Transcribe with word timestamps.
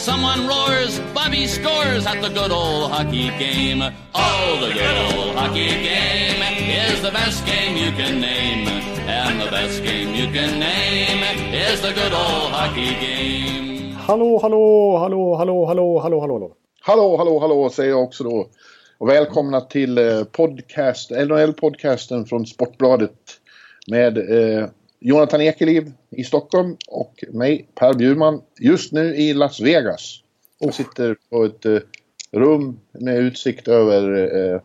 Someone 0.00 0.46
roars, 0.46 0.98
Bobby 1.12 1.46
scores 1.46 2.06
at 2.06 2.22
the 2.22 2.30
good 2.30 2.50
old 2.50 2.90
hockey 2.90 3.28
game. 3.38 3.82
Oh, 4.14 4.58
the 4.58 4.72
good 4.72 4.96
old 4.96 5.36
hockey 5.36 5.68
game 5.68 6.40
is 6.72 7.02
the 7.02 7.10
best 7.10 7.44
game 7.44 7.76
you 7.76 7.92
can 7.92 8.18
name. 8.18 8.66
And 9.06 9.38
the 9.38 9.50
best 9.50 9.82
game 9.82 10.14
you 10.14 10.32
can 10.32 10.58
name 10.58 11.22
is 11.52 11.82
the 11.82 11.92
good 11.92 12.14
old 12.14 12.50
hockey 12.50 12.94
game. 12.94 13.94
Hallå, 13.94 14.38
hallå, 14.38 14.98
hallå, 14.98 15.36
hallå, 15.36 15.66
hallå, 15.66 16.00
hallå, 16.00 16.20
hallå, 16.20 16.32
hallå. 16.32 16.56
Hallå, 16.80 17.16
hallå, 17.16 17.38
hallå 17.38 17.70
säger 17.70 17.90
jag 17.90 18.02
också 18.02 18.24
då. 18.24 18.48
Och 18.98 19.08
välkomna 19.08 19.60
till 19.60 19.98
eh, 19.98 20.24
podcast, 20.24 21.10
NHL-podcasten 21.10 22.24
från 22.24 22.46
Sportbladet. 22.46 23.40
Med 23.86 24.18
eh, 24.18 24.68
Jonathan 25.00 25.40
Ekeliv 25.40 25.92
i 26.10 26.24
Stockholm 26.24 26.76
och 26.88 27.24
mig, 27.28 27.68
Per 27.74 27.94
Bjurman, 27.94 28.42
just 28.60 28.92
nu 28.92 29.14
i 29.16 29.34
Las 29.34 29.60
Vegas. 29.60 30.20
Jag 30.58 30.74
sitter 30.74 31.16
på 31.30 31.44
ett 31.44 31.64
eh, 31.66 31.78
rum 32.32 32.80
med 32.92 33.18
utsikt 33.18 33.68
över 33.68 34.34
eh, 34.54 34.60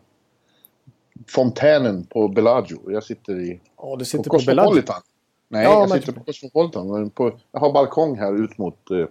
fontänen 1.28 2.04
på 2.06 2.28
Bellagio. 2.28 2.92
Jag 2.92 3.04
sitter 3.04 3.40
i 3.40 3.60
Ja, 3.76 3.96
du 3.98 4.04
sitter 4.04 4.24
på 4.24 4.30
på. 4.30 4.36
Cosmopolitan. 4.38 5.02
Nej, 5.48 5.64
Ja, 5.64 5.70
jag 5.80 5.88
men- 5.88 5.98
sitter 6.00 6.12
på 6.12 6.24
Cosmopolitan. 6.24 6.88
men 6.92 7.10
På, 7.10 7.38
jag 7.52 7.60
har 7.60 7.72
balkong 7.72 8.18
här 8.18 8.44
ut 8.44 8.58
mot 8.58 8.90
eh, 8.90 9.06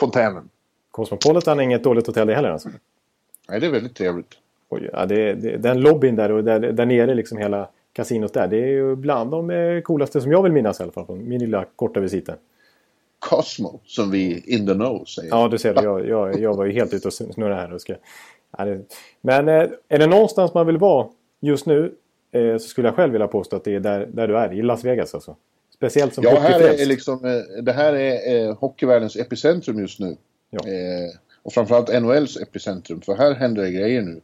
fontänen. 0.00 0.48
Cosmopolitan 0.90 1.58
är 1.60 1.64
inget 1.64 1.84
dåligt 1.84 2.06
hotell 2.06 2.26
det 2.26 2.34
heller 2.34 2.50
alltså. 2.50 2.68
Nej, 3.48 3.60
det 3.60 3.66
är 3.66 3.70
väldigt 3.70 3.96
trevligt. 3.96 4.34
Oj, 4.68 4.90
ja, 4.92 5.06
det, 5.06 5.34
det, 5.34 5.56
den 5.56 5.80
lobbyn 5.80 6.16
där 6.16 6.32
och 6.32 6.44
där, 6.44 6.60
där 6.60 6.86
nere 6.86 7.14
liksom 7.14 7.38
hela 7.38 7.68
kasinot 7.92 8.34
där. 8.34 8.48
Det 8.48 8.56
är 8.56 8.66
ju 8.66 8.96
bland 8.96 9.30
de 9.30 9.50
eh, 9.50 9.80
coolaste 9.80 10.20
som 10.20 10.32
jag 10.32 10.42
vill 10.42 10.52
minnas 10.52 10.80
i 10.80 10.82
alla 10.82 10.92
fall 10.92 11.06
från 11.06 11.28
min 11.28 11.40
lilla 11.40 11.64
korta 11.76 12.00
visiten. 12.00 12.36
Cosmo, 13.18 13.80
som 13.84 14.10
vi 14.10 14.42
in 14.46 14.66
the 14.66 14.74
know 14.74 15.04
säger. 15.04 15.28
Ja, 15.28 15.48
du 15.48 15.58
ser 15.58 15.74
det. 15.74 15.82
Jag, 15.82 16.08
jag, 16.08 16.40
jag 16.40 16.56
var 16.56 16.64
ju 16.64 16.72
helt 16.72 16.94
ute 16.94 17.08
och 17.08 17.14
snurrade 17.14 17.54
här. 17.54 17.72
Och 17.72 17.80
ska, 17.80 17.94
men 19.20 19.48
eh, 19.48 19.68
är 19.88 19.98
det 19.98 20.06
någonstans 20.06 20.54
man 20.54 20.66
vill 20.66 20.78
vara 20.78 21.08
just 21.40 21.66
nu 21.66 21.94
eh, 22.32 22.56
så 22.56 22.68
skulle 22.68 22.88
jag 22.88 22.94
själv 22.94 23.12
vilja 23.12 23.28
påstå 23.28 23.56
att 23.56 23.64
det 23.64 23.74
är 23.74 23.80
där, 23.80 24.06
där 24.12 24.28
du 24.28 24.38
är. 24.38 24.52
I 24.52 24.62
Las 24.62 24.84
Vegas 24.84 25.14
alltså. 25.14 25.36
Speciellt 25.74 26.14
som 26.14 26.24
Ja, 26.24 26.38
här 26.40 26.60
är 26.60 26.86
liksom, 26.86 27.42
det 27.62 27.72
här 27.72 27.92
är 27.92 28.52
hockeyvärldens 28.52 29.16
epicentrum 29.16 29.78
just 29.78 30.00
nu. 30.00 30.16
Ja. 30.50 30.60
Och 31.42 31.52
framförallt 31.52 32.02
NHLs 32.02 32.36
epicentrum, 32.36 33.00
för 33.00 33.14
här 33.14 33.34
händer 33.34 33.62
det 33.62 33.70
grejer 33.70 34.02
nu. 34.02 34.20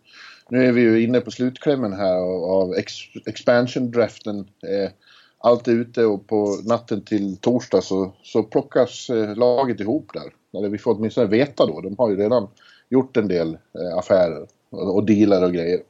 Nu 0.51 0.67
är 0.67 0.73
vi 0.73 0.81
ju 0.81 1.03
inne 1.03 1.21
på 1.21 1.31
slutklämmen 1.31 1.93
här 1.93 2.17
av, 2.51 2.75
ex, 2.75 2.93
expansion-draften. 3.27 4.39
Eh, 4.39 4.91
allt 5.39 5.69
är 5.69 5.73
ute 5.73 6.05
och 6.05 6.27
på 6.27 6.59
natten 6.65 7.01
till 7.01 7.37
torsdag 7.37 7.83
så, 7.83 8.13
så 8.23 8.43
plockas 8.43 9.11
eh, 9.11 9.37
laget 9.37 9.81
ihop 9.81 10.11
där. 10.15 10.59
Eller 10.59 10.69
vi 10.69 10.79
får 10.79 10.95
åtminstone 10.95 11.27
veta 11.27 11.67
då. 11.67 11.81
De 11.81 11.95
har 11.99 12.11
ju 12.11 12.17
redan 12.17 12.49
gjort 12.89 13.17
en 13.17 13.29
del 13.29 13.49
eh, 13.49 13.99
affärer 13.99 14.47
och, 14.71 14.95
och 14.95 15.07
dealar 15.07 15.43
och 15.43 15.53
grejer. 15.53 15.81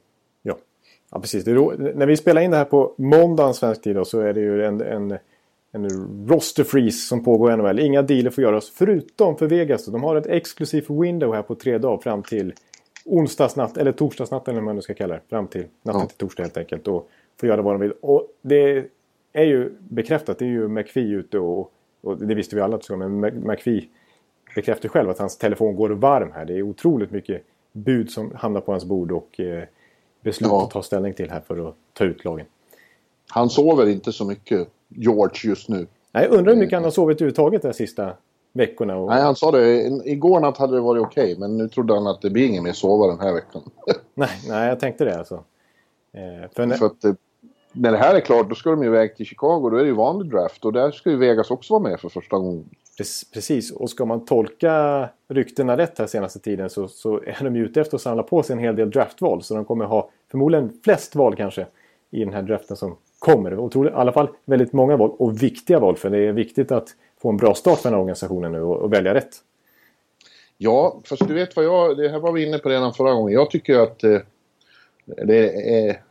Ja, 0.41 0.57
ja 1.11 1.19
precis. 1.19 1.43
Det 1.43 1.53
ro... 1.53 1.73
När 1.95 2.05
vi 2.05 2.17
spelar 2.17 2.41
in 2.41 2.51
det 2.51 2.57
här 2.57 2.65
på 2.65 2.93
måndagen 2.97 3.53
svensk 3.53 3.81
tid 3.81 3.95
då, 3.95 4.05
så 4.05 4.19
är 4.19 4.33
det 4.33 4.39
ju 4.39 4.65
en, 4.65 4.81
en, 4.81 5.17
en 5.71 5.89
roster 6.27 6.63
freeze 6.63 7.07
som 7.07 7.23
pågår 7.23 7.53
i 7.53 7.57
NHL. 7.57 7.79
Inga 7.79 8.01
dealer 8.01 8.29
får 8.29 8.43
göras 8.43 8.69
förutom 8.69 9.37
för 9.37 9.47
Vegas. 9.47 9.85
Då. 9.85 9.91
De 9.91 10.03
har 10.03 10.15
ett 10.15 10.27
exklusivt 10.27 10.89
window 10.89 11.33
här 11.33 11.41
på 11.41 11.55
tre 11.55 11.77
dagar 11.77 11.97
fram 12.01 12.23
till 12.23 12.53
onsdagsnatt 13.07 13.77
eller 13.77 13.91
torsdagsnatt 13.91 14.47
eller 14.47 14.55
vad 14.55 14.65
man 14.65 14.75
nu 14.75 14.81
ska 14.81 14.93
kalla 14.93 15.13
det. 15.13 15.21
Fram 15.29 15.47
till 15.47 15.65
natten 15.83 16.01
Ja. 16.01 16.07
till 16.07 16.17
torsdag 16.17 16.43
helt 16.43 16.57
enkelt. 16.57 16.87
Och 16.87 17.09
får 17.39 17.49
göra 17.49 17.61
vad 17.61 17.73
de 17.73 17.81
vill. 17.81 17.93
Och 18.01 18.27
det 18.41 18.85
är 19.33 19.43
ju 19.43 19.71
bekräftat. 19.79 20.39
Det 20.39 20.45
är 20.45 20.49
ju 20.49 20.67
McPhee 20.67 21.03
ute 21.13 21.39
och, 21.39 21.71
och 22.01 22.17
det 22.17 22.35
visste 22.35 22.55
vi 22.55 22.61
alla 22.61 22.75
att 22.75 22.87
det 22.87 22.97
Men 22.97 23.19
McPhee 23.47 23.85
bekräftar 24.55 24.89
själv 24.89 25.09
att 25.09 25.19
hans 25.19 25.37
telefon 25.37 25.75
går 25.75 25.89
varm 25.89 26.31
här. 26.31 26.45
Det 26.45 26.53
är 26.57 26.61
otroligt 26.61 27.11
mycket 27.11 27.43
bud 27.71 28.11
som 28.11 28.31
hamnar 28.35 28.61
på 28.61 28.71
hans 28.71 28.85
bord 28.85 29.11
och 29.11 29.39
eh, 29.39 29.63
beslut 30.21 30.49
Ja. 30.51 30.63
att 30.63 30.71
ta 30.71 30.83
ställning 30.83 31.13
till 31.13 31.31
här 31.31 31.39
för 31.39 31.69
att 31.69 31.75
ta 31.93 32.03
ut 32.05 32.25
lagen. 32.25 32.45
Han 33.29 33.49
sover 33.49 33.87
inte 33.89 34.11
så 34.13 34.25
mycket, 34.25 34.67
George, 34.87 35.49
just 35.49 35.69
nu. 35.69 35.87
Nej, 36.11 36.23
Jag 36.23 36.31
undrar 36.33 36.53
hur 36.53 36.59
mycket 36.59 36.75
han 36.75 36.83
har 36.83 36.91
sovit 36.91 37.17
överhuvudtaget 37.17 37.61
de 37.61 37.67
här 37.67 37.73
sista 37.73 38.13
veckorna. 38.57 38.97
Och... 38.97 39.09
Nej, 39.09 39.21
han 39.21 39.35
sa 39.35 39.51
det. 39.51 39.81
Igår 40.05 40.39
natt 40.39 40.57
hade 40.57 40.75
det 40.75 40.81
varit 40.81 41.03
okej, 41.03 41.35
men 41.39 41.57
nu 41.57 41.67
trodde 41.67 41.93
han 41.93 42.07
att 42.07 42.21
det 42.21 42.29
blir 42.29 42.47
ingen 42.47 42.63
mer 42.63 42.73
sova 42.73 43.07
den 43.07 43.19
här 43.19 43.33
veckan. 43.33 43.61
Nej, 44.13 44.29
nej, 44.49 44.67
jag 44.67 44.79
tänkte 44.79 45.05
det 45.05 45.17
alltså. 45.17 45.43
Eh, 46.13 46.51
för 46.55 46.65
när... 46.65 46.75
För 46.75 46.85
att 46.85 47.03
eh, 47.03 47.13
när 47.71 47.91
det 47.91 47.97
här 47.97 48.15
är 48.15 48.19
klart, 48.19 48.49
då 48.49 48.55
ska 48.55 48.69
de 48.69 48.83
ju 48.83 48.87
iväg 48.87 49.15
till 49.15 49.25
Chicago. 49.25 49.69
Då 49.69 49.77
är 49.77 49.81
det 49.81 49.87
ju 49.87 49.93
vanlig 49.93 50.31
draft 50.31 50.65
och 50.65 50.73
där 50.73 50.91
ska 50.91 51.09
ju 51.09 51.17
Vegas 51.17 51.51
också 51.51 51.73
vara 51.73 51.83
med 51.89 51.99
för 51.99 52.09
första 52.09 52.37
gången. 52.37 52.69
Pre- 52.99 53.33
Precis, 53.33 53.71
och 53.71 53.89
ska 53.89 54.05
man 54.05 54.25
tolka 54.25 55.09
ryktena 55.27 55.77
rätt 55.77 55.99
här 55.99 56.07
senaste 56.07 56.39
tiden 56.39 56.69
så, 56.69 56.87
så 56.87 57.21
är 57.25 57.43
de 57.43 57.55
ju 57.55 57.65
ute 57.65 57.81
efter 57.81 57.97
att 57.97 58.01
samla 58.01 58.23
på 58.23 58.43
sig 58.43 58.53
en 58.53 58.59
hel 58.59 58.75
del 58.75 58.89
draftval. 58.89 59.43
Så 59.43 59.53
de 59.53 59.65
kommer 59.65 59.85
ha 59.85 60.09
förmodligen 60.31 60.73
flest 60.83 61.15
val 61.15 61.35
kanske 61.35 61.67
i 62.11 62.19
den 62.19 62.33
här 62.33 62.41
draften 62.41 62.77
som 62.77 62.95
kommer. 63.19 63.59
Otroligt, 63.59 63.93
I 63.93 63.95
alla 63.95 64.11
fall 64.11 64.29
väldigt 64.45 64.73
många 64.73 64.97
val 64.97 65.11
och 65.19 65.43
viktiga 65.43 65.79
val 65.79 65.95
för 65.95 66.09
det 66.09 66.17
är 66.17 66.31
viktigt 66.31 66.71
att 66.71 66.89
få 67.21 67.29
en 67.29 67.37
bra 67.37 67.55
start 67.55 67.79
för 67.79 67.89
den 67.89 67.93
här 67.93 68.01
organisationen 68.01 68.51
nu 68.51 68.61
och, 68.61 68.77
och 68.77 68.93
välja 68.93 69.13
rätt. 69.13 69.35
Ja, 70.57 71.01
fast 71.03 71.27
du 71.27 71.33
vet 71.33 71.55
vad 71.55 71.65
jag... 71.65 71.97
Det 71.97 72.09
här 72.09 72.19
var 72.19 72.31
vi 72.31 72.45
inne 72.45 72.57
på 72.57 72.69
redan 72.69 72.93
förra 72.93 73.13
gången. 73.13 73.33
Jag 73.33 73.49
tycker 73.49 73.79
att 73.79 74.03
eh, 74.03 74.19
det 75.05 75.49
är 75.77 76.01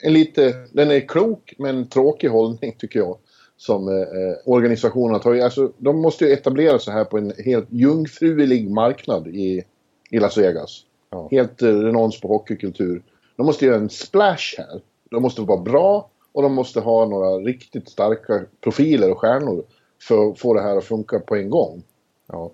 en 0.00 0.12
lite... 0.12 0.54
Den 0.72 0.90
är 0.90 1.00
klok 1.00 1.54
men 1.58 1.88
tråkig 1.88 2.28
hållning 2.28 2.76
tycker 2.78 2.98
jag. 2.98 3.18
Som 3.56 3.88
eh, 3.88 4.04
organisationen 4.44 5.12
har 5.12 5.20
tagit. 5.20 5.44
Alltså, 5.44 5.72
de 5.78 6.00
måste 6.00 6.24
ju 6.24 6.32
etablera 6.32 6.78
sig 6.78 6.94
här 6.94 7.04
på 7.04 7.18
en 7.18 7.32
helt 7.44 7.66
jungfrulig 7.70 8.70
marknad 8.70 9.28
i, 9.28 9.64
i 10.10 10.18
Las 10.18 10.38
Vegas. 10.38 10.82
Ja. 11.10 11.28
Helt 11.30 11.62
eh, 11.62 11.68
renons 11.68 12.20
på 12.20 12.28
hockeykultur. 12.28 13.02
De 13.36 13.46
måste 13.46 13.66
göra 13.66 13.76
en 13.76 13.90
splash 13.90 14.54
här. 14.58 14.80
De 15.10 15.22
måste 15.22 15.42
vara 15.42 15.60
bra 15.60 16.10
och 16.32 16.42
de 16.42 16.54
måste 16.54 16.80
ha 16.80 17.06
några 17.06 17.30
riktigt 17.30 17.88
starka 17.88 18.44
profiler 18.60 19.10
och 19.10 19.18
stjärnor 19.18 19.64
för 20.02 20.30
att 20.30 20.38
få 20.38 20.54
det 20.54 20.62
här 20.62 20.76
att 20.76 20.84
funka 20.84 21.20
på 21.20 21.36
en 21.36 21.50
gång. 21.50 21.82
Ja. 22.26 22.50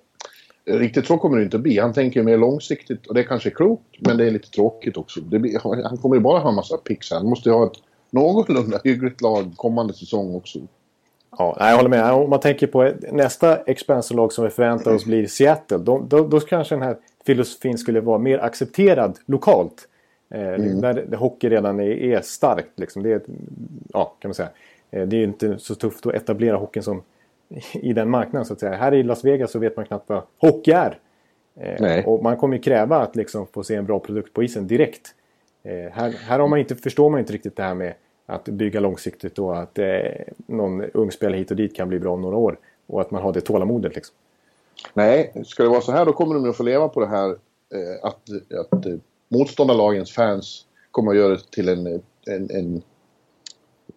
Riktigt 0.64 1.06
så 1.06 1.18
kommer 1.18 1.38
det 1.38 1.44
inte 1.44 1.56
att 1.56 1.62
bli. 1.62 1.78
Han 1.78 1.92
tänker 1.92 2.22
mer 2.22 2.38
långsiktigt 2.38 3.06
och 3.06 3.14
det 3.14 3.24
kanske 3.24 3.48
är 3.48 3.54
klokt 3.54 3.96
men 3.98 4.16
det 4.16 4.26
är 4.26 4.30
lite 4.30 4.50
tråkigt 4.50 4.96
också. 4.96 5.20
Blir, 5.20 5.84
han 5.88 5.98
kommer 5.98 6.16
ju 6.16 6.20
bara 6.20 6.38
ha 6.38 6.48
en 6.48 6.54
massa 6.54 6.76
picks 6.76 7.10
här. 7.10 7.18
Han 7.18 7.28
måste 7.28 7.48
ju 7.48 7.54
ha 7.54 7.66
ett 7.66 7.78
någorlunda 8.10 8.80
hyggligt 8.84 9.20
lag 9.20 9.52
kommande 9.56 9.94
säsong 9.94 10.34
också. 10.34 10.58
Ja, 11.38 11.56
jag 11.58 11.76
håller 11.76 11.88
med. 11.88 12.12
Om 12.12 12.30
man 12.30 12.40
tänker 12.40 12.66
på 12.66 12.92
nästa 13.12 13.56
expansionlag 13.56 14.32
som 14.32 14.44
vi 14.44 14.50
förväntar 14.50 14.94
oss 14.94 15.04
blir 15.04 15.26
Seattle. 15.26 15.78
Då, 15.78 16.06
då, 16.08 16.26
då 16.26 16.40
kanske 16.40 16.74
den 16.74 16.82
här 16.82 16.96
filosofin 17.26 17.78
skulle 17.78 18.00
vara 18.00 18.18
mer 18.18 18.38
accepterad 18.38 19.18
lokalt. 19.26 19.88
Eh, 20.30 20.40
där 20.58 21.16
hockey 21.16 21.48
redan 21.48 21.80
är, 21.80 21.90
är 21.90 22.20
starkt. 22.20 22.78
Liksom. 22.78 23.02
Det 23.02 23.12
är, 23.12 23.22
ja, 23.92 24.16
kan 24.18 24.28
man 24.28 24.34
säga. 24.34 24.48
Eh, 24.90 25.06
det 25.06 25.16
är 25.16 25.18
ju 25.18 25.24
inte 25.24 25.58
så 25.58 25.74
tufft 25.74 26.06
att 26.06 26.14
etablera 26.14 26.56
hockeyn 26.56 26.82
som 26.82 27.02
i 27.72 27.92
den 27.92 28.10
marknaden 28.10 28.46
så 28.46 28.52
att 28.52 28.60
säga. 28.60 28.72
Här 28.72 28.94
i 28.94 29.02
Las 29.02 29.24
Vegas 29.24 29.50
så 29.50 29.58
vet 29.58 29.76
man 29.76 29.86
knappt 29.86 30.08
vad 30.08 30.22
hockey 30.38 30.70
är. 30.70 30.98
Eh, 31.56 32.08
och 32.08 32.22
man 32.22 32.36
kommer 32.36 32.56
ju 32.56 32.62
kräva 32.62 32.96
att 32.96 33.16
liksom 33.16 33.46
få 33.46 33.64
se 33.64 33.74
en 33.74 33.86
bra 33.86 33.98
produkt 33.98 34.32
på 34.32 34.42
isen 34.42 34.66
direkt. 34.66 35.14
Eh, 35.62 35.92
här 35.92 36.10
här 36.10 36.38
har 36.38 36.48
man 36.48 36.58
inte, 36.58 36.76
förstår 36.76 37.10
man 37.10 37.20
inte 37.20 37.32
riktigt 37.32 37.56
det 37.56 37.62
här 37.62 37.74
med 37.74 37.94
att 38.26 38.44
bygga 38.44 38.80
långsiktigt 38.80 39.38
och 39.38 39.58
att 39.58 39.78
eh, 39.78 39.86
någon 40.46 40.82
ung 40.82 41.12
spelare 41.12 41.38
hit 41.38 41.50
och 41.50 41.56
dit 41.56 41.76
kan 41.76 41.88
bli 41.88 41.98
bra 41.98 42.12
om 42.12 42.20
några 42.20 42.36
år. 42.36 42.58
Och 42.86 43.00
att 43.00 43.10
man 43.10 43.22
har 43.22 43.32
det 43.32 43.40
tålamodet 43.40 43.94
liksom. 43.94 44.16
Nej, 44.94 45.32
ska 45.46 45.62
det 45.62 45.68
vara 45.68 45.80
så 45.80 45.92
här 45.92 46.04
då 46.04 46.12
kommer 46.12 46.34
de 46.34 46.50
att 46.50 46.56
få 46.56 46.62
leva 46.62 46.88
på 46.88 47.00
det 47.00 47.06
här 47.06 47.30
eh, 47.30 48.02
att, 48.02 48.28
att 48.60 48.86
eh, 48.86 48.94
motståndarlagens 49.28 50.12
fans 50.12 50.66
kommer 50.90 51.10
att 51.10 51.18
göra 51.18 51.32
det 51.32 51.50
till 51.50 51.68
en, 51.68 51.86
en, 52.26 52.50
en 52.50 52.82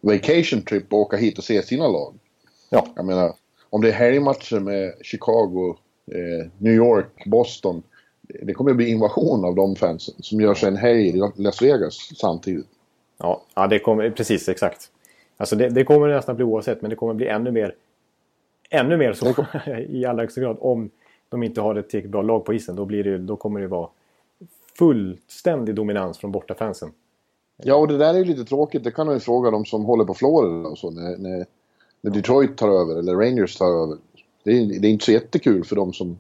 vacation 0.01 0.62
trip 0.62 0.94
och 0.94 1.00
åka 1.00 1.18
hit 1.18 1.38
och 1.38 1.44
se 1.44 1.62
sina 1.62 1.88
lag. 1.88 2.13
Ja, 2.69 2.88
Jag 2.96 3.06
menar, 3.06 3.34
om 3.75 3.81
det 3.81 3.88
är 3.88 3.94
helgmatcher 3.94 4.60
med 4.60 4.94
Chicago, 5.01 5.75
eh, 6.12 6.48
New 6.57 6.74
York, 6.74 7.25
Boston. 7.25 7.83
Det 8.22 8.54
kommer 8.54 8.72
att 8.72 8.77
bli 8.77 8.89
invasion 8.89 9.45
av 9.45 9.56
de 9.56 9.75
fansen 9.75 10.16
som 10.19 10.42
gör 10.42 10.54
sig 10.54 10.69
en 10.69 10.75
helg 10.75 11.07
i 11.07 11.22
Las 11.36 11.62
Vegas 11.62 12.12
samtidigt. 12.18 12.68
ja, 13.18 13.42
ja 13.56 13.68
det 13.68 13.80
kommer, 13.80 14.10
precis 14.10 14.50
exakt. 14.50 14.92
Alltså 15.38 15.56
det, 15.56 15.69
det 15.69 15.83
kommer 15.83 16.07
nästan 16.07 16.36
bli 16.36 16.45
oavsett 16.45 16.81
men 16.81 16.89
det 16.89 16.95
kommer 16.95 17.13
bli 17.13 17.27
ännu 17.27 17.51
mer 17.51 17.75
ännu 18.69 18.98
mer 18.98 19.13
så 19.13 19.45
i 19.89 20.06
allra 20.06 20.24
högsta 20.24 20.42
grad 20.42 20.57
om 20.60 20.89
de 21.30 21.44
inte 21.44 21.62
har 21.62 21.75
ett 21.75 21.89
tillräckligt 21.89 22.12
bra 22.12 22.22
lag 22.22 22.45
på 22.45 22.54
isen. 22.54 22.75
Då, 22.75 22.86
blir 22.86 23.04
det, 23.04 23.18
då 23.18 23.36
kommer 23.36 23.60
det 23.60 23.68
vara 23.68 23.89
fullständig 24.77 25.75
dominans 25.75 26.18
från 26.18 26.31
bortafansen. 26.31 26.92
Ja, 27.63 27.75
och 27.75 27.88
det 27.88 27.98
där 27.98 28.13
är 28.13 28.18
ju 28.18 28.25
lite 28.25 28.45
tråkigt. 28.45 28.83
Det 28.83 28.92
kan 28.92 29.06
man 29.06 29.16
ju 29.16 29.19
fråga 29.19 29.51
de 29.51 29.66
som 29.66 29.86
håller 29.86 30.06
på 30.06 30.13
Florida 30.13 30.69
och 30.69 30.77
så. 30.77 30.92
När, 30.92 31.18
när 31.18 31.45
när 32.06 32.12
Detroit 32.12 32.57
tar 32.57 32.69
över 32.81 33.00
eller 33.00 33.16
Rangers 33.16 33.56
tar 33.56 33.84
över. 33.84 33.98
Det 34.44 34.52
är, 34.52 34.80
det 34.81 34.88
är 34.88 34.92
inte 34.92 35.06
så 35.06 35.12
jättekul 35.12 35.63
för 35.63 35.75
de 35.75 35.94
som, 35.94 36.18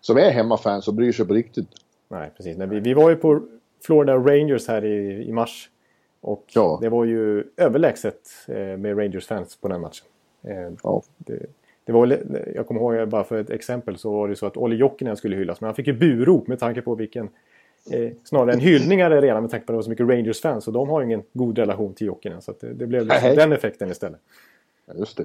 som 0.00 0.16
är 0.16 0.30
hemmafans 0.30 0.88
och 0.88 0.94
bryr 0.94 1.12
sig 1.12 1.26
på 1.26 1.34
riktigt. 1.34 1.68
Nej, 2.08 2.30
precis. 2.36 2.56
Nej, 2.56 2.66
vi, 2.68 2.80
vi 2.80 2.94
var 2.94 3.10
ju 3.10 3.16
på 3.16 3.40
Florida 3.84 4.16
Rangers 4.16 4.68
här 4.68 4.84
i, 4.84 5.24
i 5.28 5.32
mars. 5.32 5.70
Och 6.20 6.44
Ja. 6.54 6.78
det 6.82 6.88
var 6.88 7.04
ju 7.04 7.44
överlägset 7.56 8.20
eh, 8.48 8.56
med 8.56 8.98
Rangers-fans 8.98 9.56
på 9.56 9.68
den 9.68 9.80
matchen. 9.80 10.06
Eh, 10.44 10.72
Ja. 10.82 11.02
det, 11.18 11.38
det 11.84 11.92
var, 11.92 12.18
jag 12.54 12.66
kommer 12.66 12.80
ihåg, 12.80 13.08
bara 13.08 13.24
för 13.24 13.40
ett 13.40 13.50
exempel, 13.50 13.98
så 13.98 14.10
var 14.12 14.28
det 14.28 14.36
så 14.36 14.46
att 14.46 14.56
Olli 14.56 14.76
Jokinen 14.76 15.16
skulle 15.16 15.36
hyllas. 15.36 15.60
Men 15.60 15.66
han 15.68 15.74
fick 15.74 15.86
ju 15.86 15.92
burop 15.92 16.48
med 16.48 16.58
tanke 16.58 16.82
på 16.82 16.94
vilken... 16.94 17.28
Eh, 17.90 18.10
snarare 18.24 18.52
en 18.52 18.60
hyllning 18.60 19.00
är 19.00 19.10
det 19.10 19.20
redan 19.20 19.42
med 19.42 19.50
tanke 19.50 19.66
på 19.66 19.72
att 19.72 19.74
det 19.74 19.76
var 19.76 19.82
så 19.82 19.90
mycket 19.90 20.08
Rangers-fans. 20.08 20.66
Och 20.66 20.72
de 20.72 20.88
har 20.88 21.00
ju 21.00 21.06
ingen 21.06 21.22
god 21.32 21.58
relation 21.58 21.94
till 21.94 22.06
Jokinen. 22.06 22.42
Så 22.42 22.54
det, 22.60 22.72
det 22.72 22.86
blev 22.86 23.06
liksom 23.06 23.34
den 23.34 23.52
effekten 23.52 23.90
istället. 23.90 24.20
Ja, 24.86 24.94
just 24.96 25.16
det. 25.16 25.24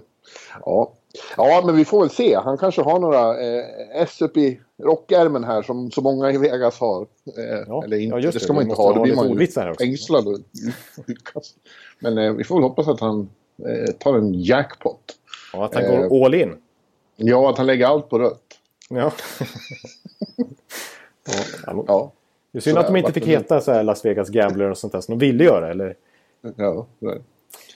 Ja. 0.66 0.92
ja, 1.38 1.64
men 1.66 1.76
vi 1.76 1.86
får 1.86 2.00
väl 2.00 2.10
se. 2.10 2.36
Han 2.36 2.58
kanske 2.58 2.82
har 2.82 3.00
några 3.00 3.42
eh, 3.42 3.64
S 4.02 4.22
upp 4.22 4.38
i 4.38 4.60
rockärmen 4.84 5.44
här 5.44 5.62
som 5.62 5.92
så 5.92 6.02
många 6.02 6.32
i 6.32 6.38
Vegas 6.38 6.80
har. 6.80 7.02
Eh, 7.38 7.64
Ja, 7.68 7.84
eller 7.84 7.98
inte, 7.98 8.16
ja, 8.16 8.20
just 8.20 8.34
det 8.34 8.40
det. 8.40 8.44
ska 8.44 8.54
man 8.54 8.64
inte 8.64 8.76
ha. 8.76 8.94
Då 8.94 9.02
blir 9.04 9.16
man 9.16 9.40
ju 9.40 9.48
fängslad 9.80 10.28
och. 10.28 10.38
Men 12.00 12.18
eh, 12.18 12.34
vi 12.34 12.44
får 12.44 12.56
väl 12.56 12.64
hoppas 12.64 12.88
att 12.88 13.00
han 13.00 13.30
eh, 13.68 13.92
tar 13.94 14.18
en 14.18 14.34
jackpot. 14.34 15.02
Ja, 15.54 15.66
att 15.66 15.74
han 15.76 15.84
Eh. 15.84 16.08
går 16.08 16.26
all 16.26 16.34
in. 16.34 16.58
Ja, 17.16 17.50
att 17.50 17.58
han 17.58 17.68
lägger 17.68 17.86
allt 17.88 18.10
på 18.10 18.20
rött. 18.20 18.58
Ja. 18.90 19.12
ja. 21.66 21.84
Ja. 21.88 22.12
Det 22.52 22.58
är 22.58 22.62
synd 22.62 22.78
att 22.78 22.88
de 22.88 22.96
inte 22.96 23.14
fick 23.14 23.26
heta 23.28 23.62
så 23.62 23.72
här 23.72 23.84
Las 23.84 24.06
Vegas 24.06 24.30
Gambler 24.30 24.70
och 24.70 24.78
sånt 24.78 24.94
där 24.94 25.02
som 25.02 25.18
de 25.20 25.26
ville 25.26 25.44
göra. 25.44 25.72
Eller? 25.72 25.96
ja 26.56 26.86
nej. 27.00 27.22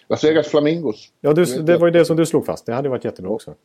Las 0.07 0.23
Vegas 0.23 0.47
Flamingos. 0.47 1.11
Ja, 1.21 1.33
du, 1.33 1.45
det 1.45 1.77
var 1.77 1.87
ju 1.87 1.91
det 1.91 2.05
som 2.05 2.17
du 2.17 2.25
slog 2.25 2.45
fast. 2.45 2.65
Det 2.65 2.73
hade 2.73 2.89
varit 2.89 3.05
jättebra 3.05 3.31
också. 3.31 3.55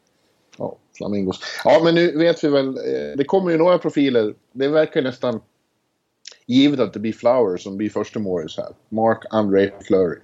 Ja, 0.58 0.76
Flamingos. 0.96 1.40
Ja, 1.64 1.81
men 1.84 1.94
nu 1.94 2.19
vet 2.19 2.44
vi 2.44 2.48
väl. 2.48 2.69
Eh, 2.69 3.16
det 3.16 3.25
kommer 3.25 3.50
ju 3.50 3.58
några 3.58 3.78
profiler. 3.78 4.34
Det 4.52 4.69
verkar 4.69 5.02
nästan 5.02 5.40
givet 6.46 6.81
att 6.81 6.92
det 6.92 7.00
blir 7.00 7.12
Flower 7.12 7.56
som 7.56 7.76
blir 7.76 7.90
första 7.90 8.19
Morris 8.19 8.56
här. 8.56 8.69
Mark 8.88 9.25
André 9.31 9.70
Fleury. 9.87 10.19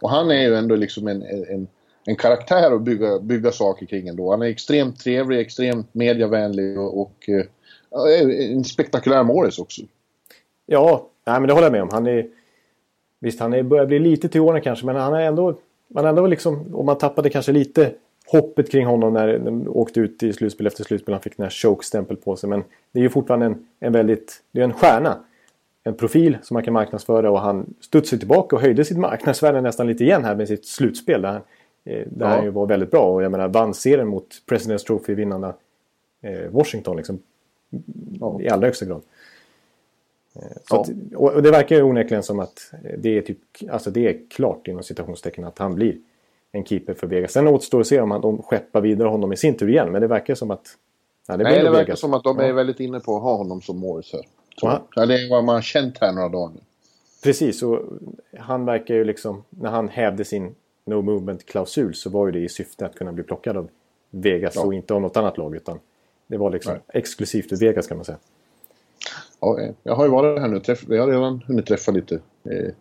Och 0.00 0.10
han 0.10 0.30
är 0.30 0.48
ju 0.48 0.54
ändå 0.54 0.76
liksom 0.76 1.08
en, 1.08 1.22
en, 1.22 1.68
en 2.04 2.16
karaktär 2.16 2.72
att 2.72 2.82
bygga, 2.82 3.18
bygga 3.18 3.52
saker 3.52 3.86
kring 3.86 4.08
ändå. 4.08 4.30
Han 4.30 4.42
är 4.42 4.46
extremt 4.46 5.00
trevlig, 5.00 5.40
extremt 5.40 5.94
mediavänlig 5.94 6.78
och, 6.78 7.00
och 7.00 7.28
eh, 7.28 7.44
en 8.52 8.64
spektakulär 8.64 9.24
Morris 9.24 9.58
också. 9.58 9.82
Ja, 10.66 11.08
nej, 11.26 11.40
men 11.40 11.48
det 11.48 11.54
håller 11.54 11.66
jag 11.66 11.72
med 11.72 11.82
om. 11.82 11.88
Han 11.92 12.06
är, 12.06 12.26
visst, 13.20 13.40
han 13.40 13.52
är, 13.52 13.62
börjar 13.62 13.86
bli 13.86 13.98
lite 13.98 14.28
till 14.28 14.40
åren 14.40 14.62
kanske, 14.62 14.86
men 14.86 14.96
han 14.96 15.14
är 15.14 15.20
ändå... 15.20 15.54
Man 15.90 16.04
ändå 16.06 16.26
liksom, 16.26 16.74
och 16.74 16.84
man 16.84 16.98
tappade 16.98 17.30
kanske 17.30 17.52
lite 17.52 17.92
hoppet 18.26 18.70
kring 18.70 18.86
honom 18.86 19.12
när 19.12 19.38
de 19.38 19.68
åkte 19.68 20.00
ut 20.00 20.22
i 20.22 20.32
slutspel 20.32 20.66
efter 20.66 20.84
slutspel. 20.84 21.12
Han 21.12 21.22
fick 21.22 21.36
den 21.36 21.44
här 21.44 21.50
choke-stämpel 21.50 22.16
på 22.16 22.36
sig. 22.36 22.48
Men 22.48 22.64
det 22.92 22.98
är 22.98 23.02
ju 23.02 23.08
fortfarande 23.08 23.46
en, 23.46 23.66
en 23.80 23.92
väldigt... 23.92 24.42
Det 24.52 24.60
är 24.60 24.64
en 24.64 24.72
stjärna. 24.72 25.18
En 25.84 25.94
profil 25.94 26.38
som 26.42 26.54
man 26.54 26.62
kan 26.62 26.74
marknadsföra 26.74 27.30
och 27.30 27.40
han 27.40 27.74
studsade 27.80 28.18
tillbaka 28.18 28.56
och 28.56 28.62
höjde 28.62 28.84
sitt 28.84 28.98
marknadsvärde 28.98 29.60
nästan 29.60 29.86
lite 29.86 30.04
igen 30.04 30.24
här 30.24 30.34
med 30.34 30.48
sitt 30.48 30.66
slutspel. 30.66 31.22
Där 31.22 31.28
han, 31.28 31.40
eh, 31.84 32.06
där 32.06 32.26
Ja. 32.26 32.26
han 32.26 32.44
ju 32.44 32.50
var 32.50 32.66
väldigt 32.66 32.90
bra 32.90 33.14
och 33.14 33.22
jag 33.22 33.32
menar 33.32 33.48
vann 33.48 33.74
serien 33.74 34.08
mot 34.08 34.26
President's 34.50 34.86
Trophy-vinnarna 34.86 35.54
eh, 36.22 36.50
Washington 36.50 36.96
liksom. 36.96 37.18
Ja. 38.20 38.40
I 38.40 38.48
allra 38.48 38.66
högsta 38.66 38.86
grad. 38.86 39.02
Eh, 40.38 40.44
Så 40.68 40.76
Ja. 40.76 40.80
att, 40.80 41.34
och 41.34 41.42
det 41.42 41.50
verkar 41.50 41.76
ju 41.76 41.82
onekligen 41.82 42.22
som 42.22 42.40
att 42.40 42.72
det 42.98 43.18
är, 43.18 43.22
typ, 43.22 43.38
alltså 43.70 43.90
det 43.90 44.08
är 44.08 44.20
klart 44.30 44.68
inom 44.68 44.82
citationstecken 44.82 45.44
att 45.44 45.58
han 45.58 45.74
blir 45.74 45.96
en 46.52 46.64
keeper 46.64 46.94
för 46.94 47.06
Vegas. 47.06 47.32
Sen 47.32 47.48
återstår 47.48 47.80
att 47.80 47.86
se 47.86 48.00
om 48.00 48.10
han, 48.10 48.20
de 48.20 48.42
skeppar 48.42 48.80
vidare 48.80 49.08
honom 49.08 49.32
i 49.32 49.36
sin 49.36 49.56
tur 49.56 49.68
igen. 49.68 49.92
Men 49.92 50.00
det 50.00 50.06
verkar 50.08 50.34
som 50.34 50.50
att... 50.50 50.76
Ja, 51.26 51.36
det 51.36 51.44
Nej, 51.44 51.58
det 51.58 51.62
nog 51.64 51.72
verkar 51.72 51.84
Vegas. 51.86 52.00
som 52.00 52.14
att 52.14 52.24
de 52.24 52.38
är 52.38 52.46
Ja, 52.48 52.52
väldigt 52.54 52.80
inne 52.80 53.00
på 53.00 53.16
att 53.16 53.22
ha 53.22 53.36
honom 53.36 53.60
som 53.62 54.02
ja, 54.94 55.06
det 55.06 55.14
är 55.14 55.30
vad 55.30 55.44
man 55.44 55.54
har 55.54 55.62
känt 55.62 55.98
här 56.00 56.12
några 56.12 56.28
dagar 56.28 56.54
nu. 56.54 56.60
Precis, 57.22 57.62
och 57.62 57.80
han 58.38 58.64
verkar 58.64 58.94
ju 58.94 59.04
liksom... 59.04 59.44
När 59.50 59.70
han 59.70 59.88
hävde 59.88 60.24
sin 60.24 60.54
No 60.84 61.02
Movement-klausul 61.02 61.94
så 61.94 62.10
var 62.10 62.26
ju 62.26 62.32
det 62.32 62.38
i 62.38 62.48
syfte 62.48 62.86
att 62.86 62.94
kunna 62.94 63.12
bli 63.12 63.24
plockad 63.24 63.56
av 63.56 63.68
Vegas 64.10 64.54
Ja. 64.56 64.64
och 64.64 64.74
inte 64.74 64.94
av 64.94 65.00
något 65.00 65.16
annat 65.16 65.38
lag. 65.38 65.56
Utan 65.56 65.78
det 66.26 66.36
var 66.36 66.50
liksom 66.50 66.72
Nej. 66.72 66.82
exklusivt 66.88 67.48
för 67.48 67.56
Vegas 67.56 67.86
kan 67.86 67.96
man 67.96 68.04
säga. 68.04 68.18
Ja, 69.40 69.60
eh, 69.60 69.70
jag 69.82 69.94
har 69.94 70.04
ju 70.04 70.10
varit 70.10 70.40
här 70.40 70.48
nu. 70.48 70.60
Träff, 70.60 70.84
jag 70.88 71.02
har 71.02 71.08
redan 71.08 71.42
hunnit 71.46 71.66
träffa 71.66 71.92
lite 71.92 72.14
eh, 72.44 72.74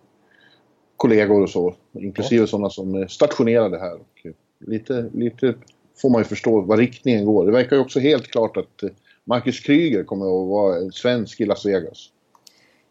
kollegor 0.97 1.41
och 1.43 1.49
så. 1.49 1.75
Inklusive 1.93 2.47
sådana 2.47 2.69
som 2.69 2.95
är 2.95 3.07
stationerade 3.07 3.79
här. 3.79 3.93
Och 3.93 4.25
eh, 4.25 4.31
lite, 4.59 5.09
lite 5.13 5.53
får 6.01 6.09
man 6.09 6.21
ju 6.21 6.25
förstå 6.25 6.61
vad 6.61 6.79
riktningen 6.79 7.25
går. 7.25 7.45
Det 7.45 7.51
verkar 7.51 7.75
ju 7.75 7.81
också 7.81 7.99
helt 7.99 8.27
klart 8.27 8.57
att 8.57 8.83
eh, 8.83 8.89
Marcus 9.23 9.59
Kryger 9.59 10.03
kommer 10.03 10.25
att 10.25 10.49
vara 10.49 10.77
en 10.77 10.91
svensk 10.91 11.41
i 11.41 11.45
Las 11.45 11.65
Vegas. 11.65 12.11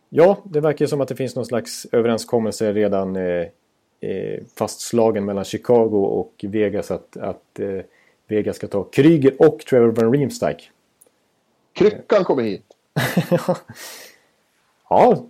Ja, 0.08 0.38
det 0.44 0.60
verkar 0.60 0.86
som 0.86 1.00
att 1.00 1.08
det 1.08 1.16
finns 1.16 1.36
någon 1.36 1.46
slags 1.46 1.86
överenskommelse 1.92 2.72
redan 2.72 3.16
eh, 3.16 3.46
eh, 4.00 4.42
fastslagen 4.58 5.24
mellan 5.24 5.44
Chicago 5.44 5.96
och 5.96 6.44
Vegas 6.48 6.90
att, 6.90 7.16
att 7.16 7.60
eh, 7.60 7.80
Vegas 8.28 8.56
ska 8.56 8.66
ta 8.66 8.84
Kryger 8.84 9.34
och 9.38 9.58
Trevor 9.58 9.88
Van 9.88 10.12
Riemsdyk. 10.12 10.70
Kryckan 11.72 12.24
kommer 12.24 12.42
hit. 12.42 12.75
ja, 13.30 13.56
Ja, 14.88 15.26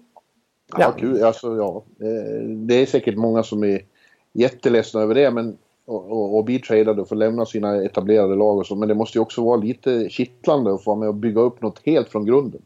Ja. 0.78 0.92
kul. 0.98 1.22
Alltså, 1.22 1.56
ja. 1.56 1.82
Eh, 2.06 2.42
Det 2.48 2.74
är 2.74 2.86
säkert 2.86 3.16
många 3.16 3.42
som 3.42 3.64
är 3.64 3.84
jätteledsna 4.32 5.00
över 5.00 5.14
det 5.14 5.30
men, 5.30 5.58
och, 5.84 6.10
och, 6.10 6.36
och 6.36 6.44
blir 6.44 6.58
tradade 6.58 7.02
och 7.02 7.08
får 7.08 7.16
lämna 7.16 7.46
sina 7.46 7.84
etablerade 7.84 8.34
lag 8.36 8.58
och 8.58 8.66
så. 8.66 8.74
Men 8.74 8.88
det 8.88 8.94
måste 8.94 9.18
ju 9.18 9.22
också 9.22 9.44
vara 9.44 9.56
lite 9.56 10.08
kittlande 10.10 10.74
att 10.74 10.84
få 10.84 10.90
vara 10.90 11.00
med 11.00 11.08
och 11.08 11.14
bygga 11.14 11.40
upp 11.40 11.62
något 11.62 11.80
helt 11.84 12.08
från 12.08 12.24
grunden. 12.26 12.62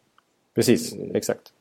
precis. 0.55 0.95
Exakt. 1.15 1.53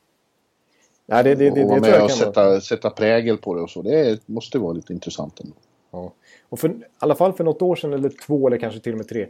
Nej, 1.06 1.24
det, 1.24 1.34
det, 1.34 1.50
det, 1.50 1.64
och 1.64 1.70
vara 1.70 1.80
med 1.80 2.02
och 2.02 2.10
sätta, 2.10 2.60
sätta 2.60 2.90
prägel 2.90 3.36
på 3.38 3.54
det 3.54 3.60
och 3.60 3.70
så. 3.70 3.82
Det 3.82 4.28
måste 4.28 4.58
vara 4.58 4.72
lite 4.72 4.92
intressant 4.92 5.40
ändå. 5.40 5.54
Ja. 5.90 6.12
Och 6.48 6.58
för, 6.58 6.68
i 6.68 6.74
alla 6.98 7.14
fall 7.14 7.32
för 7.32 7.44
något 7.44 7.62
år 7.62 7.76
sedan, 7.76 7.92
eller 7.92 8.08
två 8.26 8.46
eller 8.46 8.58
kanske 8.58 8.80
till 8.80 8.92
och 8.92 8.98
med 8.98 9.08
tre, 9.08 9.26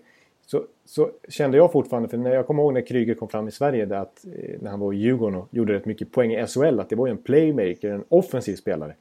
så, 0.50 0.64
så 0.84 1.10
kände 1.28 1.56
jag 1.56 1.72
fortfarande, 1.72 2.08
för 2.08 2.16
när 2.16 2.34
jag 2.34 2.46
kommer 2.46 2.62
ihåg 2.62 2.74
när 2.74 2.80
Kryger 2.80 3.14
kom 3.14 3.28
fram 3.28 3.48
i 3.48 3.50
Sverige, 3.50 3.86
det 3.86 4.00
att, 4.00 4.24
eh, 4.24 4.60
när 4.60 4.70
han 4.70 4.80
var 4.80 4.92
i 4.92 4.96
Djurgården 4.96 5.38
och 5.38 5.48
gjorde 5.50 5.72
rätt 5.72 5.84
mycket 5.84 6.12
poäng 6.12 6.32
i 6.32 6.46
SHL, 6.46 6.80
att 6.80 6.88
det 6.88 6.96
var 6.96 7.06
ju 7.06 7.10
en 7.10 7.18
playmaker, 7.18 7.90
en 7.90 8.04
offensiv 8.08 8.56
spelare. 8.56 8.94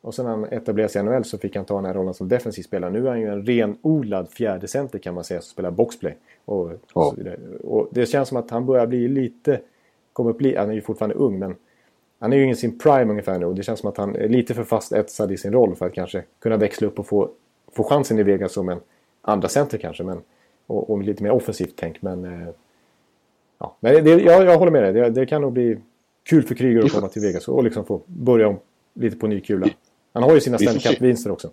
Och 0.00 0.14
sen 0.14 0.24
när 0.24 0.30
han 0.30 0.44
etablerade 0.44 0.92
sig 0.92 1.00
i 1.00 1.04
NHL 1.04 1.24
så 1.24 1.38
fick 1.38 1.56
han 1.56 1.64
ta 1.64 1.74
den 1.76 1.84
här 1.84 1.94
rollen 1.94 2.14
som 2.14 2.28
defensiv 2.28 2.62
spelare. 2.62 2.90
Nu 2.90 3.06
är 3.06 3.10
han 3.10 3.20
ju 3.20 3.26
en 3.26 3.46
renodlad 3.46 4.28
fjärde 4.30 4.68
center 4.68 4.98
kan 4.98 5.14
man 5.14 5.24
säga, 5.24 5.40
som 5.40 5.50
spelar 5.52 5.70
boxplay. 5.70 6.16
Och, 6.44 6.70
Ja. 6.94 7.14
och 7.64 7.88
det 7.90 8.06
känns 8.06 8.28
som 8.28 8.36
att 8.36 8.50
han 8.50 8.66
börjar 8.66 8.86
bli 8.86 9.08
lite, 9.08 9.60
kommer 10.12 10.32
bli, 10.32 10.56
han 10.56 10.70
är 10.70 10.74
ju 10.74 10.80
fortfarande 10.80 11.14
ung 11.14 11.38
men 11.38 11.54
han 12.18 12.32
är 12.32 12.36
ju 12.36 12.50
i 12.50 12.54
sin 12.54 12.78
prime 12.78 13.10
ungefär 13.10 13.38
nu 13.38 13.46
och 13.46 13.54
det 13.54 13.62
känns 13.62 13.80
som 13.80 13.88
att 13.88 13.96
han 13.96 14.16
är 14.16 14.28
lite 14.28 14.54
för 14.54 14.64
fast 14.64 14.92
etsad 14.92 15.32
i 15.32 15.36
sin 15.36 15.52
roll 15.52 15.76
för 15.76 15.86
att 15.86 15.94
kanske 15.94 16.22
kunna 16.38 16.56
växla 16.56 16.86
upp 16.86 16.98
och 16.98 17.06
få, 17.06 17.30
få 17.72 17.84
chansen 17.84 18.18
i 18.18 18.22
Vegas 18.22 18.52
som 18.52 18.68
en 18.68 18.80
andra 19.22 19.48
center 19.48 19.78
kanske. 19.78 20.04
Men, 20.04 20.20
och, 20.70 20.90
och 20.90 21.02
lite 21.02 21.22
mer 21.22 21.30
offensivt 21.30 21.74
tänk. 21.76 22.02
Men, 22.02 22.24
eh, 22.24 22.48
ja. 23.58 23.76
men 23.80 24.04
det, 24.04 24.10
jag, 24.10 24.44
jag 24.44 24.58
håller 24.58 24.72
med 24.72 24.82
dig. 24.82 24.92
Det, 24.92 25.10
det 25.10 25.26
kan 25.26 25.42
nog 25.42 25.52
bli 25.52 25.78
kul 26.22 26.42
för 26.42 26.54
Kryger 26.54 26.84
att 26.84 26.92
komma 26.92 27.08
till 27.08 27.22
Vegas 27.22 27.48
och 27.48 27.64
liksom 27.64 27.84
få 27.84 28.02
börja 28.06 28.48
om 28.48 28.58
lite 28.94 29.16
på 29.16 29.26
ny 29.26 29.40
kula. 29.40 29.68
Han 30.12 30.22
har 30.22 30.34
ju 30.34 30.40
sina 30.40 30.58
Stanley. 30.58 30.80
Cup-vinster 30.80 31.30
också. 31.30 31.50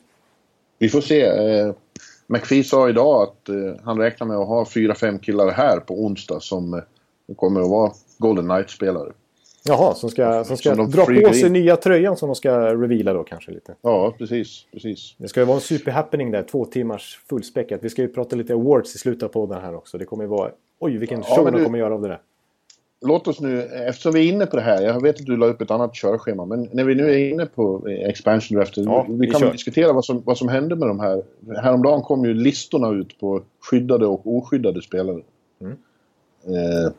Vi 0.79 0.89
får 0.89 1.01
se. 1.01 1.21
Eh, 1.21 1.73
McPhee 2.27 2.63
sa 2.63 2.89
idag 2.89 3.21
att 3.21 3.49
eh, 3.49 3.55
han 3.83 3.97
räknar 3.97 4.27
med 4.27 4.37
att 4.37 4.47
ha 4.47 4.65
fyra, 4.65 4.95
fem 4.95 5.19
killar 5.19 5.51
här 5.51 5.79
på 5.79 5.93
onsdag 6.05 6.39
som 6.39 6.73
eh, 6.73 6.81
kommer 7.35 7.61
att 7.61 7.69
vara 7.69 7.91
Golden 8.17 8.45
Knights-spelare. 8.45 9.11
Jaha, 9.67 9.93
som 9.95 10.09
ska, 10.09 10.43
som 10.43 10.57
ska 10.57 10.75
Som 10.75 10.91
dra 10.91 11.05
på 11.05 11.33
sig 11.33 11.45
in. 11.45 11.53
nya 11.53 11.75
tröjan 11.75 12.17
som 12.17 12.29
de 12.29 12.35
ska 12.35 12.73
reveala 12.75 13.13
då 13.13 13.23
kanske 13.23 13.51
lite. 13.51 13.75
Ja, 13.81 14.13
precis. 14.17 14.65
precis. 14.73 15.15
Det 15.17 15.27
ska 15.27 15.39
ju 15.39 15.45
vara 15.45 15.55
en 15.55 15.61
superhappening 15.61 16.31
där, 16.31 16.43
två 16.43 16.65
timmars 16.65 17.19
fullspäckat. 17.29 17.79
Vi 17.83 17.89
ska 17.89 18.01
ju 18.01 18.07
prata 18.07 18.35
lite 18.35 18.53
awards 18.53 18.95
i 18.95 18.97
slutet 18.97 19.23
av 19.23 19.27
podden 19.27 19.61
här 19.61 19.75
också. 19.75 19.97
Det 19.97 20.05
kommer 20.05 20.23
ju 20.23 20.29
vara... 20.29 20.51
Oj, 20.79 20.97
vilken 20.97 21.19
Ja, 21.27 21.35
show 21.35 21.43
men 21.43 21.53
de 21.53 21.59
du- 21.59 21.65
kommer 21.65 21.79
göra 21.79 21.93
av 21.93 22.01
det 22.01 22.07
där. 22.07 22.21
Låt 23.01 23.27
oss 23.27 23.39
nu, 23.39 23.61
eftersom 23.63 24.11
vi 24.13 24.19
är 24.29 24.33
inne 24.33 24.45
på 24.45 24.55
det 24.55 24.61
här, 24.61 24.81
jag 24.81 25.01
vet 25.01 25.19
att 25.19 25.25
du 25.25 25.37
la 25.37 25.45
upp 25.45 25.61
ett 25.61 25.71
annat 25.71 25.95
körschema, 25.95 26.45
men 26.45 26.69
när 26.71 26.83
vi 26.83 26.95
nu 26.95 27.09
är 27.11 27.17
inne 27.29 27.45
på 27.45 27.87
eh, 27.89 28.09
expansion 28.09 28.57
draften, 28.57 28.83
Ja, 28.83 29.05
vi 29.09 29.15
vi 29.15 29.27
kan 29.31 29.39
kör. 29.39 29.51
diskutera 29.51 29.93
vad 29.93 30.05
som, 30.05 30.21
vad 30.25 30.37
som 30.37 30.47
hände 30.49 30.75
med 30.75 30.87
de 30.87 30.99
här. 30.99 31.23
Häromdagen 31.61 32.01
kom 32.01 32.25
ju 32.25 32.33
listorna 32.33 32.89
ut 32.91 33.19
på 33.19 33.41
skyddade 33.59 34.05
och 34.07 34.21
oskyddade 34.37 34.81
spelare. 34.81 35.21
Mm. 35.61 35.73
Eh, 36.45 36.91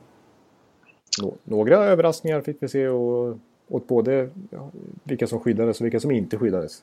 Några 1.44 1.76
överraskningar 1.76 2.40
fick 2.40 2.56
vi 2.60 2.68
se 2.68 2.88
och, 2.88 3.37
åt 3.68 3.87
både 3.87 4.30
ja, 4.50 4.70
vilka 5.04 5.26
som 5.26 5.40
skyddades 5.40 5.80
och 5.80 5.84
vilka 5.84 6.00
som 6.00 6.10
inte 6.10 6.38
skyddades. 6.38 6.82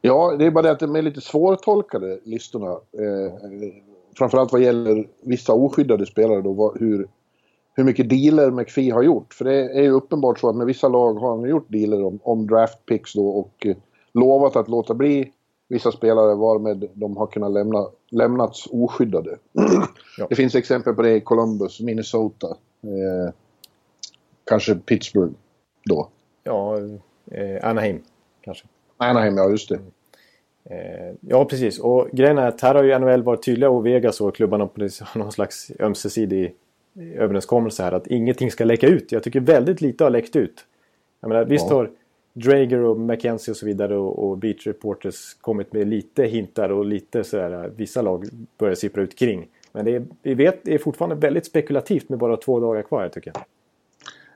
Ja, 0.00 0.36
det 0.38 0.46
är 0.46 0.50
bara 0.50 0.62
det 0.62 0.70
att 0.70 0.80
de 0.80 0.96
är 0.96 1.02
lite 1.02 1.20
svårtolkade 1.20 2.18
listorna. 2.24 2.70
Eh, 2.72 3.32
framförallt 4.18 4.52
vad 4.52 4.62
gäller 4.62 5.08
vissa 5.22 5.52
oskyddade 5.52 6.06
spelare 6.06 6.40
då, 6.40 6.52
vad, 6.52 6.80
hur, 6.80 7.08
hur 7.74 7.84
mycket 7.84 8.08
dealer 8.08 8.50
McPhee 8.50 8.90
har 8.90 9.02
gjort. 9.02 9.34
För 9.34 9.44
det 9.44 9.54
är 9.54 9.82
ju 9.82 9.90
uppenbart 9.90 10.38
så 10.38 10.48
att 10.48 10.56
med 10.56 10.66
vissa 10.66 10.88
lag 10.88 11.14
har 11.14 11.36
han 11.36 11.48
gjort 11.48 11.66
dealer 11.68 12.04
om, 12.04 12.18
om 12.22 12.46
draft 12.46 12.86
picks 12.86 13.14
då 13.14 13.28
och 13.28 13.66
eh, 13.66 13.76
lovat 14.14 14.56
att 14.56 14.68
låta 14.68 14.94
bli 14.94 15.32
vissa 15.68 15.92
spelare 15.92 16.34
varmed 16.34 16.88
de 16.94 17.16
har 17.16 17.26
kunnat 17.26 17.52
lämna, 17.52 17.86
lämnats 18.10 18.66
oskyddade. 18.70 19.36
Ja. 20.18 20.26
Det 20.28 20.34
finns 20.34 20.54
exempel 20.54 20.94
på 20.94 21.02
det 21.02 21.16
i 21.16 21.20
Columbus, 21.20 21.80
Minnesota, 21.80 22.46
eh, 22.82 23.34
kanske 24.50 24.74
Pittsburgh 24.74 25.32
då. 25.84 26.08
Ja, 26.44 26.78
eh, 27.30 27.68
Anaheim 27.68 28.02
kanske. 28.40 28.66
Anaheim, 28.96 29.36
ja 29.36 29.50
just 29.50 29.68
det. 29.68 29.74
Mm. 29.74 29.90
Eh, 30.64 31.14
ja, 31.20 31.44
precis. 31.44 31.78
Och 31.78 32.08
grejen 32.12 32.38
är 32.38 32.46
att 32.46 32.60
här 32.60 32.74
har 32.74 32.84
ju 32.84 32.98
NHL 32.98 33.22
varit 33.22 33.42
tydliga 33.42 33.70
och 33.70 33.86
Vegas 33.86 34.20
och 34.20 34.36
klubbarna 34.36 34.66
på 34.66 34.88
någon 35.14 35.32
slags 35.32 35.70
ömsesidig 35.80 36.54
överenskommelse 37.14 37.82
här 37.82 37.92
att 37.92 38.06
ingenting 38.06 38.50
ska 38.50 38.64
läcka 38.64 38.86
ut. 38.86 39.12
Jag 39.12 39.22
tycker 39.22 39.40
väldigt 39.40 39.80
lite 39.80 40.04
har 40.04 40.10
läckt 40.10 40.36
ut. 40.36 40.66
Jag 41.20 41.28
menar, 41.28 41.44
visst 41.44 41.66
ja. 41.70 41.76
har 41.76 41.90
Drager 42.32 42.78
och 42.78 43.00
McKenzie 43.00 43.52
och 43.52 43.56
så 43.56 43.66
vidare 43.66 43.96
och, 43.96 44.28
och 44.28 44.38
Beach 44.38 44.66
Reporters 44.66 45.34
kommit 45.40 45.72
med 45.72 45.88
lite 45.88 46.24
hintar 46.24 46.70
och 46.70 46.84
lite 46.84 47.24
sådär 47.24 47.72
vissa 47.76 48.02
lag 48.02 48.24
börjar 48.58 48.74
sippra 48.74 49.02
ut 49.02 49.18
kring. 49.18 49.48
Men 49.72 49.84
det 49.84 49.96
är, 49.96 50.06
vi 50.22 50.34
vet, 50.34 50.64
det 50.64 50.74
är 50.74 50.78
fortfarande 50.78 51.16
väldigt 51.16 51.46
spekulativt 51.46 52.08
med 52.08 52.18
bara 52.18 52.36
två 52.36 52.60
dagar 52.60 52.82
kvar 52.82 53.08
tycker 53.08 53.32
jag. 53.34 53.44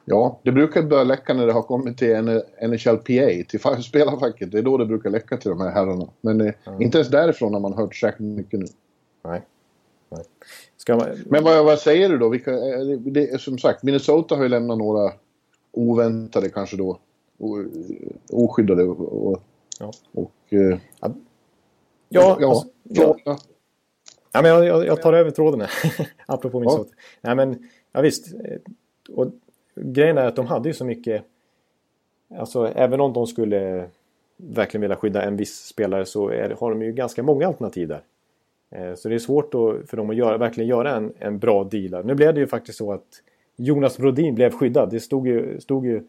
Ja, 0.05 0.41
det 0.43 0.53
brukar 0.53 0.83
börja 0.83 1.05
läcka 1.05 1.35
när 1.35 1.47
det 1.47 1.53
har 1.53 1.63
kommit 1.63 1.99
till 1.99 2.43
NHLPA, 2.63 3.49
till 3.49 3.83
spelarfacket. 3.85 4.51
Det 4.53 4.59
är 4.59 4.63
då 4.63 4.77
det 4.77 4.87
brukar 4.87 5.11
läcka 5.11 5.37
till 5.37 5.51
de 5.51 5.61
här 5.61 5.71
herrarna. 5.71 6.09
Men 6.21 6.41
mm. 6.41 6.55
inte 6.83 6.99
ens 6.99 7.11
därifrån 7.11 7.55
har 7.55 7.61
man 7.61 7.75
hört 7.75 7.95
särskilt 7.95 8.37
mycket 8.37 8.61
nu. 8.61 8.67
Nej. 9.25 9.43
Nej. 10.09 10.25
Man... 10.89 11.09
Men 11.27 11.45
vad, 11.45 11.65
vad, 11.65 11.79
säger 11.79 12.09
du 12.09 12.19
då? 12.19 12.29
Vilka, 12.29 12.51
det, 12.97 13.41
som 13.41 13.59
sagt, 13.59 13.83
Minnesota 13.83 14.37
har 14.37 14.43
ju 14.43 14.49
lämnat 14.49 14.79
några 14.79 15.13
oväntade 15.73 16.49
kanske 16.49 16.77
då. 16.77 16.99
Oskyddade 18.31 18.83
och... 18.83 19.27
och, 19.27 19.43
ja. 19.81 19.93
och 20.13 20.33
eh, 20.49 20.79
ja. 21.01 21.15
Ja, 22.09 22.39
ja, 22.41 22.49
alltså, 22.49 22.69
ja. 22.83 23.17
ja. 24.33 24.43
men 24.43 24.45
jag, 24.45 24.65
jag, 24.65 24.87
jag 24.87 25.03
tar 25.03 25.13
över 25.13 25.31
tråden 25.31 25.61
här. 25.61 25.71
Apropå 26.27 26.61
Minnesota. 26.61 26.91
Ja. 26.95 27.35
Nej 27.35 27.47
men, 27.47 27.69
ja 27.93 28.01
visst. 28.01 28.35
Och 29.09 29.33
grejen 29.75 30.19
är 30.19 30.27
att 30.27 30.37
de 30.37 30.47
hade 30.47 30.69
ju 30.69 30.75
så 30.75 30.85
mycket... 30.85 31.25
Alltså 32.39 32.69
även 32.69 33.01
om 33.01 33.13
de 33.13 33.27
skulle 33.27 33.89
verkligen 34.37 34.81
vilja 34.81 34.97
skydda 34.97 35.23
en 35.23 35.37
viss 35.37 35.67
spelare 35.67 36.07
så 36.07 36.29
är, 36.29 36.51
har 36.51 36.71
de 36.71 36.83
ju 36.83 36.93
ganska 36.93 37.23
många 37.23 37.47
alternativ 37.47 37.89
där. 37.89 38.03
Eh, 38.71 38.95
så 38.95 39.09
det 39.09 39.15
är 39.15 39.19
svårt 39.19 39.53
då 39.53 39.77
för 39.87 39.97
dem 39.97 40.11
att 40.11 40.17
göra, 40.17 40.39
verkligen 40.39 40.69
göra 40.69 40.97
en, 40.97 41.13
en 41.19 41.39
bra 41.39 41.65
deal. 41.65 42.07
Nu 42.07 42.15
blev 42.15 42.35
det 42.35 42.41
ju 42.41 42.47
faktiskt 42.47 42.79
så 42.79 42.93
att 42.93 43.23
Jonas 43.57 43.99
Brodin 43.99 44.35
blev 44.35 44.51
skyddad. 44.51 44.91
Det 44.91 45.01
stod 45.01 45.29
ju... 45.29 45.61
Stod 45.61 45.87
ju 45.87 46.03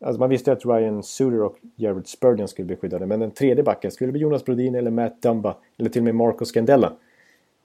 alltså 0.00 0.20
man 0.20 0.30
visste 0.30 0.52
att 0.52 0.66
Ryan 0.66 1.02
Suter 1.02 1.42
och 1.42 1.56
Jared 1.76 2.06
Spurgeon 2.06 2.48
skulle 2.48 2.66
bli 2.66 2.76
skyddade. 2.76 3.06
Men 3.06 3.20
den 3.20 3.30
tredje 3.30 3.62
backen 3.62 3.90
skulle 3.90 4.12
bli 4.12 4.20
Jonas 4.20 4.44
Brodin 4.44 4.74
eller 4.74 4.90
Matt 4.90 5.22
Dumba. 5.22 5.56
Eller 5.78 5.90
till 5.90 6.00
och 6.00 6.04
med 6.04 6.14
Marco 6.14 6.44
Scandella. 6.44 6.92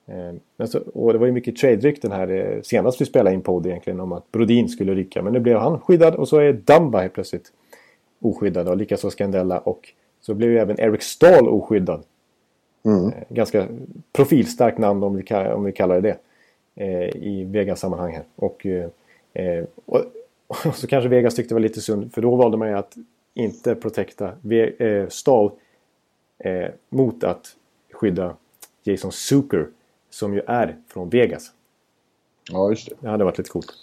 Eh, 0.09 0.65
så, 0.65 0.79
och 0.79 1.13
det 1.13 1.19
var 1.19 1.25
ju 1.25 1.31
mycket 1.31 1.55
trade-rykten 1.55 2.11
här 2.11 2.29
eh, 2.29 2.61
senast 2.61 3.01
vi 3.01 3.05
spelade 3.05 3.35
in 3.35 3.41
podd 3.41 3.65
egentligen 3.65 3.99
om 3.99 4.11
att 4.11 4.31
Brodin 4.31 4.69
skulle 4.69 4.95
rycka. 4.95 5.21
Men 5.21 5.33
nu 5.33 5.39
blev 5.39 5.57
han 5.57 5.79
skyddad 5.79 6.15
och 6.15 6.27
så 6.27 6.37
är 6.37 6.53
Dumba 6.53 7.01
helt 7.01 7.13
plötsligt 7.13 7.51
oskyddad 8.21 8.67
och 8.67 8.77
likaså 8.77 9.09
Scandella 9.09 9.59
och 9.59 9.89
så 10.21 10.33
blev 10.33 10.51
ju 10.51 10.57
även 10.57 10.79
Eric 10.79 11.03
Stahl 11.03 11.47
oskyddad. 11.47 12.03
Mm. 12.85 13.07
Eh, 13.07 13.13
ganska 13.29 13.67
profilstarkt 14.13 14.77
namn 14.77 15.03
om 15.03 15.15
vi, 15.15 15.35
om 15.35 15.63
vi 15.63 15.71
kallar 15.71 16.01
det 16.01 16.01
det 16.01 16.17
i 17.15 17.43
Vegas-sammanhang 17.43 18.13
här. 18.13 18.23
Och, 18.35 18.65
och, 19.85 20.01
och, 20.47 20.75
så 20.75 20.87
kanske 20.87 21.09
Vegas 21.09 21.35
tyckte 21.35 21.49
det 21.49 21.55
var 21.55 21.59
lite 21.61 21.81
synd 21.81 22.13
för 22.13 22.21
då 22.21 22.35
valde 22.35 22.57
man 22.57 22.67
ju 22.67 22.73
att 22.73 22.95
inte 23.33 23.75
protekta 23.75 24.31
Stahl 25.09 25.51
mot 26.89 27.23
att 27.23 27.55
skydda 27.91 28.35
Jason 28.83 29.11
Zucker 29.11 29.67
som 30.09 30.33
ju 30.33 30.41
är 30.47 30.77
från 30.87 31.09
Vegas. 31.09 31.51
Ja, 32.51 32.69
just 32.69 32.89
det. 32.89 32.95
Det 32.99 33.09
hade 33.09 33.23
varit 33.23 33.37
lite 33.37 33.49
coolt. 33.49 33.73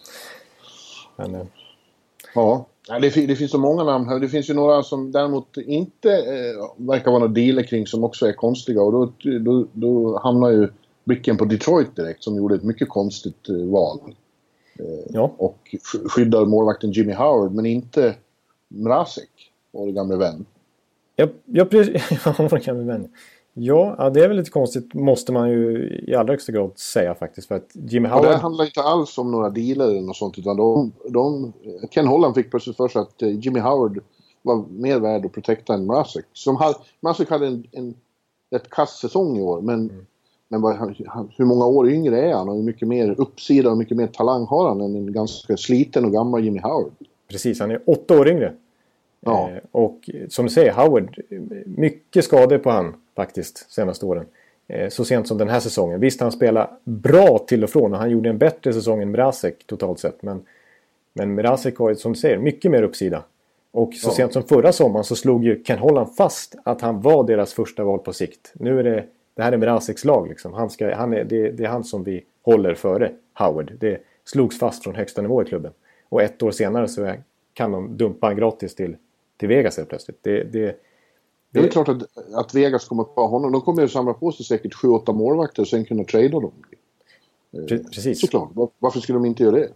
Men, 1.16 1.34
eh. 1.34 1.46
Ja, 2.34 2.66
det, 2.88 3.26
det, 3.26 3.36
finns 3.36 3.50
så 3.50 3.58
många 3.58 3.84
namn 3.84 4.08
här. 4.08 4.20
Det 4.20 4.28
finns 4.28 4.50
ju 4.50 4.54
några 4.54 4.82
som 4.82 5.12
däremot 5.12 5.56
inte 5.56 6.10
eh, 6.10 6.86
verkar 6.86 7.10
vara 7.10 7.18
några 7.18 7.32
dealer 7.32 7.62
kring 7.62 7.86
som 7.86 8.04
också 8.04 8.26
är 8.26 8.32
konstiga. 8.32 8.82
Och 8.82 8.92
då, 8.92 9.12
då, 9.40 9.66
då 9.72 10.18
hamnar 10.18 10.50
ju 10.50 10.68
blicken 11.04 11.36
på 11.36 11.44
Detroit 11.44 11.96
direkt 11.96 12.24
som 12.24 12.36
gjorde 12.36 12.54
ett 12.54 12.62
mycket 12.62 12.88
konstigt 12.88 13.48
eh, 13.48 13.56
val. 13.56 13.98
Eh, 14.78 14.84
ja. 15.08 15.32
Och 15.36 15.74
skyddar 16.08 16.46
målvakten 16.46 16.92
Jimmy 16.92 17.12
Howard 17.12 17.52
men 17.52 17.66
inte 17.66 18.14
Mrazek, 18.68 19.52
vår 19.72 19.86
gamle 19.92 20.16
vän. 20.16 20.46
Ja, 21.16 21.28
ja 21.44 21.64
precis. 21.64 22.02
vår 22.24 22.64
gamle 22.64 22.84
vän. 22.84 23.08
Ja, 23.58 24.10
det 24.14 24.24
är 24.24 24.28
väl 24.28 24.36
lite 24.36 24.50
konstigt 24.50 24.94
måste 24.94 25.32
man 25.32 25.50
ju 25.50 25.88
i 26.08 26.14
allra 26.14 26.32
högsta 26.32 26.52
grad 26.52 26.78
säga 26.78 27.14
faktiskt. 27.14 27.48
För 27.48 27.54
att 27.54 27.70
Jimmy 27.72 28.08
Howard... 28.08 28.24
Och 28.24 28.30
det 28.30 28.36
handlar 28.36 28.64
inte 28.64 28.82
alls 28.82 29.18
om 29.18 29.30
några 29.30 29.50
dealer 29.50 29.88
eller 29.88 30.00
något 30.00 30.16
sånt 30.16 30.38
utan 30.38 30.56
de, 30.56 30.92
de, 31.08 31.52
Ken 31.90 32.06
Holland 32.06 32.34
fick 32.34 32.50
plötsligt 32.50 32.76
för 32.76 32.88
sig 32.88 33.02
att 33.02 33.22
eh, 33.22 33.28
Jimmy 33.28 33.60
Howard 33.60 34.00
var 34.42 34.64
mer 34.70 35.00
värd 35.00 35.26
att 35.26 35.32
protekta 35.32 35.74
än 35.74 35.86
Mrazek. 35.86 36.24
Som 36.32 36.56
hade, 36.56 36.78
Mrazek 37.00 37.30
hade 37.30 37.46
en, 37.46 37.66
en 37.72 37.94
rätt 38.50 38.70
kass 38.70 39.00
säsong 39.00 39.38
i 39.38 39.42
år 39.42 39.60
men, 39.60 39.80
mm. 39.80 40.06
men 40.48 40.60
vad, 40.60 40.76
hur 41.36 41.44
många 41.44 41.66
år 41.66 41.90
yngre 41.90 42.20
är 42.20 42.34
han 42.34 42.48
och 42.48 42.56
hur 42.56 42.62
mycket 42.62 42.88
mer 42.88 43.20
uppsida 43.20 43.70
och 43.70 43.78
mycket 43.78 43.96
mer 43.96 44.06
talang 44.06 44.46
har 44.46 44.68
han 44.68 44.80
än 44.80 44.94
en 44.96 45.12
ganska 45.12 45.56
sliten 45.56 46.04
och 46.04 46.12
gammal 46.12 46.44
Jimmy 46.44 46.60
Howard? 46.60 46.92
Precis, 47.30 47.60
han 47.60 47.70
är 47.70 47.82
åtta 47.86 48.20
år 48.20 48.28
yngre. 48.28 48.54
Ja. 49.20 49.50
Eh, 49.50 49.58
och 49.70 50.10
som 50.28 50.44
du 50.46 50.50
säger, 50.50 50.72
Howard, 50.72 51.20
mycket 51.66 52.24
skador 52.24 52.58
på 52.58 52.70
han 52.70 52.94
faktiskt 53.16 53.72
senaste 53.72 54.06
åren. 54.06 54.26
Eh, 54.68 54.88
så 54.88 55.04
sent 55.04 55.28
som 55.28 55.38
den 55.38 55.48
här 55.48 55.60
säsongen. 55.60 56.00
Visst, 56.00 56.20
han 56.20 56.32
spelar 56.32 56.70
bra 56.84 57.38
till 57.38 57.64
och 57.64 57.70
från 57.70 57.92
och 57.92 57.98
han 57.98 58.10
gjorde 58.10 58.28
en 58.28 58.38
bättre 58.38 58.72
säsong 58.72 59.02
än 59.02 59.10
Mrazek 59.10 59.66
totalt 59.66 59.98
sett. 59.98 60.22
Men, 60.22 60.42
men 61.12 61.34
Mrazek 61.34 61.76
har 61.76 61.88
ju 61.88 61.96
som 61.96 62.12
du 62.12 62.18
säger 62.18 62.38
mycket 62.38 62.70
mer 62.70 62.82
uppsida. 62.82 63.22
Och 63.70 63.94
så 63.94 64.08
ja. 64.08 64.12
sent 64.12 64.32
som 64.32 64.42
förra 64.42 64.72
sommaren 64.72 65.04
så 65.04 65.16
slog 65.16 65.44
ju 65.44 65.62
Ken 65.64 65.78
Holland 65.78 66.16
fast 66.16 66.54
att 66.64 66.80
han 66.80 67.00
var 67.00 67.24
deras 67.24 67.54
första 67.54 67.84
val 67.84 67.98
på 67.98 68.12
sikt. 68.12 68.52
Nu 68.54 68.78
är 68.78 68.84
det, 68.84 69.04
det 69.34 69.42
här 69.42 69.52
är 69.52 69.56
Mrazeks 69.56 70.04
lag 70.04 70.28
liksom. 70.28 70.52
Han 70.52 70.70
ska, 70.70 70.94
han 70.94 71.12
är, 71.12 71.24
det, 71.24 71.50
det 71.50 71.64
är 71.64 71.68
han 71.68 71.84
som 71.84 72.04
vi 72.04 72.24
håller 72.42 72.74
före 72.74 73.12
Howard. 73.34 73.72
Det 73.78 74.02
slogs 74.24 74.58
fast 74.58 74.84
från 74.84 74.94
högsta 74.94 75.22
nivå 75.22 75.42
i 75.42 75.44
klubben. 75.44 75.72
Och 76.08 76.22
ett 76.22 76.42
år 76.42 76.50
senare 76.50 76.88
så 76.88 77.12
kan 77.54 77.72
de 77.72 77.96
dumpa 77.96 78.26
han 78.26 78.36
gratis 78.36 78.74
till, 78.74 78.96
till 79.36 79.48
Vegas 79.48 79.76
helt 79.76 79.88
plötsligt. 79.88 80.18
Det, 80.22 80.42
det, 80.42 80.76
det 81.50 81.60
är 81.60 81.68
klart 81.68 81.88
att, 81.88 82.02
att 82.34 82.54
Vegas 82.54 82.88
kommer 82.88 83.02
att 83.02 83.14
ta 83.14 83.26
honom. 83.26 83.52
De 83.52 83.60
kommer 83.60 83.82
ju 83.82 83.88
samla 83.88 84.14
på 84.14 84.32
sig 84.32 84.46
säkert 84.46 84.74
7-8 84.74 85.12
målvakter 85.12 85.62
och 85.62 85.68
sen 85.68 85.84
kunna 85.84 86.04
trada 86.04 86.28
dem. 86.28 86.52
Eh, 87.52 87.78
precis. 87.94 88.20
Såklart. 88.20 88.50
Varför 88.78 89.00
skulle 89.00 89.16
de 89.16 89.26
inte 89.26 89.42
göra 89.42 89.56
det? 89.56 89.68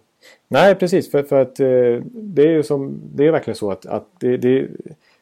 Nej, 0.48 0.74
precis. 0.74 1.10
För, 1.10 1.22
för 1.22 1.40
att 1.40 1.60
eh, 1.60 1.66
det 2.12 2.42
är 2.42 2.50
ju 2.50 2.62
som, 2.62 3.00
det 3.14 3.26
är 3.26 3.32
verkligen 3.32 3.56
så 3.56 3.70
att, 3.70 3.86
att 3.86 4.06
det, 4.20 4.36
det, 4.36 4.68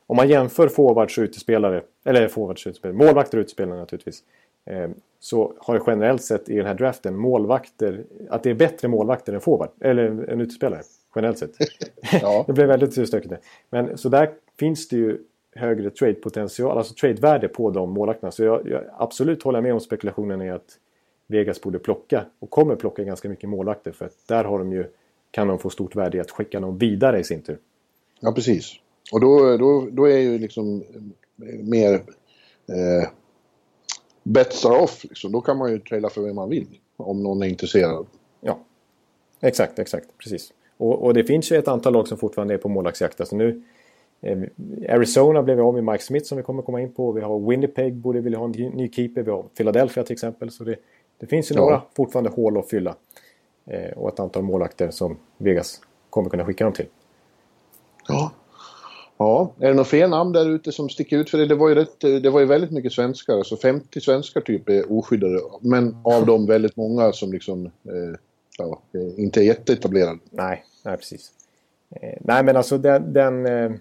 om 0.06 0.16
man 0.16 0.28
jämför 0.28 0.68
forwards 0.68 1.18
och 1.18 1.22
utespelare, 1.22 1.82
eller 2.04 2.28
forwards 2.28 2.66
och 2.66 2.70
utespelare, 2.70 2.96
målvakter 2.98 3.38
och 3.38 3.42
utespelare 3.42 3.78
naturligtvis. 3.78 4.22
Eh, 4.66 4.90
så 5.20 5.54
har 5.58 5.74
det 5.74 5.82
generellt 5.86 6.22
sett 6.22 6.48
i 6.48 6.56
den 6.56 6.66
här 6.66 6.74
draften 6.74 7.16
målvakter, 7.16 8.04
att 8.30 8.42
det 8.42 8.50
är 8.50 8.54
bättre 8.54 8.88
målvakter 8.88 9.32
än 9.32 9.40
forward, 9.40 9.70
eller 9.80 10.04
en 10.04 10.40
utespelare. 10.40 10.82
Generellt 11.14 11.38
sett. 11.38 11.56
ja. 12.22 12.44
det 12.46 12.52
blev 12.52 12.68
väldigt 12.68 13.08
stökigt. 13.08 13.34
Men 13.70 13.98
så 13.98 14.08
där 14.08 14.30
finns 14.58 14.88
det 14.88 14.96
ju 14.96 15.18
högre 15.54 15.90
trade-potential, 15.90 16.78
alltså 16.78 16.94
trade-värde 16.94 17.48
på 17.48 17.70
de 17.70 17.90
målvakterna. 17.90 18.30
Så 18.30 18.44
jag, 18.44 18.68
jag 18.68 18.84
absolut 18.98 19.42
håller 19.42 19.60
med 19.60 19.72
om 19.72 19.80
spekulationen 19.80 20.42
i 20.42 20.50
att 20.50 20.78
Vegas 21.26 21.60
borde 21.60 21.78
plocka 21.78 22.24
och 22.38 22.50
kommer 22.50 22.76
plocka 22.76 23.04
ganska 23.04 23.28
mycket 23.28 23.48
målvakter 23.48 23.92
för 23.92 24.04
att 24.04 24.28
där 24.28 24.44
har 24.44 24.58
de 24.58 24.72
ju, 24.72 24.84
kan 25.30 25.48
de 25.48 25.58
få 25.58 25.70
stort 25.70 25.96
värde 25.96 26.16
i 26.16 26.20
att 26.20 26.30
skicka 26.30 26.60
dem 26.60 26.78
vidare 26.78 27.20
i 27.20 27.24
sin 27.24 27.42
tur. 27.42 27.58
Ja, 28.20 28.32
precis. 28.32 28.74
Och 29.12 29.20
då, 29.20 29.56
då, 29.56 29.88
då 29.90 30.08
är 30.08 30.18
ju 30.18 30.38
liksom 30.38 30.84
mer 31.62 31.94
eh, 32.66 33.10
bets 34.22 34.66
are 34.66 34.82
off. 34.82 35.04
Liksom. 35.04 35.32
Då 35.32 35.40
kan 35.40 35.58
man 35.58 35.72
ju 35.72 35.78
traila 35.78 36.10
för 36.10 36.22
vem 36.22 36.36
man 36.36 36.50
vill 36.50 36.66
om 36.96 37.22
någon 37.22 37.42
är 37.42 37.46
intresserad. 37.46 38.06
Ja, 38.40 38.60
exakt, 39.40 39.78
exakt, 39.78 40.18
precis. 40.18 40.52
Och, 40.78 41.04
och 41.04 41.14
det 41.14 41.24
finns 41.24 41.52
ju 41.52 41.56
ett 41.56 41.68
antal 41.68 41.92
lag 41.92 42.08
som 42.08 42.18
fortfarande 42.18 42.54
är 42.54 42.58
på 42.58 42.68
målvaktsjakt. 42.68 43.20
Alltså 43.20 43.36
nu, 43.36 43.62
Eh, 44.20 44.38
Arizona 44.88 45.42
blev 45.42 45.56
vi 45.56 45.62
av 45.62 45.74
med 45.74 45.84
Mike 45.84 46.04
Smith 46.04 46.26
som 46.26 46.36
vi 46.36 46.44
kommer 46.44 46.62
komma 46.62 46.80
in 46.80 46.92
på. 46.92 47.12
Vi 47.12 47.20
har 47.20 47.48
Winnipeg 47.50 47.94
borde 47.94 48.20
vilja 48.20 48.38
ha 48.38 48.44
en 48.44 48.50
ny 48.50 48.90
keeper. 48.92 49.22
Vi 49.22 49.30
har 49.30 49.42
Philadelphia 49.42 50.04
till 50.04 50.12
exempel. 50.12 50.50
Så 50.50 50.64
det, 50.64 50.76
det 51.18 51.26
finns 51.26 51.50
ju 51.50 51.54
ja. 51.54 51.60
några 51.60 51.82
fortfarande 51.96 52.30
hål 52.30 52.58
att 52.58 52.70
fylla. 52.70 52.94
Eh, 53.66 53.98
och 53.98 54.08
ett 54.08 54.20
antal 54.20 54.42
målakter 54.42 54.90
som 54.90 55.16
Vegas 55.38 55.80
kommer 56.10 56.30
kunna 56.30 56.44
skicka 56.44 56.64
dem 56.64 56.72
till. 56.72 56.86
Ja. 58.08 58.32
Ja, 59.20 59.52
är 59.58 59.66
det 59.66 59.74
några 59.74 59.84
fler 59.84 60.08
namn 60.08 60.32
där 60.32 60.48
ute 60.48 60.72
som 60.72 60.88
sticker 60.88 61.18
ut? 61.18 61.30
För 61.30 61.38
det, 61.38 61.46
det, 61.46 61.54
var 61.54 61.68
ju 61.68 61.74
rätt, 61.74 62.00
det 62.00 62.30
var 62.30 62.40
ju 62.40 62.46
väldigt 62.46 62.70
mycket 62.70 62.92
svenskar, 62.92 63.34
alltså 63.34 63.56
50 63.56 64.00
svenskar 64.00 64.40
typ 64.40 64.68
är 64.68 64.92
oskyddade. 64.92 65.40
Men 65.60 65.96
av 66.04 66.26
dem 66.26 66.46
väldigt 66.46 66.76
många 66.76 67.12
som 67.12 67.32
liksom 67.32 67.66
eh, 67.66 68.18
ja, 68.58 68.80
inte 69.16 69.40
är 69.40 69.44
jätteetablerade. 69.44 70.18
Nej, 70.30 70.64
nej 70.84 70.96
precis. 70.96 71.32
Eh, 71.90 72.18
nej 72.20 72.44
men 72.44 72.56
alltså 72.56 72.78
den, 72.78 73.12
den 73.12 73.46
eh, 73.46 73.72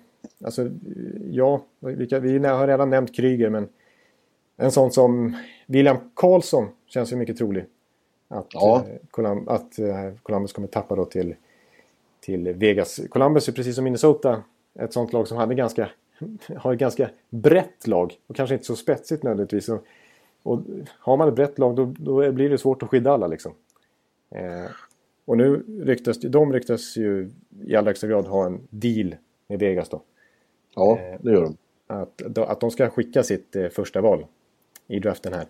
Alltså, 0.45 0.69
ja, 1.31 1.61
vi 1.79 2.37
har 2.47 2.67
redan 2.67 2.89
nämnt 2.89 3.15
Kryger 3.15 3.49
men 3.49 3.69
En 4.57 4.71
sån 4.71 4.91
som 4.91 5.37
William 5.67 5.97
Karlsson 6.13 6.67
känns 6.87 7.11
ju 7.11 7.15
mycket 7.15 7.37
trolig. 7.37 7.65
Att, 8.27 8.47
Ja. 8.53 8.83
eh, 8.89 8.95
Colum- 9.11 9.49
att 9.49 9.79
Columbus 10.23 10.53
kommer 10.53 10.67
tappa 10.67 10.95
då 10.95 11.05
till, 11.05 11.35
till 12.19 12.53
Vegas. 12.53 12.99
Columbus 13.09 13.47
är 13.47 13.51
precis 13.53 13.75
som 13.75 13.83
Minnesota 13.83 14.43
ett 14.79 14.93
sånt 14.93 15.13
lag 15.13 15.27
som 15.27 15.37
hade 15.37 15.55
ganska, 15.55 15.89
har 16.57 16.73
ett 16.73 16.79
ganska 16.79 17.09
brett 17.29 17.87
lag. 17.87 18.17
Och 18.27 18.35
kanske 18.35 18.53
inte 18.55 18.65
så 18.65 18.75
spetsigt 18.75 19.23
nödvändigtvis. 19.23 19.69
Och, 19.69 19.83
och 20.43 20.59
har 20.99 21.17
man 21.17 21.27
ett 21.27 21.35
brett 21.35 21.59
lag 21.59 21.75
då, 21.75 21.93
då 21.99 22.31
blir 22.31 22.49
det 22.49 22.57
svårt 22.57 22.83
att 22.83 22.89
skydda 22.89 23.11
alla 23.11 23.27
liksom. 23.27 23.53
Eh, 24.31 24.65
och 25.27 25.37
nu 25.37 25.63
ryktas 25.83 26.19
de 26.19 26.53
ryktas 26.53 26.97
ju 26.97 27.29
i 27.65 27.75
allra 27.75 27.89
högsta 27.89 28.07
grad 28.07 28.25
ha 28.25 28.45
en 28.45 28.67
deal 28.69 29.15
med 29.47 29.59
Vegas 29.59 29.89
då. 29.89 30.01
Ja, 30.75 30.99
det 31.21 31.31
gör 31.31 31.41
de. 31.41 31.57
Att, 31.87 32.37
att 32.37 32.59
de 32.59 32.71
ska 32.71 32.89
skicka 32.89 33.23
sitt 33.23 33.55
eh, 33.55 33.67
första 33.67 34.01
val 34.01 34.25
i 34.87 34.99
draften 34.99 35.33
här. 35.33 35.45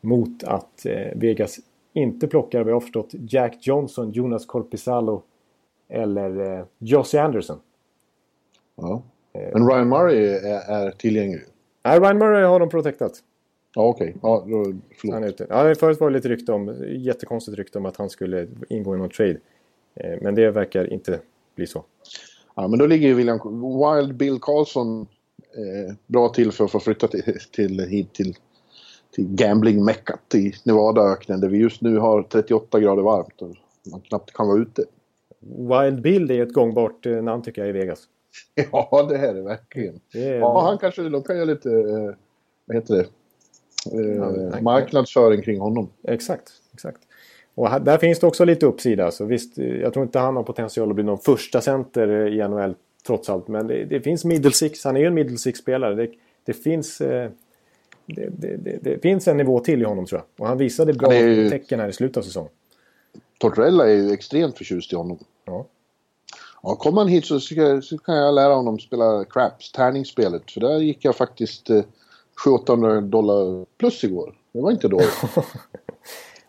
Mot 0.00 0.44
att 0.44 0.86
eh, 0.86 1.16
Vegas 1.16 1.58
inte 1.92 2.28
plockar, 2.28 2.64
vad 2.64 2.72
jag 2.72 2.82
förstått, 2.82 3.10
Jack 3.12 3.66
Johnson, 3.66 4.10
Jonas 4.10 4.46
Corpizallo 4.46 5.22
eller 5.88 6.58
eh, 6.58 6.64
Josie 6.78 7.22
Anderson. 7.22 7.58
Ja. 8.76 9.02
Men 9.32 9.68
Ryan 9.68 9.88
Murray 9.88 10.26
är, 10.26 10.70
är 10.70 10.90
tillgänglig. 10.90 11.42
Nej, 11.84 12.00
Ryan 12.00 12.18
Murray 12.18 12.44
har 12.44 12.60
de 12.60 12.68
protectat. 12.68 13.12
Ja, 13.74 13.82
okej. 13.88 14.16
Ja, 14.22 14.40
Han 14.40 14.52
är 14.52 14.76
förlåt. 15.00 15.24
ute. 15.28 15.46
Ja, 15.48 15.74
förut 15.74 16.00
var 16.00 16.10
det 16.10 16.16
lite 16.16 16.28
rykte 16.28 16.52
om, 16.52 16.76
jättekonstigt 16.88 17.58
rykte 17.58 17.78
om 17.78 17.86
att 17.86 17.96
han 17.96 18.10
skulle 18.10 18.46
ingå 18.68 18.94
i 18.94 18.98
någon 18.98 19.08
trade. 19.10 19.38
Eh, 19.94 20.18
men 20.20 20.34
det 20.34 20.50
verkar 20.50 20.92
inte 20.92 21.20
bli 21.54 21.66
så. 21.66 21.84
Ja, 22.56 22.68
men 22.68 22.78
då 22.78 22.86
ligger 22.86 23.08
ju 23.08 23.14
William 23.14 23.38
Wild 23.62 24.14
Bill 24.14 24.38
Karlsson 24.40 25.00
eh, 25.56 25.94
bra 26.06 26.28
till 26.28 26.52
för 26.52 26.64
att 26.64 26.70
få 26.70 26.80
flytta 26.80 27.08
till, 27.08 27.38
till, 27.52 27.80
hit 27.80 28.12
till, 28.14 28.36
till 29.14 29.26
gambling-meckat 29.28 30.34
i 30.34 30.52
Nevadaöknen 30.64 31.40
där 31.40 31.48
vi 31.48 31.58
just 31.58 31.82
nu 31.82 31.98
har 31.98 32.22
38 32.22 32.80
grader 32.80 33.02
varmt 33.02 33.42
och 33.42 33.54
man 33.90 34.00
knappt 34.00 34.32
kan 34.32 34.48
vara 34.48 34.58
ute. 34.62 34.84
Wild 35.40 36.02
Bill 36.02 36.30
är 36.30 36.42
ett 36.42 36.52
gångbart 36.52 37.06
eh, 37.06 37.22
namn 37.22 37.42
tycker 37.42 37.62
jag 37.62 37.68
i 37.68 37.72
Vegas. 37.72 38.08
Ja, 38.72 39.06
det 39.08 39.16
är 39.16 39.34
verkligen. 39.34 40.00
Det 40.12 40.24
är, 40.28 40.38
Ja, 40.38 40.60
han 40.60 40.78
kanske, 40.78 41.02
de 41.02 41.22
kan 41.22 41.36
göra 41.36 41.44
lite, 41.44 41.70
eh, 41.70 42.14
vad 42.66 42.76
heter 42.76 42.94
det, 42.94 43.00
Ja, 43.02 43.06
eh, 43.86 44.62
marknadsföring 44.62 45.42
kring 45.42 45.60
honom. 45.60 45.88
Exakt, 46.02 46.52
exakt. 46.74 46.98
Och 47.54 47.70
här, 47.70 47.80
där 47.80 47.98
finns 47.98 48.18
det 48.18 48.26
också 48.26 48.44
lite 48.44 48.66
uppsida. 48.66 49.10
Så 49.10 49.24
visst, 49.24 49.58
eh, 49.58 49.66
jag 49.66 49.92
tror 49.92 50.04
inte 50.04 50.18
han 50.18 50.36
har 50.36 50.42
potential 50.42 50.88
att 50.88 50.94
bli 50.94 51.04
någon 51.04 51.18
första 51.18 51.60
center 51.60 52.08
eh, 52.08 52.34
i 52.34 52.48
NHL 52.48 52.74
trots 53.06 53.30
allt. 53.30 53.48
Men 53.48 53.66
det, 53.66 53.84
det 53.84 54.00
finns 54.00 54.24
middle 54.24 54.52
six. 54.52 54.84
Han 54.84 54.96
är 54.96 55.00
ju 55.00 55.06
en 55.06 55.14
middle 55.14 55.38
six-spelare. 55.38 55.94
Det, 55.94 56.10
det, 56.44 56.52
finns, 56.52 57.00
eh, 57.00 57.30
det, 58.06 58.28
det, 58.38 58.78
det, 58.82 59.02
finns 59.02 59.28
en 59.28 59.36
nivå 59.36 59.60
till 59.60 59.82
i 59.82 59.84
honom 59.84 60.06
tror 60.06 60.20
jag. 60.20 60.42
Och 60.42 60.48
han 60.48 60.58
visade 60.58 60.92
bra 60.92 61.08
Han 61.08 61.18
ju- 61.18 61.50
tecken 61.50 61.80
här 61.80 61.88
i 61.88 61.92
slutet 61.92 62.16
av 62.16 62.22
säsongen. 62.22 62.50
Tortorella 63.38 63.90
är 63.90 63.94
ju 63.94 64.12
extremt 64.12 64.58
förtjust 64.58 64.92
i 64.92 64.96
honom. 64.96 65.18
Ja. 65.44 65.66
Ja, 66.62 66.76
kommer 66.76 67.00
han 67.00 67.08
hit 67.08 67.26
så, 67.26 67.40
så 67.40 67.98
kan 67.98 68.16
jag 68.16 68.34
lära 68.34 68.54
honom 68.54 68.78
spela 68.78 69.24
craps, 69.24 69.72
tärningsspelet. 69.72 70.50
För 70.50 70.60
där 70.60 70.78
gick 70.78 71.04
jag 71.04 71.16
faktiskt 71.16 71.70
eh, 71.70 71.82
700 72.44 73.00
dollar 73.00 73.66
plus 73.78 74.04
igår. 74.04 74.34
Det 74.52 74.60
var 74.60 74.70
inte 74.70 74.88
dåligt. 74.88 75.22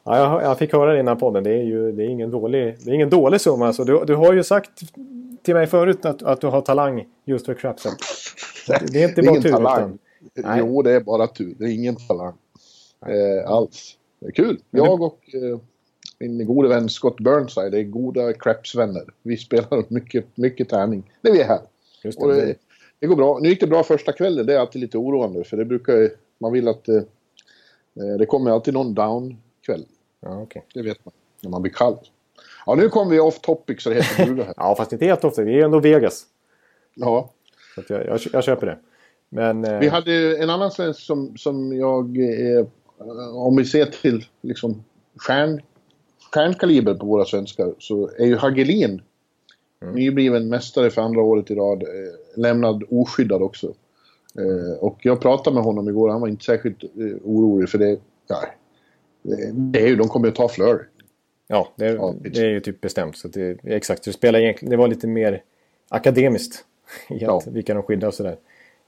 Ja, 0.06 0.42
jag, 0.42 0.58
fick 0.58 0.74
höra 0.74 0.94
det 0.94 1.00
innan 1.00 1.18
podden. 1.18 1.44
Det 1.44 1.50
är 1.50 1.64
ju 1.64 1.92
det 1.92 2.04
är 2.04 2.08
ingen 2.08 2.32
dålig, 2.32 2.76
det 2.80 2.92
är 2.92 2.96
ingen 2.96 3.10
dålig 3.10 3.42
summa. 3.42 3.68
Alltså, 3.68 3.84
du, 3.84 4.04
du 4.06 4.16
har 4.16 4.34
ju 4.34 4.44
sagt 4.44 4.72
till 5.44 5.54
mig 5.54 5.68
förut 5.68 6.06
att, 6.06 6.24
att 6.24 6.42
du 6.42 6.48
har 6.48 6.62
talang 6.62 7.06
just 7.26 7.46
för 7.46 7.54
crapsen. 7.54 7.92
Det 8.92 9.04
är 9.04 9.10
inte 9.10 9.22
bara 9.22 9.30
ingen 9.30 9.42
tur. 9.42 9.52
talang. 9.52 9.98
Utan. 10.36 10.58
Jo, 10.58 10.82
det 10.82 10.92
är 10.92 11.00
bara 11.00 11.28
tur. 11.28 11.56
Det 11.58 11.66
är 11.66 11.70
ingen 11.70 11.96
talang. 11.96 12.34
Eh, 13.06 13.52
alls. 13.52 13.98
Det 14.20 14.28
är 14.28 14.32
kul. 14.32 14.60
Jag 14.72 15.02
och 15.02 15.20
eh, 15.34 15.60
min 16.20 16.46
gode 16.46 16.70
vän 16.70 16.90
Scott 16.90 17.20
Burnside 17.20 17.74
är 17.74 17.84
goda 17.84 18.34
crapsvänner. 18.34 19.04
Vi 19.24 19.38
spelar 19.38 19.84
mycket, 19.94 20.38
mycket 20.38 20.70
tärning 20.70 21.12
när 21.22 21.32
vi 21.32 21.42
är 21.42 21.48
här. 21.48 21.62
just 22.04 22.20
det, 22.20 22.56
det, 23.04 23.08
går 23.08 23.16
bra. 23.16 23.40
Nu 23.42 23.50
gick 23.50 23.60
det 23.60 23.68
bra 23.68 23.84
första 23.84 24.12
kvällen. 24.12 24.46
Det 24.46 24.54
är 24.54 24.60
alltid 24.60 24.82
lite 24.82 24.98
oroande. 24.98 25.44
För 25.44 25.58
det 25.58 25.66
brukar 25.66 25.94
ju- 25.94 26.10
Man 26.38 26.52
vill 26.54 26.68
att... 26.68 26.88
Eh, 26.90 26.96
eh, 26.96 28.18
det 28.20 28.26
kommer 28.26 28.52
alltid 28.52 28.74
någon 28.74 28.94
down-kväll. 28.94 29.86
ja, 30.22 30.42
okej. 30.42 30.66
Det 30.74 30.82
vet 30.82 31.06
man. 31.06 31.14
När 31.42 31.50
man 31.50 31.62
blir 31.62 31.72
kall. 31.72 31.98
Ja, 32.66 32.76
nu 32.76 32.90
kommer 32.90 33.12
vi 33.12 33.20
off 33.20 33.40
topic 33.40 33.82
så 33.84 33.90
det 33.90 33.96
heter 34.02 34.26
duga 34.26 34.44
här. 34.44 34.54
ja, 34.58 34.76
fast 34.76 34.94
inte 34.94 35.06
helt 35.06 35.24
ofta. 35.24 35.42
Det 35.44 35.60
är 35.60 35.66
ändå 35.66 35.80
Vegas. 35.80 36.26
Ja. 36.96 37.30
Så 37.76 37.94
jag, 37.94 38.06
jag, 38.08 38.20
jag 38.34 38.44
köper 38.44 38.68
det. 38.68 38.78
Men... 39.30 39.66
eh, 39.66 39.80
Vi 39.80 39.88
hade 39.88 40.12
ju 40.12 40.36
en 40.36 40.50
annan 40.50 40.72
svensk 40.72 41.00
som, 41.00 41.38
som 41.38 41.78
jag... 41.78 42.18
Eh, 42.18 42.66
om 43.34 43.56
vi 43.56 43.66
ser 43.66 43.86
till 43.86 44.26
liksom 44.42 44.84
stjärn, 45.16 45.62
stjärnkaliber 46.34 46.94
på 46.94 47.06
våra 47.06 47.26
svenskar 47.26 47.74
så 47.80 48.10
är 48.18 48.26
ju 48.26 48.36
Hagelin 48.36 49.02
Mm. 49.82 49.96
nybliven 49.96 50.50
mästare 50.50 50.90
för 50.90 51.02
andra 51.02 51.22
året 51.22 51.52
i 51.52 51.56
rad. 51.56 51.84
Eh, 51.84 51.88
lämnad 52.36 52.84
oskyddad 52.90 53.42
också. 53.42 53.74
Eh, 54.40 54.78
och 54.80 55.00
jag 55.02 55.22
pratade 55.22 55.54
med 55.54 55.64
honom 55.64 55.90
igår. 55.90 56.10
Han 56.10 56.22
var 56.22 56.28
inte 56.28 56.46
särskilt 56.46 56.84
eh, 56.84 56.90
orolig 57.24 57.70
för 57.70 57.78
det. 57.78 58.00
Ja, 58.28 58.44
det, 59.54 59.82
är 59.82 59.88
ju, 59.88 59.96
de 59.96 60.08
kommer 60.08 60.28
ju 60.28 60.34
ta 60.34 60.48
Fleur. 60.48 60.88
Ja, 61.48 61.68
det, 61.76 61.86
Ja, 61.86 62.16
det 62.20 62.40
är 62.40 62.50
ju 62.50 62.60
typ 62.60 62.82
bestämt. 62.82 63.18
Så 63.18 63.28
det, 63.28 63.58
exakt, 63.64 64.04
det 64.04 64.14
spelar 64.14 64.40
egentligen... 64.40 64.70
Det 64.70 64.78
var 64.78 64.88
lite 64.88 65.08
mer 65.08 65.42
akademiskt. 65.90 66.66
I 67.10 67.16
att, 67.16 67.22
Ja. 67.22 67.42
Vilka 67.46 67.74
de 67.74 67.84
skyddar 67.84 68.08
och 68.08 68.14
sådär. 68.14 68.38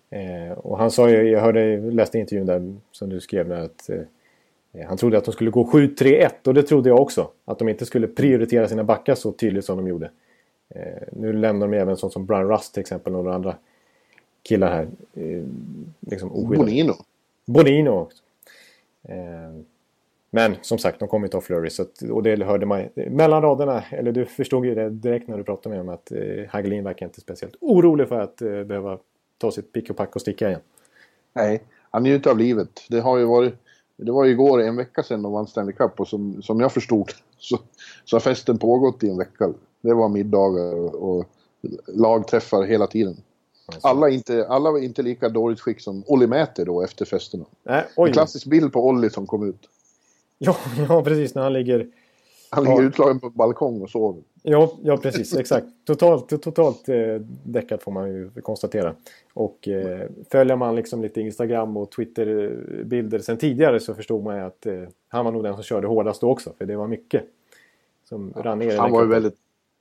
Eh, 0.09 0.57
och 0.57 0.77
han 0.77 0.91
sa 0.91 1.09
ju, 1.09 1.29
jag 1.29 1.41
hörde, 1.41 1.77
läste 1.77 2.19
intervjun 2.19 2.45
där 2.45 2.75
som 2.91 3.09
du 3.09 3.19
skrev 3.19 3.49
där 3.49 3.59
att 3.59 3.89
eh, 3.89 4.87
han 4.87 4.97
trodde 4.97 5.17
att 5.17 5.25
de 5.25 5.31
skulle 5.31 5.51
gå 5.51 5.63
7-3-1 5.63 6.29
och 6.45 6.53
det 6.53 6.63
trodde 6.63 6.89
jag 6.89 6.99
också. 6.99 7.29
Att 7.45 7.59
de 7.59 7.69
inte 7.69 7.85
skulle 7.85 8.07
prioritera 8.07 8.67
sina 8.67 8.83
backar 8.83 9.15
så 9.15 9.31
tydligt 9.31 9.65
som 9.65 9.77
de 9.77 9.87
gjorde. 9.87 10.11
Eh, 10.75 11.07
nu 11.11 11.33
lämnar 11.33 11.67
de 11.67 11.77
även 11.77 11.97
sånt 11.97 12.13
som 12.13 12.25
Brian 12.25 12.49
Rust 12.49 12.73
till 12.73 12.81
exempel 12.81 13.15
och 13.15 13.23
några 13.23 13.35
andra 13.35 13.55
killar 14.43 14.71
här. 14.71 14.87
Eh, 15.13 15.43
liksom. 15.99 16.29
Bonino. 16.29 16.93
Bonino 17.45 17.89
också. 17.89 18.23
Eh, 19.07 19.61
men 20.35 20.55
som 20.61 20.77
sagt, 20.77 20.99
de 20.99 21.07
kommer 21.07 21.27
inte 21.27 21.37
ha 21.37 21.41
Flurry. 21.41 21.69
Så 21.69 21.81
att, 21.81 22.01
och 22.01 22.23
det 22.23 22.43
hörde 22.43 22.65
man 22.65 22.89
mellan 22.95 23.41
raderna. 23.41 23.83
Eller 23.91 24.11
du 24.11 24.25
förstod 24.25 24.65
ju 24.65 24.75
det 24.75 24.89
direkt 24.89 25.27
när 25.27 25.37
du 25.37 25.43
pratade 25.43 25.69
med 25.69 25.79
honom. 25.79 25.93
Att 25.93 26.11
eh, 26.11 26.49
Hagelin 26.49 26.83
verkar 26.83 27.05
inte 27.05 27.21
speciellt 27.21 27.55
orolig 27.61 28.07
för 28.07 28.19
att 28.19 28.41
eh, 28.41 28.63
behöva 28.63 28.99
ta 29.37 29.51
sitt 29.51 29.71
pick 29.71 29.89
och 29.89 29.97
pack 29.97 30.15
och 30.15 30.21
sticka 30.21 30.47
igen. 30.47 30.61
Nej, 31.33 31.63
han 31.91 32.03
njuter 32.03 32.31
av 32.31 32.37
livet. 32.37 32.81
Det 32.89 32.99
har 32.99 33.17
ju 33.17 33.25
varit... 33.25 33.53
Det 33.97 34.11
var 34.11 34.25
ju 34.25 34.31
igår 34.31 34.61
en 34.61 34.75
vecka 34.75 35.03
sedan 35.03 35.21
de 35.21 35.31
vann 35.31 35.47
Stanley 35.47 35.75
Cup 35.75 35.99
och 35.99 36.07
som, 36.07 36.41
som 36.41 36.59
jag 36.59 36.71
förstod 36.71 37.11
så, 37.37 37.59
så 38.05 38.15
har 38.15 38.21
festen 38.21 38.57
pågått 38.57 39.03
i 39.03 39.09
en 39.09 39.17
vecka. 39.17 39.53
Det 39.85 39.93
var 39.93 40.09
middagar 40.09 40.75
och, 40.75 40.95
och 40.95 41.25
lagträffar 41.87 42.63
hela 42.63 42.87
tiden. 42.87 43.17
Alltså. 43.65 43.87
Alla, 43.87 44.09
inte, 44.09 44.47
alla 44.47 44.71
var 44.71 44.79
inte 44.79 45.01
lika 45.01 45.29
dåligt 45.29 45.59
skick 45.59 45.81
som 45.81 46.03
Olli 46.07 46.27
Mäter 46.27 46.65
då 46.65 46.81
efter 46.83 47.05
festerna. 47.05 47.45
Nej, 47.63 47.83
En 47.95 48.13
klassisk 48.13 48.45
bild 48.45 48.73
på 48.73 48.87
Olli 48.87 49.09
som 49.09 49.27
kom 49.27 49.49
ut. 49.49 49.69
Ja, 50.37 50.55
ja, 50.89 51.03
precis. 51.03 51.35
När 51.35 51.43
han 51.43 51.53
ligger... 51.53 51.87
Han 52.49 52.63
Ja. 52.65 52.69
ligger 52.71 52.83
utslagen 52.89 53.19
på 53.19 53.27
en 53.27 53.33
balkong 53.33 53.81
och 53.81 53.89
sover. 53.89 54.23
Ja, 54.43 54.71
ja 54.83 54.97
precis. 54.97 55.35
Exakt. 55.37 55.67
Totalt, 55.85 56.41
totalt 56.41 56.89
eh, 56.89 56.95
däckat 57.43 57.83
får 57.83 57.91
man 57.91 58.09
ju 58.09 58.29
konstatera. 58.41 58.95
Och 59.33 59.67
eh, 59.67 60.09
följer 60.31 60.55
man 60.55 60.75
liksom 60.75 61.01
lite 61.01 61.21
Instagram 61.21 61.77
och 61.77 61.91
Twitter-bilder 61.91 63.19
sen 63.19 63.37
tidigare 63.37 63.79
så 63.79 63.93
förstod 63.93 64.23
man 64.23 64.35
ju 64.35 64.41
att 64.41 64.65
eh, 64.65 64.83
han 65.07 65.25
var 65.25 65.31
nog 65.31 65.43
den 65.43 65.53
som 65.53 65.63
körde 65.63 65.87
hårdast 65.87 66.21
då 66.21 66.31
också. 66.31 66.53
För 66.57 66.65
det 66.65 66.75
var 66.75 66.87
mycket 66.87 67.23
som 68.09 68.33
rann 68.35 68.59
ner 68.59 68.77
Han 68.77 68.91
var 68.91 69.01
ju 69.01 69.07
väldigt... 69.09 69.35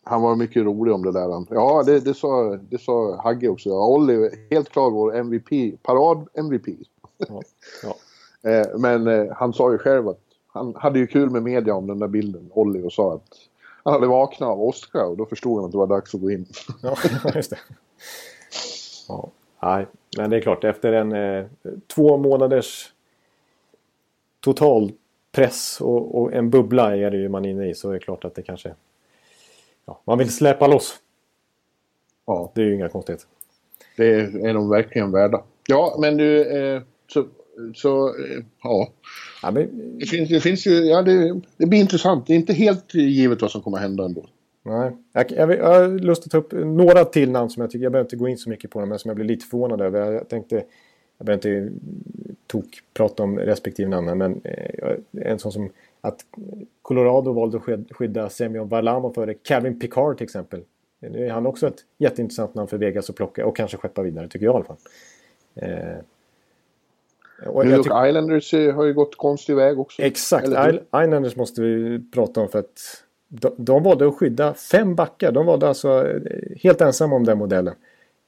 Han 0.05 0.23
var 0.23 0.37
mycket 0.37 0.65
rolig 0.65 0.95
om 0.95 1.03
det 1.03 1.13
där. 1.13 1.45
Ja, 1.51 1.83
det, 1.87 2.01
det, 2.01 2.15
sa, 2.15 2.59
det 2.71 2.79
sa 2.79 3.21
Hagge 3.23 3.49
också. 3.49 3.69
Ja, 3.69 3.87
Olli, 3.87 4.31
helt 4.51 4.69
klar 4.69 4.91
vår 4.91 5.17
MVP. 5.17 5.83
Parad-MVP. 5.83 6.69
Ja, 7.17 7.43
ja. 7.83 7.95
Eh, 8.51 8.79
men 8.79 9.07
eh, 9.07 9.33
han 9.33 9.53
sa 9.53 9.73
ju 9.73 9.79
själv 9.79 10.09
att 10.09 10.21
han 10.47 10.75
hade 10.77 10.99
ju 10.99 11.07
kul 11.07 11.31
med 11.31 11.43
media 11.43 11.75
om 11.75 11.87
den 11.87 11.99
där 11.99 12.09
bilden, 12.09 12.51
Olli, 12.53 12.83
och 12.83 12.93
sa 12.93 13.15
att 13.15 13.29
han 13.85 13.93
hade 13.93 14.07
vaknat 14.07 14.49
av 14.49 14.63
åska 14.63 15.07
och 15.07 15.17
då 15.17 15.27
förstod 15.27 15.57
han 15.57 15.65
att 15.65 15.73
det 15.73 15.79
var 15.79 15.87
dags 15.87 16.15
att 16.15 16.21
gå 16.21 16.31
in. 16.31 16.47
Ja, 16.83 16.97
just 17.35 17.51
det. 17.51 17.59
Ja, 19.09 19.29
nej, 19.63 19.87
men 20.17 20.31
det 20.31 20.37
är 20.37 20.41
klart 20.41 20.65
efter 20.65 20.93
en 20.93 21.13
eh, 21.13 21.47
två 21.87 22.17
månaders 22.17 22.93
total 24.41 24.93
press 25.33 25.81
och, 25.81 26.21
och 26.21 26.33
en 26.33 26.51
bubbla 26.51 26.97
är 26.97 27.11
det 27.11 27.17
ju 27.17 27.29
man 27.29 27.45
inne 27.45 27.69
i 27.69 27.75
så 27.75 27.89
är 27.89 27.93
det 27.93 27.99
klart 27.99 28.25
att 28.25 28.35
det 28.35 28.43
kanske... 28.43 28.75
Ja, 29.87 30.01
man 30.05 30.19
vill 30.19 30.33
släppa 30.33 30.67
loss. 30.67 30.97
Ja, 32.27 32.53
Det 32.55 32.61
är 32.61 32.65
ju 32.67 32.75
inga 32.75 32.89
konstigheter. 32.89 33.27
det 33.97 34.05
är 34.49 34.55
de 34.55 34.69
verkligen 34.69 35.11
värda. 35.13 35.43
Ja, 35.69 35.97
men 36.01 36.17
du, 36.17 36.43
eh, 36.59 36.83
så, 37.13 37.27
så 37.75 38.09
eh, 38.09 38.43
ja. 38.63 38.89
Ja, 39.43 39.51
men, 39.51 39.99
Det 39.99 40.07
finns, 40.07 40.29
det 40.29 40.41
finns 40.41 40.67
ju, 40.67 40.71
ja 40.71 41.03
det, 41.03 41.41
det 41.57 41.67
blir 41.67 41.81
intressant. 41.81 42.27
Det 42.27 42.33
är 42.33 42.37
inte 42.37 42.53
helt 42.53 42.95
givet 42.95 43.43
vad 43.43 43.51
som 43.51 43.61
kommer 43.63 43.79
hända 43.79 44.05
ändå. 44.05 44.27
nej. 44.63 44.93
Jag, 45.13 45.31
jag, 45.33 45.53
jag 45.59 45.67
har 45.81 45.99
lust 45.99 46.25
att 46.25 46.31
ta 46.31 46.39
upp 46.39 46.53
några 46.53 47.05
till 47.05 47.31
namn 47.31 47.51
som 47.51 47.61
jag 47.61 47.71
tycker, 47.71 47.83
jag 47.83 47.93
behöver 47.93 48.07
inte 48.07 48.17
gå 48.17 48.29
in 48.29 48.39
så 48.39 48.51
mycket 48.51 48.71
på 48.71 48.81
dem, 48.81 48.89
men 48.89 48.99
som 48.99 49.09
jag 49.09 49.17
blir 49.17 49.27
lite 49.27 49.47
förvånad 49.47 49.81
över. 49.81 50.13
Jag 50.13 50.29
tänkte, 50.29 50.65
jag 51.19 51.27
behöver 51.27 51.49
inte 51.49 51.73
tok 52.47 52.81
prata 52.95 53.23
om 53.23 53.39
respektive 53.39 53.89
namn 53.89 54.19
men 54.19 54.41
eh, 54.45 54.97
en 55.31 55.39
sån 55.39 55.53
som 55.53 55.71
att 56.05 56.25
Colorado 56.83 57.33
valde 57.33 57.57
att 57.57 57.97
skydda 57.97 58.31
Semyon 58.31 58.69
Varlamov 58.69 59.13
före 59.13 59.35
Calvin 59.35 59.79
Picard 59.79 60.17
till 60.17 60.25
exempel. 60.25 60.61
Nu 61.01 61.27
är 61.27 61.31
han 61.31 61.47
också 61.47 61.67
ett 61.67 61.85
jätteintressant 61.99 62.55
namn 62.55 62.69
för 62.69 62.79
Vegas 62.79 63.11
att 63.11 63.17
plocka 63.17 63.47
och 63.47 63.57
kanske 63.57 63.77
skeppa 63.77 64.03
vidare 64.03 64.29
tycker 64.29 64.47
jag 64.47 64.53
i 64.53 64.57
alla 64.57 64.65
fall. 64.65 64.77
Eh, 65.55 65.97
New 67.65 67.73
York 67.73 68.09
Islanders 68.09 68.53
har 68.53 68.85
ju 68.85 68.95
gått 68.95 69.17
konstig 69.17 69.57
väg 69.57 69.81
också. 69.81 70.03
Exakt, 70.03 70.49
Islanders 70.97 71.37
måste 71.37 71.63
vi 71.63 72.03
prata 72.13 72.41
om 72.41 72.49
för 72.49 72.59
att 72.59 73.05
de, 73.29 73.55
de 73.57 73.83
valde 73.83 74.09
att 74.09 74.15
skydda 74.15 74.55
fem 74.55 74.95
backar. 74.95 75.33
De 75.33 75.47
valde 75.47 75.69
alltså 75.69 76.09
eh, 76.09 76.57
helt 76.63 76.81
ensamma 76.81 77.17
om 77.17 77.25
den 77.25 77.39
modellen. 77.39 77.75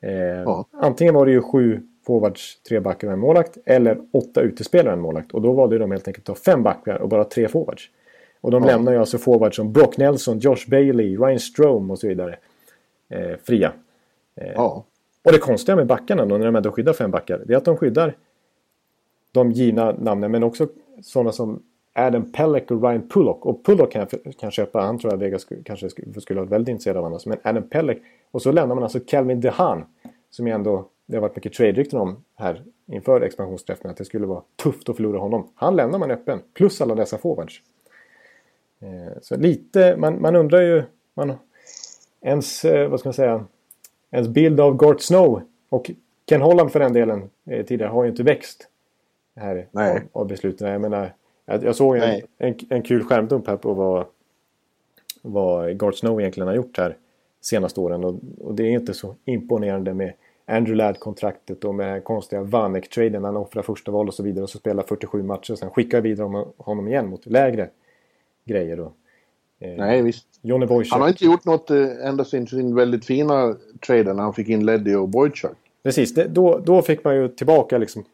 Eh, 0.01 0.13
ja. 0.15 0.67
Antingen 0.73 1.15
var 1.15 1.27
det 1.27 1.33
ju 1.33 1.43
sju 1.43 1.83
forwards, 2.07 2.63
tre 2.69 2.81
backar 2.81 3.07
och 3.07 3.13
en 3.13 3.19
målakt. 3.19 3.59
Eller 3.65 3.99
åtta 4.13 4.41
utespelare 4.41 4.89
och 4.89 4.97
en 4.97 5.03
målvakt. 5.03 5.33
Och 5.33 5.43
då 5.43 5.53
valde 5.53 5.79
de 5.79 5.91
helt 5.91 6.09
enkelt 6.09 6.29
att 6.29 6.37
ta 6.37 6.51
fem 6.51 6.63
backar 6.63 6.97
och 6.97 7.09
bara 7.09 7.25
tre 7.25 7.49
forwards. 7.49 7.91
Och 8.41 8.51
de 8.51 8.63
ja. 8.63 8.71
lämnar 8.71 8.93
ju 8.93 8.99
alltså 8.99 9.19
forwards 9.19 9.57
som 9.57 9.73
Brock 9.73 9.97
Nelson, 9.97 10.39
Josh 10.39 10.69
Bailey, 10.69 11.17
Ryan 11.17 11.39
Strome 11.39 11.93
och 11.93 11.99
så 11.99 12.09
vidare. 12.09 12.37
Eh, 13.09 13.37
fria. 13.45 13.73
Eh, 14.35 14.53
ja. 14.55 14.85
Och 15.23 15.33
det 15.33 15.39
konstiga 15.39 15.77
med 15.77 15.87
backarna 15.87 16.27
då 16.27 16.39
när 16.39 16.47
de 16.47 16.57
ändå 16.57 16.73
skyddar 16.73 16.93
fem 16.93 17.11
backar. 17.11 17.43
Det 17.47 17.53
är 17.53 17.57
att 17.57 17.65
de 17.65 17.77
skyddar 17.77 18.17
de 19.33 19.51
givna 19.51 19.93
namnen 19.93 20.31
men 20.31 20.43
också 20.43 20.69
sådana 21.03 21.33
som 21.33 21.63
Adam 21.93 22.33
Pelleck 22.33 22.71
och 22.71 22.83
Ryan 22.83 23.09
Pullock. 23.09 23.47
Och 23.47 23.65
Pullock 23.65 23.93
kan 23.93 24.07
jag 24.11 24.37
kan 24.37 24.51
köpa, 24.51 24.81
han 24.81 24.99
tror 24.99 25.13
jag 25.13 25.19
Vegas 25.19 25.47
kanske 25.65 25.91
skulle, 25.91 26.21
skulle 26.21 26.41
vara 26.41 26.51
väldigt 26.51 26.69
intresserad 26.69 26.97
av 26.97 27.05
annars. 27.05 27.27
Men 27.27 27.39
Adam 27.43 27.63
Pelleck. 27.63 28.03
Och 28.31 28.43
så 28.43 28.53
lämnar 28.53 28.75
man 28.75 28.85
alltså 28.85 29.01
Calvin 29.07 29.41
DeHaan. 29.41 29.85
Som 30.31 30.47
är 30.47 30.55
ändå, 30.55 30.89
det 31.07 31.17
har 31.17 31.21
varit 31.21 31.37
mycket 31.37 31.53
trade-rykten 31.53 31.99
om 31.99 32.25
här 32.35 32.63
inför 32.87 33.21
expansionsträffen. 33.21 33.91
Att 33.91 33.97
det 33.97 34.05
skulle 34.05 34.27
vara 34.27 34.43
tufft 34.57 34.89
att 34.89 34.97
förlora 34.97 35.19
honom. 35.19 35.51
Han 35.55 35.77
lämnar 35.77 35.99
man 35.99 36.11
öppen. 36.11 36.43
Plus 36.55 36.81
alla 36.81 36.95
dessa 36.95 37.19
forwards. 37.19 37.63
Eh, 38.81 39.19
så 39.23 39.37
lite, 39.37 39.97
man, 39.97 40.23
man 40.23 40.37
undrar 40.37 40.63
ju. 40.63 40.83
Man, 41.15 41.33
ens, 42.21 42.65
eh, 42.65 42.89
vad 42.89 43.01
ska 43.01 43.09
man 43.09 43.15
säga. 43.15 43.45
Ens 44.11 44.29
bild 44.29 44.61
av 44.61 44.75
Gort 44.75 45.01
Snow. 45.01 45.43
Och 45.69 45.91
Ken 46.29 46.43
Holland 46.43 46.73
för 46.73 46.81
den 46.81 46.93
delen 46.93 47.31
eh, 47.45 47.67
tidigare 47.67 47.91
har 47.91 48.05
ju 48.05 48.11
inte 48.11 48.23
växt. 48.23 48.69
Här. 49.37 49.69
Av, 49.73 49.99
av 50.13 50.27
besluten. 50.27 50.69
Jag 50.69 50.81
menar 50.81 51.13
jag, 51.47 51.65
jag 51.65 51.77
såg 51.77 51.97
en, 51.97 52.21
en, 52.39 52.55
en, 52.69 52.83
kul 52.83 53.05
skärmdump 53.05 53.47
här 53.47 53.57
på 53.57 53.75
vad, 53.75 54.07
vad 55.23 55.79
Gart 55.79 55.97
Snow 55.97 56.21
egentligen 56.21 56.49
har 56.49 56.55
gjort 56.55 56.79
här 56.79 56.97
senaste 57.41 57.81
åren. 57.81 58.05
Och, 58.05 58.15
och 58.39 58.55
det 58.55 58.63
är 58.63 58.71
inte 58.71 58.95
så 58.95 59.15
imponerande 59.25 59.95
med 59.95 60.13
Andrew 60.47 60.77
Ladd-kontraktet 60.77 61.65
och 61.65 61.75
med 61.75 62.05
konstiga 62.05 62.43
Vanek-traden. 62.43 63.25
Han 63.25 63.37
offrar 63.37 63.63
första 63.63 63.93
val 63.93 64.09
och 64.09 64.15
så 64.15 64.23
vidare 64.23 64.43
och 64.43 64.51
så 64.51 64.59
spelar 64.59 64.83
47 64.83 65.23
matcher. 65.23 65.55
Sen 65.55 65.71
skickar 65.71 66.01
vidare 66.01 66.45
honom 66.57 66.89
igen 66.89 67.09
mot 67.09 67.27
lägre 67.27 67.69
grejer. 68.45 68.77
Då. 68.77 68.93
Eh, 69.61 69.77
Nej, 69.77 70.03
visst. 70.03 70.27
Johnny 70.43 70.67
Boychuk. 70.67 70.93
Han 70.93 71.01
har 71.01 71.09
inte 71.09 71.25
gjort 71.25 71.45
något 71.45 71.71
eh, 71.71 72.07
ända 72.09 72.25
sedan 72.25 72.47
sin 72.47 72.75
väldigt 72.75 73.05
fina 73.05 73.57
trade 73.87 74.15
när 74.15 74.23
han 74.23 74.35
fick 74.35 74.49
in 74.49 74.67
Leddy 74.67 74.95
och 74.95 75.09
Boychuk. 75.09 75.57
Precis, 75.83 76.15
det, 76.15 76.29
då, 76.29 76.59
då 76.59 76.83
fick 76.83 77.05
man 77.05 77.17
ju 77.17 77.29
tillbaka 77.29 77.79
liksom 77.79 78.05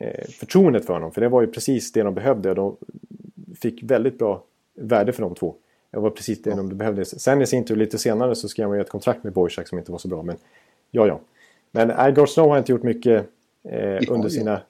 Eh, 0.00 0.28
förtroendet 0.28 0.86
för 0.86 0.92
honom. 0.92 1.12
För 1.12 1.20
det 1.20 1.28
var 1.28 1.40
ju 1.40 1.46
precis 1.46 1.92
det 1.92 2.02
de 2.02 2.14
behövde. 2.14 2.54
De 2.54 2.76
fick 3.60 3.82
väldigt 3.82 4.18
bra 4.18 4.42
värde 4.74 5.12
för 5.12 5.22
de 5.22 5.34
två. 5.34 5.54
Det 5.90 5.98
var 5.98 6.10
precis 6.10 6.42
det 6.42 6.50
ja. 6.50 6.56
de 6.56 6.68
behövde. 6.68 7.04
Sen 7.04 7.42
i 7.42 7.46
sin 7.46 7.64
tur 7.64 7.76
lite 7.76 7.98
senare 7.98 8.34
så 8.34 8.48
skrev 8.48 8.68
man 8.68 8.76
ju 8.76 8.80
ett 8.80 8.88
kontrakt 8.88 9.24
med 9.24 9.32
Boychuk 9.32 9.68
som 9.68 9.78
inte 9.78 9.92
var 9.92 9.98
så 9.98 10.08
bra. 10.08 10.22
Men 10.22 10.36
ja, 10.90 11.06
ja. 11.06 11.20
Men 11.70 12.08
Igor 12.08 12.26
Snow 12.26 12.48
har 12.48 12.58
inte 12.58 12.72
gjort 12.72 12.82
mycket 12.82 13.26
eh, 13.64 14.00
under 14.08 14.28
sina... 14.28 14.60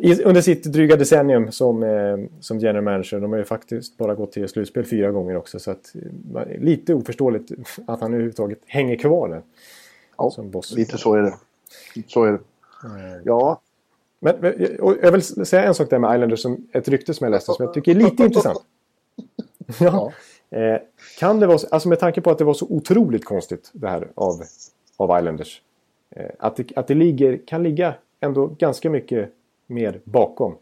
I, 0.00 0.22
under 0.22 0.40
sitt 0.40 0.64
dryga 0.64 0.96
decennium 0.96 1.52
som, 1.52 1.82
eh, 1.82 2.16
som 2.40 2.58
general 2.58 2.84
manager. 2.84 3.20
De 3.20 3.32
har 3.32 3.38
ju 3.38 3.44
faktiskt 3.44 3.96
bara 3.96 4.14
gått 4.14 4.32
till 4.32 4.48
slutspel 4.48 4.84
fyra 4.84 5.10
gånger 5.10 5.36
också. 5.36 5.58
Så 5.58 5.70
att, 5.70 5.94
eh, 6.34 6.60
lite 6.60 6.94
oförståeligt 6.94 7.52
att 7.86 8.00
han 8.00 8.12
överhuvudtaget 8.12 8.58
hänger 8.66 8.96
kvar 8.96 9.28
där. 9.28 9.42
Ja, 10.16 10.32
lite 10.76 10.98
så 10.98 11.14
är 11.14 11.22
det. 11.22 11.34
Så 12.06 12.24
är 12.24 12.32
det. 12.32 12.38
Ja, 13.24 13.60
men, 14.20 14.54
jag 15.02 15.12
vill 15.12 15.22
säga 15.22 15.64
en 15.64 15.74
sak 15.74 15.90
där 15.90 15.98
med 15.98 16.14
Islanders 16.14 16.40
som 16.40 16.68
ett 16.72 16.88
rykte 16.88 17.14
som 17.14 17.24
jag 17.24 17.30
läste 17.30 17.52
som 17.52 17.64
jag 17.64 17.74
tycker 17.74 17.90
är 17.90 17.94
lite 17.94 18.24
intressant. 18.24 18.62
ja. 19.80 20.12
Eh, 20.50 20.78
kan 21.18 21.40
det 21.40 21.46
vara, 21.46 21.58
alltså 21.70 21.88
med 21.88 22.00
tanke 22.00 22.20
på 22.20 22.30
att 22.30 22.38
det 22.38 22.44
var 22.44 22.54
så 22.54 22.66
otroligt 22.66 23.24
konstigt 23.24 23.70
det 23.72 23.88
här 23.88 24.08
av, 24.14 24.42
av 24.96 25.18
Islanders. 25.18 25.62
Eh, 26.10 26.30
att, 26.38 26.56
det, 26.56 26.76
att 26.76 26.86
det 26.86 26.94
ligger, 26.94 27.40
kan 27.46 27.62
ligga 27.62 27.94
ändå 28.20 28.46
ganska 28.46 28.90
mycket 28.90 29.32
mer 29.66 30.00
bakom. 30.04 30.56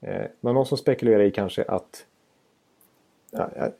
Eh, 0.00 0.26
men 0.40 0.54
någon 0.54 0.66
som 0.66 0.78
spekulerar 0.78 1.22
i 1.22 1.30
kanske 1.30 1.62
att, 1.62 2.06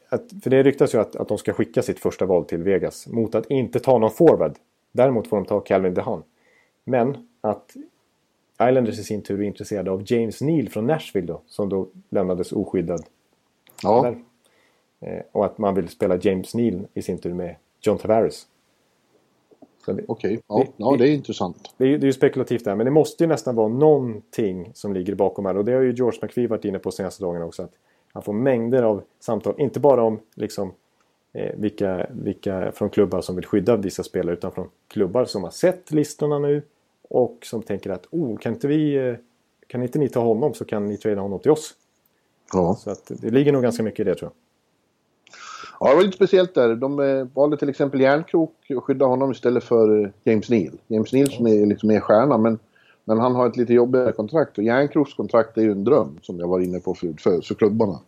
att 0.08 0.32
för 0.42 0.50
det 0.50 0.62
ryktas 0.62 0.94
ju 0.94 0.98
att, 0.98 1.16
att 1.16 1.28
de 1.28 1.38
ska 1.38 1.52
skicka 1.52 1.82
sitt 1.82 1.98
första 1.98 2.26
val 2.26 2.44
till 2.44 2.62
Vegas 2.62 3.06
mot 3.06 3.34
att 3.34 3.50
inte 3.50 3.80
ta 3.80 3.98
någon 3.98 4.10
forward. 4.10 4.54
Däremot 4.92 5.28
får 5.28 5.36
de 5.36 5.46
ta 5.46 5.60
Calvin 5.60 5.94
DeHaan. 5.94 6.22
Men 6.84 7.28
att 7.40 7.76
Islanders 8.62 8.98
i 8.98 9.04
sin 9.04 9.22
tur 9.22 9.40
är 9.40 9.44
intresserade 9.44 9.90
av 9.90 10.02
James 10.06 10.40
Neal 10.40 10.68
från 10.68 10.86
Nashville 10.86 11.26
då, 11.26 11.40
som 11.46 11.68
då 11.68 11.88
lämnades 12.08 12.52
oskyddad. 12.52 13.04
Ja. 13.82 14.14
Eh, 15.00 15.22
och 15.32 15.44
att 15.44 15.58
man 15.58 15.74
vill 15.74 15.88
spela 15.88 16.16
James 16.16 16.54
Neal 16.54 16.86
i 16.94 17.02
sin 17.02 17.18
tur 17.18 17.34
med 17.34 17.56
John 17.80 17.98
Tavares. 17.98 18.46
Okej, 19.92 20.04
okay. 20.06 20.38
ja, 20.48 20.58
det, 20.58 20.72
ja, 20.76 20.96
det 20.98 21.08
är 21.08 21.12
intressant. 21.12 21.74
Det 21.76 21.84
är, 21.84 21.98
det 21.98 22.04
är 22.04 22.06
ju 22.06 22.12
spekulativt 22.12 22.64
där, 22.64 22.74
men 22.74 22.84
det 22.84 22.90
måste 22.90 23.24
ju 23.24 23.28
nästan 23.28 23.54
vara 23.54 23.68
någonting 23.68 24.70
som 24.74 24.92
ligger 24.92 25.14
bakom 25.14 25.46
här. 25.46 25.56
Och 25.56 25.64
det 25.64 25.72
har 25.72 25.80
ju 25.80 25.92
George 25.92 26.18
McPhee 26.22 26.46
varit 26.46 26.64
inne 26.64 26.78
på 26.78 26.90
senaste 26.90 27.24
dagarna 27.24 27.44
också. 27.44 27.62
Att 27.62 27.72
han 28.12 28.22
får 28.22 28.32
mängder 28.32 28.82
av 28.82 29.02
samtal, 29.20 29.54
inte 29.58 29.80
bara 29.80 30.02
om 30.02 30.20
liksom, 30.34 30.72
eh, 31.32 31.54
vilka, 31.56 32.06
vilka 32.10 32.72
från 32.72 32.90
klubbar 32.90 33.20
som 33.20 33.36
vill 33.36 33.46
skydda 33.46 33.76
vissa 33.76 34.02
spelare, 34.02 34.32
utan 34.34 34.52
från 34.52 34.68
klubbar 34.88 35.24
som 35.24 35.44
har 35.44 35.50
sett 35.50 35.90
listorna 35.90 36.38
nu 36.38 36.62
och 37.08 37.38
som 37.42 37.62
tänker 37.62 37.90
att 37.90 38.06
oh, 38.10 38.36
kan 38.36 38.52
inte 38.52 38.68
vi 38.68 39.08
eh, 39.08 39.14
kan 39.66 39.82
inte 39.82 39.98
ni 39.98 40.08
ta 40.08 40.20
honom 40.20 40.54
så 40.54 40.64
kan 40.64 40.86
ni 40.86 40.96
trada 40.96 41.20
honom 41.20 41.38
till 41.38 41.50
oss. 41.50 41.74
Ja. 42.52 42.76
Så 42.80 42.90
att 42.90 43.12
det 43.20 43.30
ligger 43.30 43.52
nog 43.52 43.62
ganska 43.62 43.82
mycket 43.82 44.00
i 44.00 44.04
det 44.04 44.14
tror 44.14 44.30
jag. 44.30 44.47
Ja, 45.80 45.88
det 45.88 45.94
var 45.94 46.02
lite 46.02 46.16
speciellt 46.16 46.54
där. 46.54 46.74
De 46.74 47.00
eh, 47.00 47.26
valde 47.34 47.56
till 47.56 47.68
exempel 47.68 48.00
Järnkrok 48.00 48.54
och 48.76 48.84
skydda 48.84 49.06
honom 49.06 49.32
istället 49.32 49.64
för 49.64 50.04
eh, 50.04 50.10
James 50.24 50.50
Neal. 50.50 50.78
James 50.86 51.12
Neal 51.12 51.30
som 51.30 51.46
är 51.46 51.66
liksom 51.66 51.88
mer 51.88 52.00
stjärna 52.00 52.38
men, 52.38 52.58
men 53.04 53.18
han 53.18 53.34
har 53.34 53.48
ett 53.48 53.56
lite 53.56 53.74
jobbigare 53.74 54.12
kontrakt 54.12 54.58
och 54.58 54.64
Järnkroks 54.64 55.14
kontrakt 55.14 55.58
är 55.58 55.62
ju 55.62 55.72
en 55.72 55.84
dröm 55.84 56.18
som 56.22 56.38
jag 56.38 56.48
var 56.48 56.60
inne 56.60 56.80
på 56.80 56.94
för, 56.94 57.14
för, 57.18 57.40
för 57.40 57.54
klubbarna. 57.54 58.00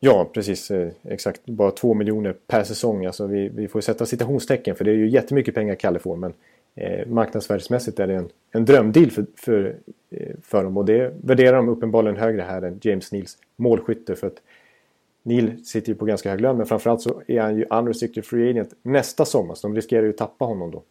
Ja, 0.00 0.30
precis. 0.34 0.70
Eh, 0.70 0.88
exakt. 1.02 1.46
Bara 1.46 1.70
två 1.70 1.94
miljoner 1.94 2.34
per 2.46 2.64
säsong. 2.64 3.06
Alltså 3.06 3.26
vi, 3.26 3.48
vi 3.48 3.68
får 3.68 3.80
sätta 3.80 4.06
citationstecken 4.06 4.76
för 4.76 4.84
det 4.84 4.90
är 4.90 4.94
ju 4.94 5.08
jättemycket 5.08 5.54
pengar 5.54 5.74
Kalle 5.74 5.98
får. 5.98 6.16
Men 6.16 6.32
eh, 6.74 7.06
marknadsvärdsmässigt 7.06 8.00
är 8.00 8.06
det 8.06 8.14
en, 8.14 8.28
en 8.52 8.64
drömdeal 8.64 9.10
för, 9.10 9.26
för, 9.36 9.76
eh, 10.10 10.34
för 10.42 10.64
dem. 10.64 10.76
Och 10.76 10.84
det 10.84 11.14
värderar 11.22 11.56
de 11.56 11.68
uppenbarligen 11.68 12.16
högre 12.16 12.42
här 12.42 12.62
än 12.62 12.80
James 12.82 13.12
Neals 13.12 13.38
målskytte. 13.56 14.14
För 14.14 14.26
att 14.26 14.40
Neil 15.26 15.64
sitter 15.64 15.88
ju 15.88 15.94
på 15.94 16.04
ganska 16.04 16.30
hög 16.30 16.40
lön 16.40 16.56
men 16.56 16.66
framförallt 16.66 17.00
så 17.00 17.22
är 17.26 17.40
han 17.40 17.56
ju 17.56 17.66
unrestricted 17.70 18.24
free 18.24 18.50
agent 18.50 18.74
nästa 18.82 19.24
sommar. 19.24 19.54
Så 19.54 19.68
de 19.68 19.76
riskerar 19.76 20.02
ju 20.02 20.10
att 20.10 20.16
tappa 20.16 20.44
honom 20.44 20.70
då. 20.70 20.82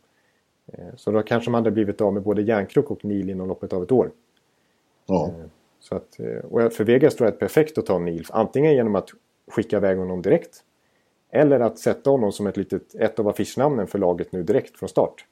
Eh, 0.68 0.96
så 0.96 1.12
då 1.12 1.22
kanske 1.22 1.48
de 1.48 1.54
hade 1.54 1.72
blivit 1.72 2.02
av 2.02 2.14
med 2.14 2.24
både 2.24 2.42
Järnkrok 2.42 2.92
och 2.92 3.06
Neil 3.06 3.30
inom 3.30 3.48
loppet 3.48 3.74
av 3.74 3.84
ett 3.84 3.92
år. 3.92 4.12
Ja. 5.06 5.28
Eh, 5.28 5.46
så 5.80 5.96
att, 5.96 6.20
eh, 6.20 6.38
och 6.38 6.74
för 6.74 6.84
Vegas 6.84 7.16
tror 7.16 7.28
jag 7.28 7.34
det 7.34 7.38
är 7.38 7.40
perfekt 7.40 7.78
att 7.78 7.86
ta 7.86 8.00
Neil. 8.00 8.26
Antingen 8.30 8.74
genom 8.74 8.96
att 8.96 9.10
skicka 9.48 9.78
iväg 9.78 9.98
honom 9.98 10.22
direkt. 10.22 10.64
Eller 11.30 11.60
att 11.60 11.80
sätta 11.80 12.10
honom 12.10 12.32
som 12.32 12.48
ett, 12.48 12.58
litet, 12.58 12.96
ett 12.96 13.20
av 13.20 13.28
affischnamnen 13.28 13.88
för 13.88 14.00
laget 14.00 14.32
nu 14.32 14.44
direkt 14.44 14.78
från 14.78 14.90
start. 14.90 15.26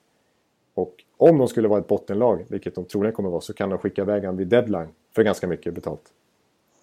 Och 0.73 0.95
om 1.17 1.37
de 1.37 1.47
skulle 1.47 1.67
vara 1.67 1.79
ett 1.79 1.87
bottenlag, 1.87 2.45
vilket 2.47 2.75
de 2.75 2.85
troligen 2.85 3.15
kommer 3.15 3.29
att 3.29 3.31
vara, 3.31 3.41
så 3.41 3.53
kan 3.53 3.69
de 3.69 3.79
skicka 3.79 4.01
iväg 4.01 4.21
honom 4.21 4.37
vid 4.37 4.47
deadline 4.47 4.87
för 5.15 5.23
ganska 5.23 5.47
mycket 5.47 5.73
betalt. 5.73 6.13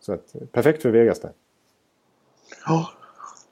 Så 0.00 0.12
att, 0.12 0.34
perfekt 0.52 0.82
för 0.82 0.90
Vegas 0.90 1.20
där. 1.20 1.32
Ja. 2.68 2.88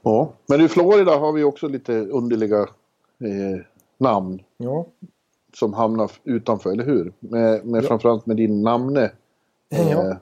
ja, 0.02 0.32
men 0.46 0.60
i 0.60 0.68
Florida 0.68 1.16
har 1.16 1.32
vi 1.32 1.44
också 1.44 1.68
lite 1.68 1.92
underliga 1.92 2.60
eh, 2.60 3.60
namn. 3.98 4.42
Ja. 4.56 4.86
Som 5.54 5.74
hamnar 5.74 6.10
utanför, 6.24 6.70
eller 6.70 6.84
hur? 6.84 7.12
Med, 7.18 7.66
med 7.66 7.84
ja. 7.84 7.88
Framförallt 7.88 8.26
med 8.26 8.36
din 8.36 8.62
namne. 8.62 9.10
Eh, 9.70 9.90
ja. 9.90 10.16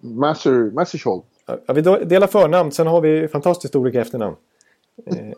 Masser, 0.00 0.70
Masserscholdt. 0.70 1.26
Ja, 1.66 1.72
vi 1.72 1.82
delar 1.82 2.26
förnamn, 2.26 2.72
sen 2.72 2.86
har 2.86 3.00
vi 3.00 3.28
fantastiskt 3.28 3.76
olika 3.76 4.00
efternamn. 4.00 4.36
Eh, 5.06 5.32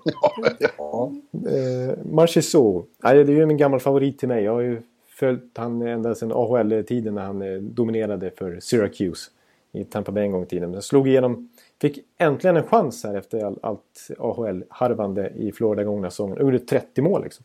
ja, 0.78 1.12
Eh, 1.32 1.98
Marchesau. 2.04 2.84
det 3.02 3.08
är 3.08 3.28
ju 3.28 3.42
en 3.42 3.56
gammal 3.56 3.80
favorit 3.80 4.18
till 4.18 4.28
mig. 4.28 4.44
Jag 4.44 4.52
har 4.52 4.60
ju 4.60 4.82
följt 5.18 5.58
han 5.58 5.82
ända 5.82 6.14
sedan 6.14 6.32
AHL-tiden 6.32 7.14
när 7.14 7.22
han 7.22 7.42
eh, 7.42 7.54
dominerade 7.60 8.30
för 8.30 8.60
Syracuse 8.60 9.30
i 9.72 9.84
Tampa 9.84 10.12
Bay 10.12 10.24
en 10.24 10.32
gång 10.32 10.42
i 10.42 10.46
tiden. 10.46 10.70
Men 10.70 10.82
slog 10.82 11.08
igenom, 11.08 11.48
fick 11.82 12.04
äntligen 12.18 12.56
en 12.56 12.62
chans 12.62 13.04
här 13.04 13.14
efter 13.14 13.44
all, 13.44 13.58
allt 13.62 14.10
AHL-harvande 14.18 15.32
i 15.36 15.52
Florida 15.52 15.84
gångna 15.84 16.10
säsongen. 16.10 16.38
Gjorde 16.40 16.58
30 16.58 17.02
mål 17.02 17.22
liksom. 17.22 17.44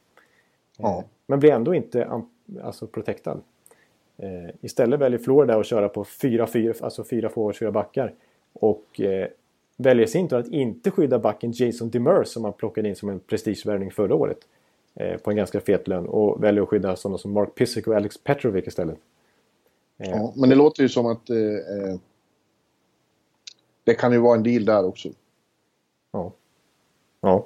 Ja. 0.78 1.04
Men 1.28 1.40
blev 1.40 1.54
ändå 1.54 1.76
inte 1.76 2.22
alltså, 2.64 2.88
protectad. 2.88 3.42
Eh, 4.18 4.56
istället 4.62 5.00
väljer 5.00 5.20
Florida 5.20 5.60
att 5.60 5.66
köra 5.66 5.90
på 5.90 6.04
fyra, 6.04 6.48
fyra, 6.48 6.74
alltså 6.82 7.04
fyra 7.04 7.30
forwards, 7.30 7.60
fyra 7.60 7.72
backar. 7.72 8.14
Och 8.54 9.02
eh, 9.02 9.28
väljer 9.78 10.08
sin 10.08 10.28
tur 10.28 10.38
att 10.38 10.48
inte 10.48 10.92
skydda 10.92 11.20
backen 11.20 11.52
Jason 11.56 11.90
Demers 11.90 12.28
som 12.28 12.42
man 12.42 12.54
plockade 12.54 12.90
in 12.90 12.96
som 12.96 13.10
en 13.10 13.20
prestigevärvning 13.20 13.92
förra 13.92 14.16
året. 14.16 14.40
Eh, 14.96 15.18
på 15.18 15.30
en 15.30 15.38
ganska 15.38 15.60
fet 15.60 15.88
lön 15.88 16.08
och 16.08 16.44
väljer 16.44 16.64
att 16.64 16.70
skydda 16.70 16.96
sådana 16.96 17.18
som 17.18 17.32
Mark 17.32 17.56
Pissick 17.56 17.88
och 17.88 17.96
Alex 17.96 18.18
Petrovic 18.18 18.68
istället. 18.68 18.98
Eh. 19.98 20.10
Ja, 20.10 20.34
men 20.36 20.50
det 20.50 20.56
låter 20.56 20.84
ju 20.84 20.90
som 20.90 21.06
att 21.06 21.30
eh, 21.30 21.38
eh, 21.38 22.00
det 23.88 23.94
kan 23.94 24.12
ju 24.12 24.20
vara 24.20 24.36
en 24.38 24.44
deal 24.44 24.66
där 24.66 24.86
också. 24.86 25.10
Ja. 26.12 26.32
Ja. 27.22 27.46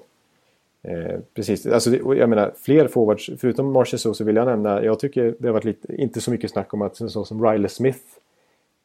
Eh, 0.84 1.20
precis, 1.34 1.66
alltså, 1.66 1.96
jag 1.96 2.30
menar 2.30 2.54
fler 2.58 2.88
forwards, 2.88 3.30
förutom 3.38 3.72
Marchessault 3.72 4.18
så 4.18 4.24
vill 4.24 4.36
jag 4.36 4.46
nämna, 4.46 4.84
jag 4.84 5.00
tycker 5.00 5.36
det 5.40 5.48
har 5.48 5.54
varit 5.54 5.64
lite, 5.64 5.96
inte 5.96 6.22
så 6.22 6.32
mycket 6.32 6.52
snack 6.52 6.74
om 6.74 6.82
att 6.82 7.00
en 7.00 7.10
sån 7.10 7.26
som 7.26 7.46
Riley 7.46 7.70
Smith 7.70 8.00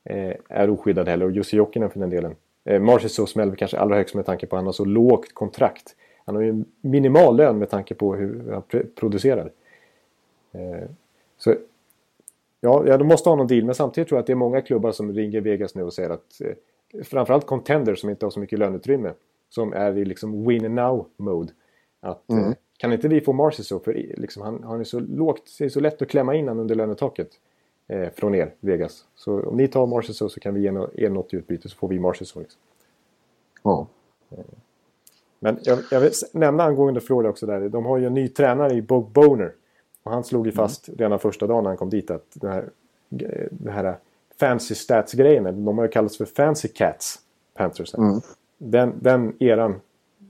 eh, 0.04 0.32
är 0.48 0.70
oskyddad 0.70 1.08
heller 1.08 1.26
och 1.26 1.32
Jussi 1.32 1.56
Jokinen 1.56 1.90
för 1.90 2.00
den 2.00 2.10
delen. 2.10 2.34
Eh, 2.64 2.80
Marshall 2.80 3.10
så 3.10 3.26
smäller 3.26 3.56
kanske 3.56 3.78
allra 3.78 3.96
högst 3.96 4.14
med 4.14 4.26
tanke 4.26 4.46
på 4.46 4.56
att 4.56 4.58
han 4.58 4.66
har 4.66 4.72
så 4.72 4.84
lågt 4.84 5.34
kontrakt. 5.34 5.96
Han 6.24 6.34
har 6.34 6.42
ju 6.42 6.48
en 6.48 6.64
minimal 6.80 7.36
lön 7.36 7.58
med 7.58 7.70
tanke 7.70 7.94
på 7.94 8.14
hur 8.14 8.52
han 8.52 8.62
producerar. 8.94 9.50
Eh, 10.52 10.88
så 11.38 11.54
ja, 12.60 12.84
ja, 12.86 12.98
de 12.98 13.08
måste 13.08 13.28
ha 13.28 13.36
någon 13.36 13.46
deal 13.46 13.64
men 13.64 13.74
samtidigt 13.74 14.08
tror 14.08 14.16
jag 14.16 14.20
att 14.20 14.26
det 14.26 14.32
är 14.32 14.34
många 14.34 14.60
klubbar 14.60 14.92
som 14.92 15.12
ringer 15.12 15.40
Vegas 15.40 15.74
nu 15.74 15.82
och 15.82 15.92
säger 15.92 16.10
att 16.10 16.40
eh, 16.40 16.52
framförallt 17.04 17.46
contender 17.46 17.94
som 17.94 18.10
inte 18.10 18.26
har 18.26 18.30
så 18.30 18.40
mycket 18.40 18.58
löneutrymme 18.58 19.12
som 19.48 19.72
är 19.72 19.98
i 19.98 20.04
liksom 20.04 20.46
win 20.48 20.74
now 20.74 21.06
mode 21.16 21.52
att, 22.00 22.30
mm. 22.30 22.44
Eh, 22.44 22.54
kan 22.78 22.92
inte 22.92 23.08
vi 23.08 23.20
få 23.20 23.32
Marcy 23.32 23.62
så? 23.62 23.78
För 23.78 23.92
liksom, 24.16 24.42
han, 24.42 24.62
han 24.62 24.80
är 24.80 24.84
så 24.84 25.00
lågt, 25.00 25.56
det 25.58 25.64
är 25.64 25.68
så 25.68 25.80
lätt 25.80 26.02
att 26.02 26.08
klämma 26.08 26.34
in 26.34 26.48
honom 26.48 26.60
under 26.60 26.74
lönetaket. 26.74 27.28
Eh, 27.88 28.10
från 28.10 28.34
er, 28.34 28.54
Vegas. 28.60 29.04
Så 29.14 29.42
om 29.42 29.56
ni 29.56 29.68
tar 29.68 29.86
Marcy 29.86 30.12
så, 30.12 30.28
så 30.28 30.40
kan 30.40 30.54
vi 30.54 30.60
ge 30.60 30.68
er 30.94 31.10
något 31.10 31.34
i 31.34 31.36
utbyte 31.36 31.68
så 31.68 31.76
får 31.76 31.88
vi 31.88 31.98
Marcy 31.98 32.24
så. 32.24 32.40
Liksom. 32.40 32.60
Ja. 33.62 33.86
Eh, 34.30 34.38
men 35.38 35.58
jag, 35.62 35.78
jag 35.90 36.00
vill 36.00 36.12
nämna 36.32 36.64
angående 36.64 37.00
Florida 37.00 37.30
också 37.30 37.46
där. 37.46 37.68
De 37.68 37.86
har 37.86 37.98
ju 37.98 38.06
en 38.06 38.14
ny 38.14 38.28
tränare 38.28 38.72
i 38.74 38.82
Bog 38.82 39.10
Boner. 39.10 39.52
Och 40.02 40.12
han 40.12 40.24
slog 40.24 40.46
ju 40.46 40.50
mm. 40.50 40.56
fast 40.56 40.88
mm. 40.88 40.98
redan 40.98 41.18
första 41.18 41.46
dagen 41.46 41.64
när 41.64 41.70
han 41.70 41.76
kom 41.76 41.90
dit 41.90 42.10
att 42.10 42.26
den 42.34 42.52
här, 42.52 42.70
den 43.50 43.72
här 43.72 43.98
fancy 44.40 44.74
stats-grejen, 44.74 45.44
de 45.44 45.78
har 45.78 45.84
ju 45.84 45.90
kallats 45.90 46.16
för 46.16 46.24
fancy 46.24 46.68
cats, 46.68 47.18
Panthers. 47.54 47.94
Mm. 47.94 48.20
Den, 48.58 48.94
den 49.00 49.42
eran 49.42 49.80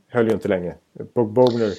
höll 0.08 0.26
ju 0.26 0.32
inte 0.32 0.48
länge. 0.48 0.74
Bogner 1.14 1.72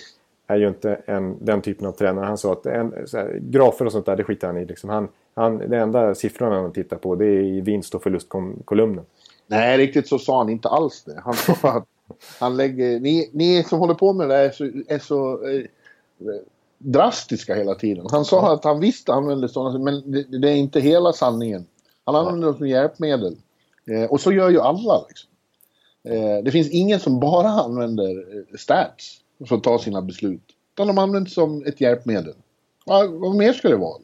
är 0.47 0.57
ju 0.57 0.67
inte 0.67 1.01
en, 1.05 1.45
den 1.45 1.61
typen 1.61 1.87
av 1.87 1.91
tränare. 1.91 2.25
Han 2.25 2.37
sa 2.37 2.53
att 2.53 2.65
en, 2.65 2.93
här, 3.13 3.39
grafer 3.41 3.85
och 3.85 3.91
sånt 3.91 4.05
där, 4.05 4.15
det 4.15 4.23
skiter 4.23 4.47
han 4.47 4.57
i. 4.57 4.65
Liksom. 4.65 4.89
Han, 4.89 5.07
han, 5.33 5.57
det 5.57 5.77
enda 5.77 6.15
siffrorna 6.15 6.61
han 6.61 6.71
tittar 6.71 6.97
på 6.97 7.15
det 7.15 7.25
är 7.25 7.43
i 7.43 7.61
vinst 7.61 7.95
och 7.95 8.03
förlustkolumnen. 8.03 9.05
Nej, 9.47 9.77
riktigt 9.77 10.07
så 10.07 10.19
sa 10.19 10.37
han 10.37 10.49
inte 10.49 10.69
alls 10.69 11.03
det. 11.03 11.21
Han 11.25 11.33
sa 11.33 11.53
att 11.69 11.85
han 12.39 12.57
lägger... 12.57 12.99
Ni, 12.99 13.29
ni 13.33 13.63
som 13.63 13.79
håller 13.79 13.93
på 13.93 14.13
med 14.13 14.29
det 14.29 14.35
är 14.35 14.51
så, 14.51 14.63
är 14.87 14.99
så 14.99 15.47
eh, 15.47 15.63
drastiska 16.77 17.55
hela 17.55 17.75
tiden. 17.75 18.05
Han 18.11 18.25
sa 18.25 18.37
ja. 18.37 18.53
att 18.53 18.63
han 18.63 18.79
visst 18.79 19.09
använde 19.09 19.49
sådana, 19.49 19.79
men 19.79 20.11
det, 20.11 20.39
det, 20.39 20.49
är 20.49 20.55
inte 20.55 20.79
hela 20.79 21.13
sanningen. 21.13 21.65
Han 22.07 22.15
använder 22.15 22.47
dem 22.47 22.57
som 22.57 22.67
hjälpmedel. 22.67 23.35
Eh, 23.91 24.03
och 24.03 24.21
så 24.21 24.31
gör 24.31 24.49
ju 24.49 24.59
alla. 24.59 25.05
Liksom. 25.07 25.29
Eh, 26.03 26.43
det 26.43 26.51
finns 26.51 26.69
ingen 26.69 26.99
som 26.99 27.19
bara 27.19 27.47
använder 27.47 28.37
eh, 28.37 28.57
stats 28.57 29.21
för 29.47 29.55
att 29.55 29.63
ta 29.63 29.79
sina 29.79 30.01
beslut. 30.01 30.43
Utan 30.73 30.87
de 30.87 30.97
används 30.97 31.33
som 31.33 31.65
ett 31.65 31.81
hjälpmedel. 31.81 32.33
Ja, 32.85 33.07
vad 33.11 33.35
mer 33.35 33.53
ska 33.53 33.69
det 33.69 33.75
vara? 33.75 33.97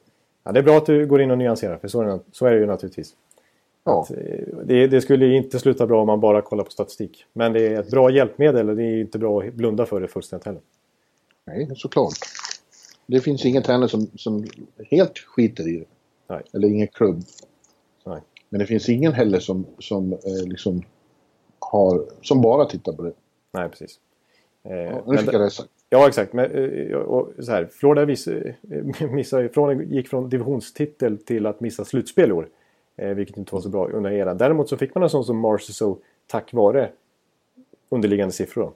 Ja, 0.44 0.52
det 0.52 0.60
är 0.60 0.64
bra 0.64 0.78
att 0.78 0.86
du 0.86 1.06
går 1.06 1.22
in 1.22 1.32
och 1.32 1.38
nyanserar, 1.38 1.78
för 1.78 1.88
så 1.88 2.02
är 2.02 2.06
det, 2.06 2.20
så 2.32 2.46
är 2.46 2.52
det 2.52 2.60
ju 2.60 2.66
naturligtvis. 2.66 3.16
Ja. 3.84 4.08
Eh, 4.10 4.48
det, 4.66 4.88
det, 4.88 5.02
skulle 5.02 5.26
ju 5.26 5.38
inte 5.38 5.60
sluta 5.60 5.88
bra 5.88 6.02
om 6.02 6.08
man 6.08 6.20
bara 6.20 6.42
kollar 6.42 6.64
på 6.64 6.72
statistik. 6.72 7.26
Men 7.34 7.54
det 7.54 7.68
är 7.68 7.80
ett 7.80 7.92
bra 7.92 8.12
hjälpmedel 8.12 8.70
och 8.70 8.76
det 8.76 8.84
är 8.84 9.02
inte 9.02 9.20
bra 9.20 9.44
att 9.44 9.54
blunda 9.54 9.86
för 9.86 10.02
det 10.02 10.08
fullständigt 10.08 10.46
heller. 10.46 10.62
Nej, 11.46 11.70
såklart. 11.76 12.14
Det 13.06 13.20
finns 13.20 13.46
ingen 13.46 13.64
tränare 13.64 13.90
som, 13.90 14.08
som 14.16 14.46
helt 14.92 15.20
skiter 15.20 15.68
i 15.68 15.78
det. 15.78 15.86
Nej. 16.28 16.42
Eller 16.54 16.68
ingen 16.68 16.88
klubb. 16.88 17.24
Nej. 18.04 18.22
Men 18.50 18.60
det 18.60 18.66
finns 18.66 18.90
ingen 18.90 19.14
heller 19.14 19.40
som, 19.40 19.66
som 19.80 20.14
eh, 20.14 20.48
liksom 20.48 20.84
har, 21.60 22.06
som 22.22 22.42
bara 22.42 22.66
tittar 22.66 22.94
på 22.94 23.02
det. 23.04 23.14
Nej, 23.52 23.70
precis. 23.70 24.00
Eh, 24.64 24.76
ja, 24.76 25.04
nu 25.08 25.18
fick 25.18 25.34
jag 25.34 25.42
det 25.42 25.50
sagt. 25.50 25.70
Ja, 25.90 26.08
exakt. 26.08 26.34
Men, 26.34 26.52
eh, 26.52 26.98
och, 26.98 27.30
så 27.40 27.52
här, 27.52 27.66
Florida 27.66 28.06
vis, 28.06 28.28
eh, 28.28 28.54
missade, 29.12 29.50
från, 29.50 29.90
gick 29.90 30.08
från 30.08 30.30
divisionstitel 30.30 31.18
till 31.18 31.46
att 31.46 31.60
missa 31.60 31.86
slutspel 31.86 32.30
i 32.30 32.34
år. 32.34 32.48
Eh, 32.96 33.10
vilket 33.10 33.38
inte 33.38 33.56
var 33.56 33.62
så 33.62 33.70
bra 33.70 33.88
under 33.88 34.12
eran. 34.12 34.38
Däremot 34.38 34.70
så 34.70 34.78
fick 34.78 34.96
man 34.96 35.04
en 35.04 35.10
sån 35.10 35.24
som 35.24 35.38
Marceau 35.38 35.98
tack 36.28 36.54
vare 36.54 36.90
underliggande 37.90 38.34
siffror. 38.34 38.74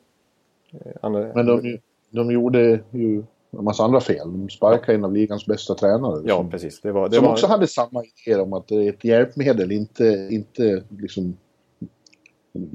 Eh, 0.71 0.91
andra, 1.01 1.31
Men 1.35 1.45
de, 1.45 1.79
de 2.09 2.31
gjorde 2.31 2.79
ju 2.91 3.23
en 3.57 3.63
massa 3.63 3.83
andra 3.83 3.99
fel. 3.99 4.31
De 4.31 4.49
sparkade 4.49 4.93
en 4.93 5.05
av 5.05 5.13
ligans 5.13 5.45
bästa 5.45 5.75
tränare. 5.75 6.21
Ja, 6.25 6.35
som, 6.35 6.49
precis. 6.49 6.81
Det 6.81 6.91
var, 6.91 7.09
det 7.09 7.15
som 7.15 7.25
var... 7.25 7.31
också 7.31 7.47
hade 7.47 7.67
samma 7.67 8.03
idé 8.25 8.41
om 8.41 8.53
att 8.53 8.67
det 8.67 8.75
är 8.75 8.89
ett 8.89 9.03
hjälpmedel, 9.03 9.71
inte, 9.71 10.27
inte 10.31 10.83
liksom 10.89 11.37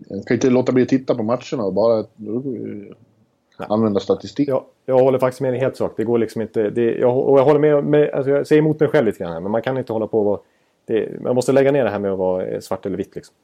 jag 0.08 0.26
kan 0.26 0.34
inte 0.34 0.50
låta 0.50 0.72
bli 0.72 0.82
att 0.82 0.88
titta 0.88 1.14
på 1.14 1.22
matcherna 1.22 1.64
och 1.64 1.72
bara 1.72 2.04
Nej. 2.16 2.94
använda 3.68 4.00
statistik. 4.00 4.48
Ja, 4.48 4.66
jag 4.86 4.98
håller 4.98 5.18
faktiskt 5.18 5.40
med 5.40 5.52
dig 5.52 5.60
helt 5.60 5.76
sak. 5.76 5.94
Det 5.96 6.04
går 6.04 6.18
liksom 6.18 6.42
inte... 6.42 6.70
Det, 6.70 6.94
jag, 6.94 7.18
och 7.18 7.38
jag 7.38 7.44
håller 7.44 7.60
med, 7.60 7.84
med 7.84 8.10
alltså 8.10 8.30
jag 8.30 8.46
säger 8.46 8.62
emot 8.62 8.80
mig 8.80 8.88
själv 8.88 9.06
lite 9.06 9.18
grann 9.18 9.32
här, 9.32 9.40
men 9.40 9.52
man 9.52 9.62
kan 9.62 9.78
inte 9.78 9.92
hålla 9.92 10.06
på 10.06 10.18
och 10.18 10.24
vara... 10.24 10.40
Det, 10.84 11.22
man 11.22 11.34
måste 11.34 11.52
lägga 11.52 11.72
ner 11.72 11.84
det 11.84 11.90
här 11.90 11.98
med 11.98 12.12
att 12.12 12.18
vara 12.18 12.60
svart 12.60 12.86
eller 12.86 12.96
vitt 12.96 13.14
liksom. 13.14 13.34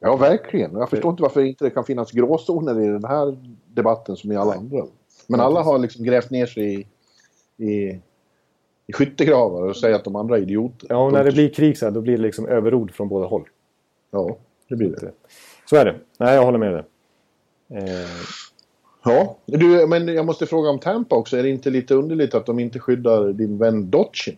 Ja, 0.00 0.16
verkligen. 0.16 0.72
Jag 0.72 0.90
förstår 0.90 1.10
inte 1.10 1.22
varför 1.22 1.40
det 1.40 1.48
inte 1.48 1.70
kan 1.70 1.84
finnas 1.84 2.12
gråzoner 2.12 2.80
i 2.80 2.86
den 2.86 3.04
här 3.04 3.36
debatten 3.66 4.16
som 4.16 4.32
i 4.32 4.36
alla 4.36 4.54
andra. 4.54 4.84
Men 5.26 5.40
alla 5.40 5.62
har 5.62 5.78
liksom 5.78 6.04
grävt 6.04 6.30
ner 6.30 6.46
sig 6.46 6.74
i, 6.74 6.86
i, 7.70 8.00
i 8.86 8.92
skyttegravar 8.92 9.62
och 9.62 9.76
säger 9.76 9.96
att 9.96 10.04
de 10.04 10.16
andra 10.16 10.36
är 10.36 10.42
idioter. 10.42 10.86
Ja, 10.90 10.96
och 10.96 11.12
när 11.12 11.24
det 11.24 11.32
blir 11.32 11.48
krig 11.48 11.78
så 11.78 11.84
här, 11.84 11.92
då 11.92 12.00
blir 12.00 12.16
det 12.16 12.22
liksom 12.22 12.46
överord 12.46 12.92
från 12.92 13.08
båda 13.08 13.26
håll. 13.26 13.48
Ja, 14.10 14.36
det 14.68 14.76
blir 14.76 14.88
det. 14.88 15.12
Så 15.70 15.76
är 15.76 15.84
det. 15.84 15.96
Nej, 16.18 16.34
jag 16.34 16.44
håller 16.44 16.58
med 16.58 16.72
dig. 16.72 16.84
Eh... 17.68 18.08
Ja, 19.04 19.36
du, 19.46 19.86
men 19.86 20.08
jag 20.08 20.26
måste 20.26 20.46
fråga 20.46 20.70
om 20.70 20.78
Tampa 20.78 21.16
också. 21.16 21.36
Är 21.36 21.42
det 21.42 21.48
inte 21.48 21.70
lite 21.70 21.94
underligt 21.94 22.34
att 22.34 22.46
de 22.46 22.58
inte 22.58 22.78
skyddar 22.78 23.32
din 23.32 23.58
vän 23.58 23.90
Dotchin? 23.90 24.36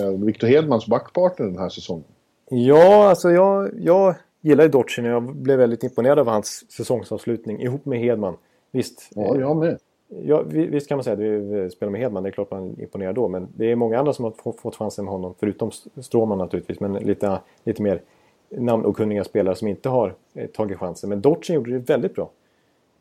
Eh, 0.00 0.10
Victor 0.10 0.48
Hedmans 0.48 0.86
backpartner 0.86 1.46
den 1.46 1.58
här 1.58 1.68
säsongen. 1.68 2.04
Ja, 2.50 3.08
alltså 3.08 3.30
jag, 3.30 3.70
jag 3.80 4.14
gillar 4.40 4.64
ju 4.64 4.70
Dotchin 4.70 5.04
och 5.04 5.10
jag 5.10 5.36
blev 5.36 5.58
väldigt 5.58 5.82
imponerad 5.82 6.18
av 6.18 6.28
hans 6.28 6.72
säsongsavslutning 6.72 7.62
ihop 7.62 7.84
med 7.84 7.98
Hedman. 7.98 8.36
Visst. 8.70 9.10
Ja, 9.14 9.36
jag 9.36 9.56
med. 9.56 9.78
Ja, 10.08 10.42
visst 10.46 10.88
kan 10.88 10.96
man 10.96 11.04
säga 11.04 11.14
att 11.14 11.20
vi 11.20 11.70
spelar 11.70 11.90
med 11.90 12.00
Hedman, 12.00 12.22
det 12.22 12.28
är 12.28 12.30
klart 12.30 12.50
man 12.50 12.80
imponerar 12.80 13.12
då. 13.12 13.28
Men 13.28 13.48
det 13.56 13.72
är 13.72 13.76
många 13.76 13.98
andra 13.98 14.12
som 14.12 14.24
har 14.24 14.52
fått 14.52 14.76
chansen 14.76 15.04
med 15.04 15.12
honom, 15.12 15.34
förutom 15.38 15.70
Stråman 15.96 16.38
naturligtvis. 16.38 16.80
Men 16.80 16.92
lite, 16.92 17.40
lite 17.64 17.82
mer 17.82 18.02
namnokunniga 18.48 19.24
spelare 19.24 19.54
som 19.54 19.68
inte 19.68 19.88
har 19.88 20.14
eh, 20.34 20.46
tagit 20.46 20.78
chansen. 20.78 21.08
Men 21.08 21.20
Dodgen 21.20 21.54
gjorde 21.56 21.72
det 21.72 21.78
väldigt 21.78 22.14
bra. 22.14 22.30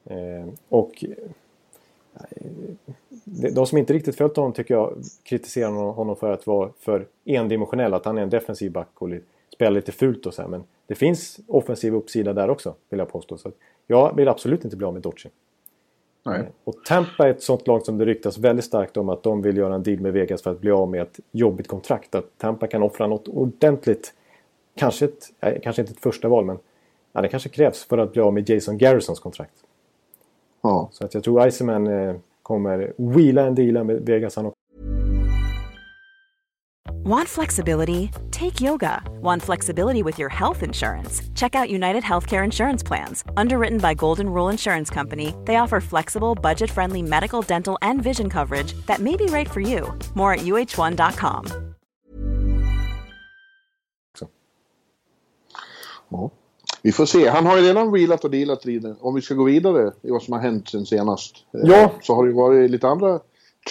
Eh, 0.06 0.48
och 0.70 1.06
eh, 1.06 1.32
de 3.52 3.68
som 3.68 3.78
inte 3.78 3.94
riktigt 3.94 4.16
följt 4.16 4.36
honom 4.36 4.54
tycker 4.54 4.74
jag 4.74 4.94
kritiserar 5.24 5.72
honom 5.72 6.16
för 6.16 6.32
att 6.32 6.48
vara 6.48 6.70
för 6.80 7.08
endimensionell. 7.26 7.94
Att 7.94 8.06
han 8.06 8.18
är 8.18 8.22
en 8.22 8.30
defensiv 8.30 8.72
back 8.72 8.90
och 8.94 9.10
spelar 9.54 9.72
lite 9.72 9.92
fult 9.92 10.26
och 10.26 10.34
så 10.34 10.42
här. 10.42 10.50
Men 10.50 10.64
det 10.88 10.96
finns 10.96 11.40
offensiv 11.48 11.96
uppsida 11.96 12.34
där 12.34 12.50
också 12.50 12.74
vill 12.90 13.00
jag 13.00 13.12
påstå. 13.12 13.38
Så 13.38 13.52
jag 13.88 14.16
vill 14.16 14.28
absolut 14.28 14.64
inte 14.64 14.78
bli 14.78 14.88
av 14.88 14.94
med 14.94 15.02
Dodgen. 15.02 15.32
Nej. 16.28 16.50
Och 16.64 16.84
Tampa 16.86 17.26
är 17.26 17.30
ett 17.30 17.44
sånt 17.44 17.68
lag 17.68 17.86
som 17.86 17.98
det 17.98 18.06
ryktas 18.06 18.38
väldigt 18.38 18.66
starkt 18.66 18.98
om 18.98 19.10
att 19.10 19.24
de 19.24 19.42
vill 19.42 19.58
göra 19.58 19.76
en 19.76 19.84
deal 19.84 20.00
med 20.00 20.14
Vegas 20.14 20.42
för 20.42 20.52
att 20.52 20.60
bli 20.60 20.72
av 20.72 20.90
med 20.90 21.02
ett 21.02 21.20
jobbigt 21.32 21.68
kontrakt. 21.68 22.16
Att 22.16 22.38
Tampa 22.38 22.68
kan 22.68 22.84
offra 22.84 23.08
något 23.08 23.28
ordentligt 23.28 24.14
kanske, 24.76 25.06
ett, 25.06 25.24
kanske 25.64 25.82
inte 25.82 25.94
ett 25.94 26.00
första 26.00 26.28
val, 26.28 26.46
men 26.46 26.58
ja, 27.14 27.22
det 27.22 27.28
kanske 27.28 27.50
krävs 27.50 27.86
för 27.86 27.98
att 27.98 28.14
bli 28.14 28.22
av 28.22 28.34
med 28.34 28.50
Jason 28.50 28.78
Garrisons 28.78 29.20
kontrakt. 29.20 29.56
Ja. 30.62 30.90
Så 30.92 31.06
att 31.06 31.14
jag 31.14 31.24
tror 31.24 31.48
Iceman 31.48 31.88
eh, 31.88 32.16
kommer 32.42 32.94
wheela 32.98 33.46
en 33.46 33.56
deal 33.56 33.84
med 33.84 34.02
Vegas 34.02 34.36
han 34.36 34.52
Want 37.08 37.30
flexibility? 37.30 38.12
Take 38.32 38.60
yoga. 38.60 39.02
Want 39.22 39.42
flexibility 39.42 40.04
with 40.04 40.20
your 40.20 40.28
health 40.30 40.62
insurance? 40.62 41.22
Check 41.36 41.56
out 41.56 41.70
United 41.70 42.04
Healthcare 42.04 42.44
Insurance 42.44 42.84
Plans. 42.84 43.24
Underwritten 43.38 43.78
by 43.78 43.94
Golden 43.94 44.26
Rule 44.26 44.50
Insurance 44.52 44.94
Company, 44.94 45.34
they 45.46 45.56
offer 45.56 45.80
flexible, 45.80 46.36
budget 46.36 46.70
friendly 46.70 47.02
medical, 47.02 47.42
dental, 47.42 47.78
and 47.82 48.04
vision 48.04 48.30
coverage 48.30 48.74
that 48.88 49.00
may 49.00 49.16
be 49.16 49.26
right 49.26 49.50
for 49.50 49.62
you. 49.62 49.98
More 50.16 50.34
at 50.34 50.40
uh1.com. 50.40 51.46
Ja. 56.10 56.30
Vi 56.82 56.92
får 56.92 57.06
se. 57.06 57.28
Han 57.28 57.46
har 57.46 57.58
ju 57.58 57.64
redan 57.64 57.92
wheelat 57.92 58.24
och 58.24 58.32
dealat 58.32 58.62
tiden. 58.62 58.96
Om 59.00 59.16
vi 59.16 59.22
ska 59.22 59.34
gå 59.34 59.44
vidare 59.44 59.94
i 60.02 60.12
vad 60.12 60.22
som 60.22 60.34
har 60.34 60.42
hänt 60.42 60.70
sen 60.70 60.86
senast. 60.86 61.36
Eh, 61.54 61.60
ja. 61.64 61.92
Så 62.02 62.16
har 62.16 62.28
det 62.28 62.34
varit 62.34 62.72
lite 62.72 62.88
andra 62.88 63.20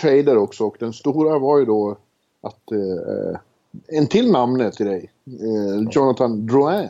trader 0.00 0.36
också. 0.36 0.64
Och 0.64 0.76
den 0.78 0.92
stora 0.92 1.38
var 1.38 1.58
ju 1.58 1.64
då 1.64 1.98
att 2.46 2.72
eh, 2.72 3.38
en 3.86 4.06
till 4.06 4.30
namne 4.32 4.72
till 4.72 4.86
dig. 4.86 5.10
Eh, 5.26 5.88
Jonathan 5.90 6.46
Drouin. 6.46 6.88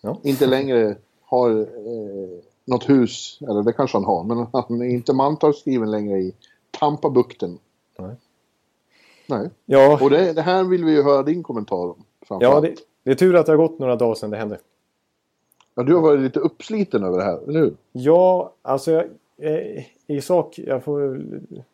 Ja. 0.00 0.18
Inte 0.22 0.46
längre 0.46 0.96
har 1.22 1.50
eh, 1.60 2.38
något 2.64 2.88
hus, 2.88 3.38
eller 3.40 3.62
det 3.62 3.72
kanske 3.72 3.96
han 3.96 4.04
har, 4.04 4.24
men 4.24 4.46
han 4.52 4.82
är 4.82 4.86
inte 4.86 5.12
mantalsskriven 5.12 5.90
längre 5.90 6.18
i 6.18 6.34
Tampabukten. 6.70 7.58
Nej. 7.98 8.14
Nej. 9.26 9.50
Ja, 9.66 9.98
Och 10.02 10.10
det, 10.10 10.32
det 10.32 10.42
här 10.42 10.64
vill 10.64 10.84
vi 10.84 10.92
ju 10.92 11.02
höra 11.02 11.22
din 11.22 11.42
kommentar 11.42 11.76
om. 11.76 12.04
ja 12.28 12.60
det, 12.60 12.74
det 13.02 13.10
är 13.10 13.14
tur 13.14 13.36
att 13.36 13.46
det 13.46 13.52
har 13.52 13.56
gått 13.56 13.78
några 13.78 13.96
dagar 13.96 14.14
sedan 14.14 14.30
det 14.30 14.36
hände. 14.36 14.58
ja, 15.74 15.82
du 15.82 15.94
har 15.94 16.02
varit 16.02 16.20
lite 16.20 16.40
uppsliten 16.40 17.04
över 17.04 17.18
det 17.18 17.24
här, 17.24 17.48
eller 17.48 17.60
hur? 17.60 17.76
Ja, 17.92 18.52
alltså 18.62 18.90
jag, 18.90 19.04
eh, 19.38 19.84
i 20.06 20.20
sak, 20.20 20.58
jag 20.58 20.84
får 20.84 21.22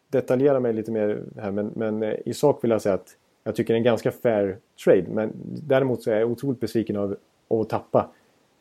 detaljera 0.09 0.61
mig 0.61 0.73
lite 0.73 0.91
mer 0.91 1.25
här, 1.37 1.51
men, 1.51 1.73
men 1.77 2.03
eh, 2.03 2.15
i 2.25 2.35
sak 2.35 2.65
vill 2.65 2.71
jag 2.71 2.83
säga 2.83 2.95
att 2.95 3.17
jag 3.45 3.57
tycker 3.57 3.75
det 3.75 3.77
är 3.77 3.79
en 3.79 3.85
ganska 3.85 4.11
fair 4.11 4.59
trade. 4.85 5.05
Men 5.09 5.33
däremot 5.67 6.03
så 6.03 6.11
är 6.11 6.21
jag 6.21 6.31
otroligt 6.31 6.61
besviken 6.61 6.97
av, 6.97 7.17
av 7.49 7.61
att 7.61 7.69
tappa 7.69 8.11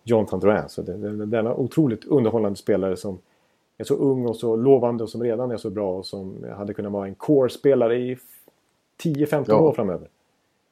Jonathan 0.03 0.39
Drouin. 0.39 0.63
Så 0.69 0.81
det, 0.81 1.25
denna 1.25 1.53
otroligt 1.55 2.05
underhållande 2.05 2.57
spelare 2.57 2.97
som 2.97 3.19
är 3.77 3.83
så 3.83 3.95
ung 3.95 4.25
och 4.25 4.35
så 4.35 4.55
lovande 4.55 5.03
och 5.03 5.09
som 5.09 5.23
redan 5.23 5.51
är 5.51 5.57
så 5.57 5.69
bra 5.69 5.97
och 5.97 6.05
som 6.05 6.45
hade 6.57 6.73
kunnat 6.73 6.91
vara 6.91 7.07
en 7.07 7.15
core-spelare 7.15 7.95
i 7.97 8.17
10-15 9.03 9.43
Ja. 9.47 9.59
år 9.59 9.71
framöver. 9.73 10.07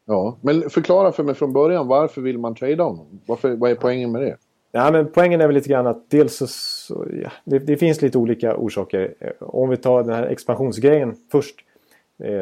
Ja, 0.05 0.37
men 0.41 0.69
förklara 0.69 1.11
för 1.11 1.23
mig 1.23 1.35
från 1.35 1.53
början, 1.53 1.87
varför 1.87 2.21
vill 2.21 2.37
man 2.37 2.55
trada 2.55 2.83
honom? 2.83 3.05
Varför, 3.25 3.55
vad 3.55 3.71
är 3.71 3.75
poängen 3.75 4.11
med 4.11 4.21
det? 4.21 4.37
Ja, 4.71 4.91
men 4.91 5.11
poängen 5.11 5.41
är 5.41 5.47
väl 5.47 5.53
lite 5.55 5.69
grann 5.69 5.87
att 5.87 6.09
dels 6.09 6.35
så, 6.37 6.47
så 6.47 7.05
ja, 7.23 7.31
det, 7.43 7.59
det 7.59 7.77
finns 7.77 8.01
lite 8.01 8.17
olika 8.17 8.57
orsaker. 8.57 9.13
Om 9.39 9.69
vi 9.69 9.77
tar 9.77 10.03
den 10.03 10.13
här 10.15 10.23
expansionsgrejen 10.23 11.15
först 11.31 11.55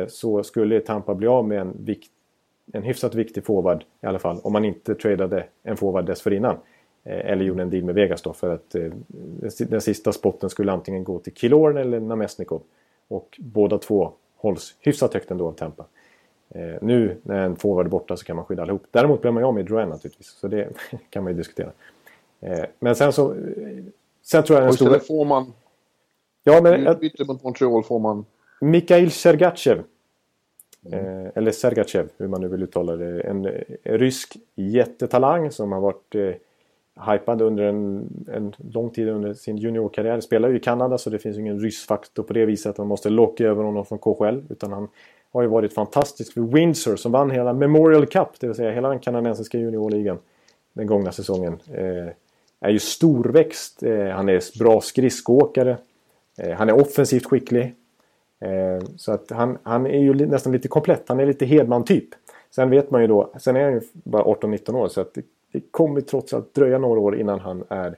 så 0.07 0.43
skulle 0.43 0.79
Tampa 0.79 1.15
bli 1.15 1.27
av 1.27 1.47
med 1.47 1.59
en, 1.61 1.73
vikt, 1.79 2.11
en 2.73 2.83
hyfsat 2.83 3.15
viktig 3.15 3.45
forward 3.45 3.83
i 4.01 4.05
alla 4.05 4.19
fall 4.19 4.39
om 4.43 4.53
man 4.53 4.65
inte 4.65 4.95
tradade 4.95 5.45
en 5.63 5.77
forward 5.77 6.05
dessförinnan. 6.05 6.57
Eh, 7.03 7.31
eller 7.31 7.45
gjorde 7.45 7.61
en 7.61 7.69
deal 7.69 7.83
med 7.83 7.95
Vegas 7.95 8.21
då 8.21 8.33
för 8.33 8.53
att 8.53 8.75
eh, 8.75 8.91
den, 9.07 9.51
si- 9.51 9.65
den 9.65 9.81
sista 9.81 10.11
spotten 10.11 10.49
skulle 10.49 10.71
antingen 10.71 11.03
gå 11.03 11.19
till 11.19 11.33
Killorn 11.33 11.77
eller 11.77 11.99
Namestnikov. 11.99 12.61
Och 13.07 13.39
båda 13.41 13.77
två 13.77 14.11
hålls 14.35 14.75
hyfsat 14.79 15.13
högt 15.13 15.31
ändå 15.31 15.47
av 15.47 15.51
Tampa. 15.51 15.85
Eh, 16.49 16.75
nu 16.81 17.17
när 17.23 17.39
en 17.45 17.55
forward 17.55 17.85
är 17.85 17.89
borta 17.89 18.17
så 18.17 18.25
kan 18.25 18.35
man 18.35 18.45
skydda 18.45 18.61
allihop. 18.61 18.83
Däremot 18.91 19.21
blir 19.21 19.31
man 19.31 19.43
ju 19.43 19.47
av 19.47 19.53
med 19.53 19.65
Drouin 19.65 19.89
naturligtvis. 19.89 20.27
Så 20.27 20.47
det 20.47 20.69
kan 21.09 21.23
man 21.23 21.31
ju 21.33 21.37
diskutera. 21.37 21.71
Eh, 22.41 22.65
men 22.79 22.95
sen 22.95 23.13
så... 23.13 23.31
eh, 23.33 23.37
Sen 24.21 24.43
tror 24.43 24.59
jag 24.59 24.67
den 24.67 24.73
stora... 24.73 24.99
får 24.99 25.25
man, 25.25 25.53
Ja, 26.43 26.61
men 26.61 26.87
utbyte 26.87 27.25
mot 27.25 27.43
Montreal 27.43 27.83
får 27.83 27.99
man... 27.99 28.25
Mikhail 28.61 29.11
Sergachev. 29.11 29.83
Eh, 30.91 31.27
eller 31.35 31.51
Sergachev, 31.51 32.09
hur 32.17 32.27
man 32.27 32.41
nu 32.41 32.47
vill 32.47 32.63
uttala 32.63 32.95
det. 32.95 33.21
En, 33.21 33.45
eh, 33.45 33.61
rysk 33.83 34.37
jättetalang 34.55 35.51
som 35.51 35.71
har 35.71 35.81
varit 35.81 36.15
eh, 36.15 36.33
hypad 37.11 37.41
under 37.41 37.63
en, 37.63 38.09
en 38.33 38.53
lång 38.57 38.89
tid 38.89 39.09
under 39.09 39.33
sin 39.33 39.57
juniorkarriär. 39.57 40.19
Spelar 40.19 40.49
ju 40.49 40.55
i 40.55 40.59
Kanada 40.59 40.97
så 40.97 41.09
det 41.09 41.19
finns 41.19 41.37
ju 41.37 41.41
ingen 41.41 41.59
rysk 41.59 41.87
faktor 41.87 42.23
på 42.23 42.33
det 42.33 42.45
viset 42.45 42.69
att 42.69 42.77
man 42.77 42.87
måste 42.87 43.09
locka 43.09 43.43
över 43.43 43.63
honom 43.63 43.85
från 43.85 43.99
KHL. 43.99 44.43
Utan 44.49 44.73
han 44.73 44.87
har 45.31 45.41
ju 45.41 45.47
varit 45.47 45.73
fantastisk 45.73 46.33
för 46.33 46.41
Windsor 46.41 46.95
som 46.95 47.11
vann 47.11 47.31
hela 47.31 47.53
Memorial 47.53 48.05
Cup, 48.05 48.39
det 48.39 48.47
vill 48.47 48.55
säga 48.55 48.71
hela 48.71 48.89
den 48.89 48.99
kanadensiska 48.99 49.57
juniorligan 49.57 50.17
den 50.73 50.87
gångna 50.87 51.11
säsongen. 51.11 51.59
Eh, 51.73 52.07
är 52.59 52.69
ju 52.69 52.79
storväxt, 52.79 53.83
eh, 53.83 54.07
han 54.07 54.29
är 54.29 54.59
bra 54.59 54.81
skridskoåkare. 54.81 55.77
Eh, 56.37 56.51
han 56.51 56.69
är 56.69 56.81
offensivt 56.81 57.25
skicklig. 57.25 57.73
Eh, 58.39 58.87
så 58.97 59.11
att 59.11 59.29
han, 59.29 59.57
han 59.63 59.85
är 59.85 59.99
ju 59.99 60.13
nästan 60.13 60.53
lite 60.53 60.67
komplett. 60.67 61.09
Han 61.09 61.19
är 61.19 61.25
lite 61.25 61.45
Hedman-typ. 61.45 62.09
Sen 62.55 62.69
vet 62.69 62.91
man 62.91 63.01
ju 63.01 63.07
då, 63.07 63.31
sen 63.39 63.55
är 63.55 63.63
han 63.63 63.73
ju 63.73 63.81
bara 63.93 64.23
18-19 64.23 64.75
år 64.75 64.87
så 64.87 65.01
att 65.01 65.13
det, 65.13 65.25
det 65.51 65.59
kommer 65.71 66.01
trots 66.01 66.33
allt 66.33 66.53
dröja 66.53 66.77
några 66.77 66.99
år 66.99 67.19
innan 67.19 67.39
han 67.39 67.63
är 67.69 67.95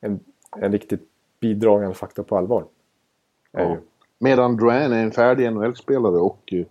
en, 0.00 0.20
en 0.56 0.72
riktigt 0.72 1.02
bidragande 1.40 1.94
faktor 1.94 2.22
på 2.22 2.36
allvar. 2.36 2.64
Ja. 3.52 3.76
Medan 4.18 4.56
Drouin 4.56 4.92
är 4.92 5.02
en 5.02 5.12
färdig 5.12 5.52
NHL-spelare 5.52 6.16
och 6.16 6.52
eh, 6.52 6.66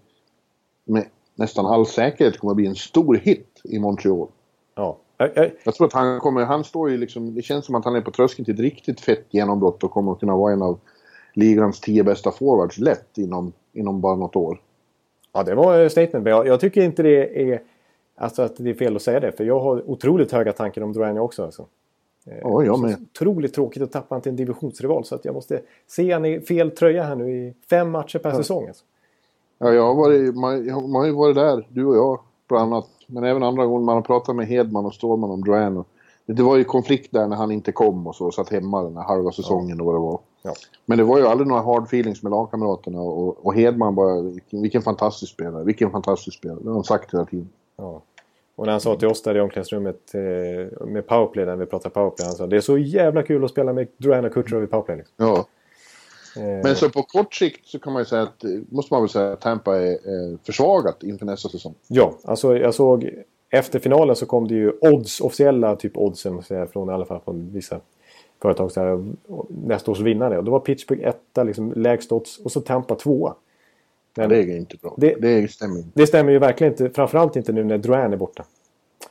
med 0.83 1.05
nästan 1.35 1.65
all 1.65 1.85
säkerhet 1.85 2.37
kommer 2.37 2.51
att 2.51 2.57
bli 2.57 2.67
en 2.67 2.75
stor 2.75 3.15
hit 3.15 3.61
i 3.63 3.79
Montreal. 3.79 4.27
Ja. 4.75 4.97
Jag, 5.17 5.31
jag, 5.35 5.51
Jag 5.63 5.75
tror 5.75 5.87
att 5.87 5.93
han 5.93 6.19
kommer, 6.19 6.45
han 6.45 6.63
står 6.63 6.89
ju 6.89 6.97
liksom, 6.97 7.35
det 7.35 7.41
känns 7.41 7.65
som 7.65 7.75
att 7.75 7.85
han 7.85 7.95
är 7.95 8.01
på 8.01 8.11
tröskeln 8.11 8.45
till 8.45 8.53
ett 8.53 8.59
riktigt 8.59 9.01
fett 9.01 9.25
genombrott 9.29 9.83
och 9.83 9.91
kommer 9.91 10.11
att 10.11 10.19
kunna 10.19 10.35
vara 10.35 10.53
en 10.53 10.61
av 10.61 10.79
ligans 11.35 11.79
tio 11.79 12.03
bästa 12.03 12.31
forwards 12.31 12.77
lätt 12.77 13.17
inom, 13.17 13.53
inom 13.73 14.01
bara 14.01 14.15
något 14.15 14.35
år. 14.35 14.61
ja, 15.33 15.43
det 15.43 15.55
var 15.55 15.89
statement. 15.89 16.23
Men 16.23 16.33
jag, 16.33 16.47
jag 16.47 16.59
tycker 16.59 16.81
inte 16.81 17.03
det 17.03 17.51
är 17.51 17.61
alltså 18.15 18.41
att 18.41 18.55
det 18.57 18.69
är 18.69 18.73
fel 18.73 18.95
att 18.95 19.01
säga 19.01 19.19
det. 19.19 19.31
För 19.31 19.43
jag 19.43 19.59
har 19.59 19.89
otroligt 19.89 20.31
höga 20.31 20.53
tankar 20.53 20.81
om 20.81 20.93
Drouin 20.93 21.17
också. 21.17 21.43
Alltså. 21.43 21.65
Ja, 22.41 22.63
jag 22.63 22.79
med. 22.79 22.95
Otroligt 23.11 23.53
tråkigt 23.53 23.83
att 23.83 23.91
tappa 23.91 24.15
han 24.15 24.21
till 24.21 24.29
en 24.29 24.35
divisionsrival. 24.35 25.05
Så 25.05 25.15
att 25.15 25.25
jag 25.25 25.33
måste 25.35 25.61
se 25.87 26.11
han 26.11 26.25
i 26.25 26.39
fel 26.39 26.71
tröja 26.71 27.03
här 27.03 27.15
nu 27.15 27.31
i 27.31 27.53
fem 27.69 27.91
matcher 27.91 28.19
per 28.19 28.31
säsong. 28.31 28.67
Alltså. 28.67 28.83
Ja, 29.57 29.73
jag 29.73 29.83
har 29.83 29.95
varit, 29.95 30.35
man, 30.35 30.65
man 30.91 31.01
har 31.01 31.05
ju 31.05 31.11
varit 31.11 31.35
där, 31.35 31.67
du 31.69 31.85
och 31.85 31.95
jag 31.95 32.19
bland 32.47 32.73
annat. 32.73 32.89
Men 33.07 33.23
även 33.23 33.43
andra 33.43 33.65
gånger 33.65 33.85
man 33.85 33.95
har 33.95 34.01
pratat 34.01 34.35
med 34.35 34.47
Hedman 34.47 34.85
och 34.85 34.93
Stålman 34.93 35.31
om. 35.31 35.77
Och 35.77 35.85
det, 36.25 36.43
var 36.43 36.57
ju 36.57 36.63
konflikt 36.63 37.11
där 37.11 37.27
när 37.27 37.35
han 37.35 37.51
inte 37.51 37.71
kom 37.71 38.07
och 38.07 38.15
så, 38.15 38.31
satt 38.31 38.49
hemma 38.49 38.83
den 38.83 38.97
här 38.97 39.03
halva 39.03 39.31
säsongen 39.31 39.79
och 39.79 39.85
vad 39.85 39.95
det 39.95 39.99
var. 39.99 40.19
Ja. 40.45 40.53
Men 40.85 40.97
det 40.97 41.03
var 41.03 41.17
ju 41.17 41.27
aldrig 41.27 41.47
några 41.47 41.61
hard 41.61 41.83
feelings 41.83 42.23
med 42.23 42.31
lagkamraterna 42.31 43.01
och, 43.01 43.45
och 43.45 43.55
Hedman 43.55 43.95
bara, 43.95 44.21
vilken, 44.21 44.61
vilken 44.61 44.81
fantastisk 44.81 45.33
spelare, 45.33 45.63
vilken 45.63 45.91
fantastisk 45.91 46.37
spelare. 46.37 46.59
Det 46.61 46.69
har 46.69 46.73
han 46.73 46.83
sagt 46.83 47.13
hela 47.13 47.25
tiden. 47.25 47.49
Ja. 47.77 48.01
Och 48.55 48.65
när 48.65 48.71
han 48.71 48.81
sa 48.81 48.95
till 48.95 49.07
oss 49.07 49.21
där 49.21 49.37
i 49.37 49.41
omklädningsrummet 49.41 50.15
eh, 50.15 50.87
med 50.87 51.07
powerplay, 51.07 51.45
när 51.45 51.55
vi 51.55 51.65
pratade 51.65 51.93
powerplay, 51.93 52.25
han 52.25 52.35
sa 52.35 52.47
det 52.47 52.57
är 52.57 52.61
så 52.61 52.77
jävla 52.77 53.23
kul 53.23 53.45
att 53.45 53.51
spela 53.51 53.73
med 53.73 53.87
Drouin 53.97 54.25
och 54.25 54.33
Kutjerov 54.33 54.63
i 54.63 54.67
powerplay. 54.67 54.97
Liksom. 54.97 55.13
Ja. 55.17 55.45
Eh, 56.37 56.63
Men 56.63 56.75
så 56.75 56.89
på 56.89 57.03
kort 57.03 57.33
sikt 57.33 57.67
så 57.67 57.79
kan 57.79 57.93
man 57.93 58.01
ju 58.01 58.05
säga 58.05 58.21
att, 58.21 58.43
måste 58.69 58.93
man 58.93 59.01
väl 59.01 59.09
säga 59.09 59.33
att 59.33 59.41
Tampa 59.41 59.77
är 59.77 59.91
eh, 59.91 60.37
försvagat 60.45 61.03
inför 61.03 61.25
nästa 61.25 61.49
säsong. 61.49 61.73
Ja, 61.87 62.13
alltså 62.23 62.57
jag 62.57 62.73
såg 62.73 63.09
efter 63.49 63.79
finalen 63.79 64.15
så 64.15 64.25
kom 64.25 64.47
det 64.47 64.53
ju 64.53 64.71
odds, 64.81 65.21
officiella 65.21 65.75
typ 65.75 65.97
oddsen 65.97 66.43
från 66.43 66.89
i 66.89 66.93
alla 66.93 67.05
fall 67.05 67.21
från 67.25 67.51
vissa 67.53 67.79
företag. 68.45 68.71
Så 68.71 68.79
här, 68.81 69.05
nästa 69.67 69.91
års 69.91 69.99
vinnare. 69.99 70.37
Och 70.37 70.43
då 70.43 70.51
var 70.51 70.59
Pittsburgh 70.59 71.07
etta, 71.07 71.43
liksom 71.43 71.73
lägst 71.75 72.11
odds 72.11 72.37
och 72.37 72.51
så 72.51 72.61
Tampa 72.61 72.95
tvåa. 72.95 73.35
Men 74.17 74.29
Det 74.29 74.37
är 74.37 74.57
inte 74.57 74.77
bra. 74.81 74.93
Det- 74.97 75.15
Det, 75.21 75.51
stämmer 75.51 75.77
inte. 75.77 75.89
det 75.93 76.07
stämmer 76.07 76.31
ju 76.31 76.39
verkligen 76.39 76.73
inte, 76.73 76.89
framförallt 76.89 77.35
inte 77.35 77.51
nu 77.53 77.63
när 77.63 77.77
Drouin 77.77 78.13
är 78.13 78.17
borta. 78.17 78.43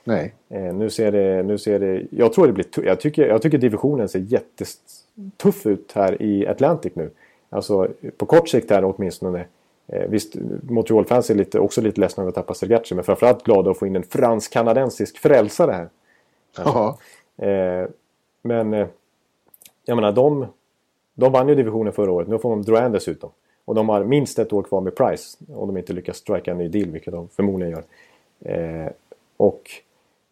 Nej. 0.04 0.34
Eh, 0.48 0.74
nu, 0.74 0.90
ser 0.90 1.12
det, 1.12 1.42
nu 1.42 1.58
ser 1.58 1.78
det... 1.78 2.02
Jag 2.10 2.32
tror 2.32 2.46
det 2.46 2.52
blir... 2.52 2.66
Jag 2.86 3.00
tycker, 3.00 3.26
jag 3.28 3.42
tycker 3.42 3.58
divisionen 3.58 4.08
ser 4.08 4.18
jättetuff 4.18 5.66
ut 5.66 5.92
här 5.94 6.22
i 6.22 6.46
Atlantic 6.46 6.92
nu. 6.94 7.10
Alltså 7.50 7.88
på 8.16 8.26
kort 8.26 8.48
sikt 8.48 8.70
här 8.70 8.84
åtminstone. 8.84 9.44
Eh, 9.86 10.08
visst, 10.08 10.34
Montreal-fans 10.62 11.30
är 11.30 11.34
lite, 11.34 11.58
också 11.58 11.80
lite 11.80 12.00
ledsna 12.00 12.20
över 12.22 12.28
att 12.28 12.34
tappa 12.34 12.54
Sergachev. 12.54 12.96
Men 12.96 13.04
framförallt 13.04 13.44
glada 13.44 13.70
att 13.70 13.78
få 13.78 13.86
in 13.86 13.96
en 13.96 14.02
fransk-kanadensisk 14.02 15.18
frälsare 15.18 15.72
här. 15.72 15.88
Ja. 16.56 16.98
Eh, 17.46 17.88
men 18.42 18.74
eh, 18.74 18.86
jag 19.84 19.96
menar, 19.96 20.12
de, 20.12 20.46
de 21.14 21.32
vann 21.32 21.48
ju 21.48 21.54
divisionen 21.54 21.92
förra 21.92 22.12
året. 22.12 22.28
Nu 22.28 22.38
får 22.38 22.50
de 22.50 22.62
Drouin 22.62 22.92
dessutom. 22.92 23.30
Och 23.64 23.74
de 23.74 23.88
har 23.88 24.04
minst 24.04 24.38
ett 24.38 24.52
år 24.52 24.62
kvar 24.62 24.80
med 24.80 24.94
Price. 24.96 25.38
Om 25.54 25.66
de 25.68 25.76
inte 25.76 25.92
lyckas 25.92 26.16
strika 26.16 26.50
en 26.50 26.58
ny 26.58 26.68
deal, 26.68 26.90
vilket 26.90 27.12
de 27.12 27.28
förmodligen 27.28 27.72
gör. 27.72 27.84
Eh, 28.84 28.90
och 29.36 29.70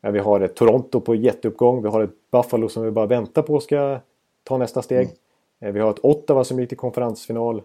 ja, 0.01 0.11
vi 0.11 0.19
har 0.19 0.41
ett 0.41 0.55
Toronto 0.55 1.01
på 1.01 1.15
jätteuppgång. 1.15 1.83
Vi 1.83 1.88
har 1.88 2.03
ett 2.03 2.31
Buffalo 2.31 2.69
som 2.69 2.83
vi 2.85 2.91
bara 2.91 3.07
väntar 3.07 3.43
på 3.43 3.61
ska 3.61 3.99
ta 4.45 4.59
nästa 4.59 4.83
steg. 4.83 5.09
Eh, 5.61 5.73
vi 5.73 5.81
har 5.81 5.91
ett 5.91 6.05
Ottawa 6.05 6.45
som 6.45 6.61
gick 6.61 6.69
till 6.69 6.79
konferensfinal. 6.79 7.62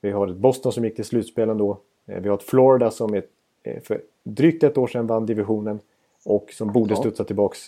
Vi 0.00 0.10
har 0.10 0.28
ett 0.28 0.36
Boston 0.36 0.72
som 0.72 0.84
gick 0.84 0.96
till 0.96 1.04
slutspel 1.04 1.48
ändå. 1.48 1.78
Eh, 2.06 2.20
vi 2.20 2.28
har 2.28 2.36
ett 2.36 2.42
Florida 2.42 2.90
som 2.90 3.14
är, 3.14 3.22
eh, 3.62 3.80
för 3.82 4.00
drygt 4.22 4.62
ett 4.62 4.78
år 4.78 4.86
sedan 4.86 5.06
vann 5.06 5.26
divisionen. 5.26 5.80
Och 6.24 6.50
som 6.52 6.72
borde 6.72 6.94
Ja. 6.94 6.96
studsa 7.00 7.24
tillbaks. 7.24 7.58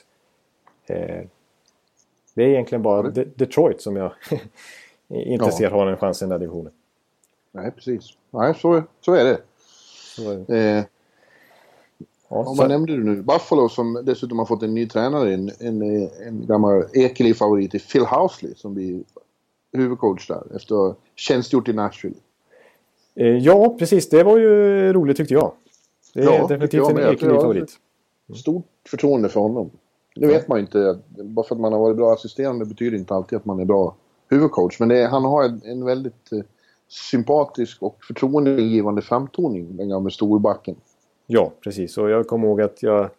Eh, 2.34 2.36
det 2.36 2.44
är 2.44 2.48
egentligen 2.48 2.82
bara 2.82 3.10
De- 3.10 3.24
Detroit 3.36 3.80
som 3.82 3.96
jag 3.96 4.12
inte 5.08 5.44
Ja. 5.44 5.50
ser 5.52 5.70
har 5.70 5.86
en 5.86 5.96
chans 5.96 6.22
i 6.22 6.24
den 6.24 6.30
där 6.30 6.38
divisionen. 6.38 6.72
Nej, 7.52 7.70
precis. 7.70 8.10
Nej, 8.30 8.54
så, 8.54 8.82
så 9.00 9.12
är 9.14 9.24
det. 9.24 9.38
Så, 10.16 10.52
Eh, 10.54 10.84
ja, 12.28 12.36
och 12.38 12.46
så, 12.46 12.54
vad 12.54 12.68
nämnde 12.68 12.92
du 12.96 13.04
nu? 13.04 13.22
Buffalo 13.22 13.68
som 13.68 14.00
dessutom 14.04 14.38
har 14.38 14.46
fått 14.46 14.62
en 14.62 14.74
ny 14.74 14.88
tränare, 14.88 15.34
en, 15.34 15.50
en, 15.60 15.82
en 16.26 16.46
gammal 16.46 16.84
Ekeliv-favorit 16.92 17.74
i 17.74 17.78
Phil 17.78 18.04
Housley 18.04 18.54
som 18.56 18.74
blir 18.74 19.02
huvudcoach 19.72 20.26
där 20.28 20.42
efter 20.56 20.94
tjänstgjort 21.14 21.68
i 21.68 21.72
Nashville. 21.72 22.16
eh, 23.14 23.26
ja, 23.26 23.76
precis. 23.78 24.08
Det 24.08 24.22
var 24.22 24.38
ju 24.38 24.92
roligt 24.92 25.16
tyckte 25.16 25.34
jag. 25.34 25.52
Det 26.14 26.20
är 26.20 26.24
Ja, 26.24 26.46
definitivt 26.46 26.88
en 26.90 26.96
jag- 26.96 27.14
Ekeliv-favorit. 27.14 27.70
Stort 28.34 28.66
förtroende 28.88 29.28
för 29.28 29.40
honom. 29.40 29.70
Det 30.14 30.26
vet 30.26 30.48
man 30.48 30.58
ju 30.58 30.62
inte. 30.62 30.98
Bara 31.08 31.46
för 31.46 31.54
att 31.54 31.60
man 31.60 31.72
har 31.72 31.80
varit 31.80 31.96
bra 31.96 32.12
assisterande 32.12 32.64
betyder 32.64 32.98
inte 32.98 33.14
alltid 33.14 33.36
att 33.36 33.44
man 33.44 33.60
är 33.60 33.64
bra 33.64 33.94
huvudcoach. 34.28 34.80
Men 34.80 34.90
är, 34.90 35.08
han 35.08 35.24
har 35.24 35.44
en, 35.44 35.62
en 35.64 35.84
väldigt 35.84 36.32
eh, 36.32 36.40
sympatisk 36.88 37.82
och 37.82 38.04
förtroendeingivande 38.04 39.02
framtoning, 39.02 39.76
den 39.76 39.88
gamla 39.88 40.10
storbacken. 40.10 40.76
Ja, 41.26 41.52
precis. 41.64 41.98
Och 41.98 42.10
jag 42.10 42.26
kommer 42.26 42.48
ihåg 42.48 42.60
att 42.60 42.82
jag 42.82 43.10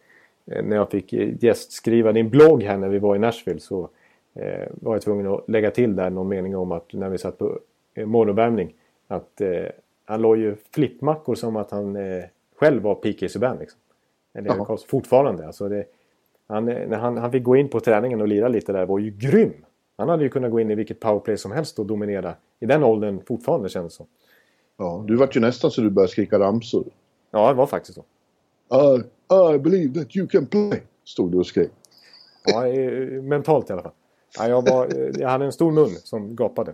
eh, 0.45 0.63
när 0.63 0.75
jag 0.75 0.89
fick 0.89 1.13
gästskriva 1.13 2.11
din 2.11 2.29
blogg 2.29 2.63
här 2.63 2.77
när 2.77 2.89
vi 2.89 2.99
var 2.99 3.15
i 3.15 3.19
Nashville 3.19 3.59
så 3.59 3.89
eh, 4.33 4.67
var 4.81 4.95
jag 4.95 5.01
tvungen 5.01 5.27
att 5.27 5.49
lägga 5.49 5.71
till 5.71 5.95
där 5.95 6.09
någon 6.09 6.27
mening 6.27 6.57
om 6.57 6.71
att 6.71 6.93
när 6.93 7.09
vi 7.09 7.17
satt 7.17 7.37
på 7.37 7.59
eh, 7.93 8.05
morgonvärmning 8.05 8.73
att 9.07 9.41
eh, 9.41 9.65
han 10.05 10.21
låg 10.21 10.37
ju 10.37 10.55
flippmackor 10.71 11.35
som 11.35 11.55
att 11.55 11.71
han 11.71 11.95
eh, 11.95 12.23
själv 12.55 12.81
var 12.81 12.95
PK 12.95 13.29
Subban. 13.29 13.57
Liksom. 13.57 13.79
Eller 14.33 14.87
fortfarande. 14.87 15.47
Alltså 15.47 15.69
det, 15.69 15.85
han, 16.47 16.65
när 16.65 16.97
han, 16.97 17.17
han 17.17 17.31
fick 17.31 17.43
gå 17.43 17.55
in 17.55 17.69
på 17.69 17.79
träningen 17.79 18.21
och 18.21 18.27
lira 18.27 18.47
lite 18.47 18.73
där 18.73 18.85
var 18.85 18.99
ju 18.99 19.11
grym. 19.11 19.53
Han 19.97 20.09
hade 20.09 20.23
ju 20.23 20.29
kunnat 20.29 20.51
gå 20.51 20.59
in 20.59 20.71
i 20.71 20.75
vilket 20.75 20.99
powerplay 20.99 21.37
som 21.37 21.51
helst 21.51 21.79
och 21.79 21.85
dominera 21.85 22.35
i 22.59 22.65
den 22.65 22.83
åldern 22.83 23.21
fortfarande 23.27 23.69
känns 23.69 23.93
det 23.93 23.97
som. 23.97 24.05
Ja, 24.77 25.03
du 25.07 25.15
vart 25.15 25.35
ju 25.35 25.39
nästan 25.39 25.71
så 25.71 25.81
du 25.81 25.89
började 25.89 26.11
skrika 26.11 26.39
ramsor. 26.39 26.83
Ja, 27.31 27.47
det 27.47 27.53
var 27.53 27.67
faktiskt 27.67 27.97
så. 27.97 28.03
I, 28.75 29.55
I 29.55 29.59
believe 29.59 29.99
that 29.99 30.15
you 30.15 30.27
can 30.27 30.45
play, 30.45 30.81
stod 31.05 31.31
du 31.31 31.37
och 31.37 31.45
skrek. 31.45 31.71
Ja, 32.45 32.61
mentalt 33.21 33.69
i 33.69 33.73
alla 33.73 33.81
fall. 33.81 33.91
Ja, 34.37 34.47
jag, 34.47 34.69
var, 34.69 34.89
jag 35.19 35.29
hade 35.29 35.45
en 35.45 35.51
stor 35.51 35.71
mun 35.71 35.89
som 35.89 36.35
gapade. 36.35 36.73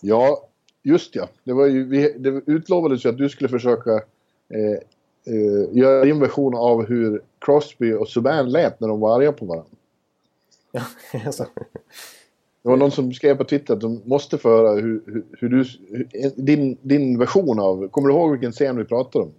Ja, 0.00 0.48
just 0.82 1.14
ja. 1.14 1.28
Det, 1.44 1.52
var 1.52 1.66
ju, 1.66 1.84
vi, 1.84 2.14
det 2.18 2.42
utlovades 2.46 3.04
ju 3.04 3.08
att 3.08 3.18
du 3.18 3.28
skulle 3.28 3.48
försöka 3.48 3.90
eh, 4.48 4.78
eh, 5.26 5.78
göra 5.78 6.04
din 6.04 6.20
version 6.20 6.54
av 6.54 6.86
hur 6.86 7.22
Crosby 7.38 7.92
och 7.92 8.08
Subban 8.08 8.50
lät 8.50 8.80
när 8.80 8.88
de 8.88 9.00
var 9.00 9.16
arga 9.16 9.32
på 9.32 9.46
varandra. 9.46 9.70
Ja, 10.72 10.82
alltså. 11.26 11.46
Det 12.62 12.68
var 12.68 12.76
någon 12.76 12.90
som 12.90 13.12
skrev 13.12 13.36
på 13.36 13.44
Twitter 13.44 13.74
att 13.74 13.80
de 13.80 14.02
måste 14.04 14.38
få 14.38 14.48
höra 14.48 14.80
hur, 14.80 15.02
hur, 15.06 15.24
hur 15.38 15.48
du... 15.48 15.64
Hur, 15.90 16.32
din, 16.36 16.78
din 16.82 17.18
version 17.18 17.60
av... 17.60 17.88
Kommer 17.88 18.08
du 18.08 18.14
ihåg 18.14 18.30
vilken 18.30 18.52
scen 18.52 18.76
vi 18.76 18.84
pratade 18.84 19.24
om? 19.24 19.32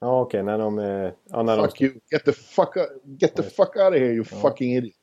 Ja, 0.00 0.20
okej. 0.20 0.42
Okay, 0.42 0.56
när 0.56 0.58
de... 0.58 0.78
Eh, 0.78 1.12
ja, 1.24 1.42
när 1.42 1.62
fuck 1.62 1.78
de... 1.78 1.84
you. 1.84 1.94
Get 2.10 2.24
the 2.24 2.32
fuck, 2.32 2.76
get 3.20 3.34
the 3.34 3.42
fuck 3.42 3.76
out 3.76 3.88
of 3.88 3.94
here 3.94 4.12
you 4.12 4.24
ja. 4.30 4.36
fucking 4.36 4.76
idiot. 4.76 4.94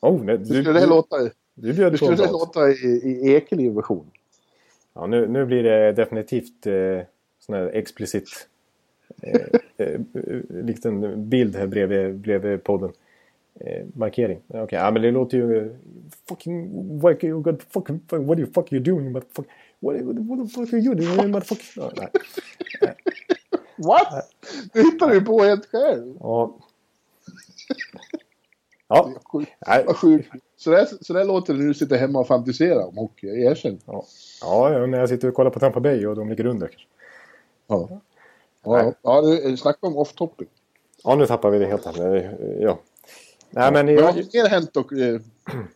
Oh, 0.00 0.24
nej, 0.24 0.38
du, 0.38 0.44
skulle 0.44 0.80
det 0.80 0.86
låta, 0.86 1.16
du, 1.54 1.90
du 1.90 1.96
skulle 1.96 2.16
det 2.16 2.30
låta 2.30 2.70
i, 2.70 3.00
i 3.04 3.34
Ekeliv 3.34 3.72
version. 3.72 4.10
Ja, 4.94 5.06
nu, 5.06 5.28
nu 5.28 5.46
blir 5.46 5.62
det 5.62 5.92
definitivt 5.92 6.66
eh, 6.66 6.72
sån 7.40 7.54
här 7.54 7.66
explicit 7.66 8.48
eh, 9.22 9.40
eh, 9.76 10.00
liten 10.48 11.28
bild 11.28 11.56
här 11.56 11.66
bredvid, 11.66 12.14
bredvid 12.14 12.64
podden. 12.64 12.92
Eh, 13.60 13.86
markering. 13.94 14.40
Okej, 14.48 14.62
okay. 14.62 14.78
ja, 14.78 14.90
men 14.90 15.02
det 15.02 15.10
låter 15.10 15.38
ju... 15.38 15.76
Fucking... 16.28 16.98
What, 17.00 17.24
you 17.24 17.42
got 17.42 17.62
fucking, 17.62 18.00
what 18.10 18.38
the 18.38 18.46
fuck 18.46 18.72
you 18.72 18.82
doing? 18.82 19.12
What, 19.12 19.24
fuck, 19.32 19.46
what, 19.80 19.96
what 20.02 20.48
the 20.48 20.54
fuck 20.54 20.72
are 20.72 20.78
you 20.78 20.94
doing? 20.94 21.30
Motherfucker? 21.30 21.80
Oh, 21.80 21.90
nej. 21.96 22.08
What? 23.76 24.30
Du 24.72 24.82
hittar 24.82 25.14
ju 25.14 25.20
på 25.20 25.42
helt 25.42 25.66
själv. 25.66 26.16
Ja. 26.20 26.58
Ja. 28.88 29.12
Vad 29.86 29.96
sjukt. 29.96 30.28
Så 30.56 30.70
där, 30.70 30.88
så 31.00 31.12
där 31.12 31.24
låter 31.24 31.52
det 31.54 31.60
när 31.60 31.66
du 31.66 31.74
sitter 31.74 31.98
hemma 31.98 32.18
och 32.18 32.26
fantiserar 32.26 32.86
om 32.86 32.96
hockey. 32.96 33.26
Erkänn. 33.26 33.78
Ja. 33.86 34.04
ja, 34.40 34.86
när 34.86 34.98
jag 34.98 35.08
sitter 35.08 35.28
och 35.28 35.34
kollar 35.34 35.50
på 35.50 35.60
Tampa 35.60 35.80
Bay 35.80 36.06
och 36.06 36.16
de 36.16 36.28
ligger 36.28 36.46
under. 36.46 36.70
Ja. 37.66 38.00
Ja, 38.64 38.94
ja 39.02 39.20
du, 39.20 39.56
snacka 39.56 39.86
om 39.86 39.96
off 39.96 40.12
topic. 40.12 40.48
Ja, 41.04 41.14
nu 41.14 41.26
tappar 41.26 41.50
vi 41.50 41.58
det 41.58 41.66
helt 41.66 41.84
här. 41.84 42.36
Ja. 42.60 42.78
Nej, 43.50 43.72
men 43.72 43.88
jag... 43.88 44.02
Vad 44.02 44.14
har 44.14 44.42
mer 44.42 44.48
hänt 44.48 44.70
då, 44.72 44.80
eh, 44.80 45.20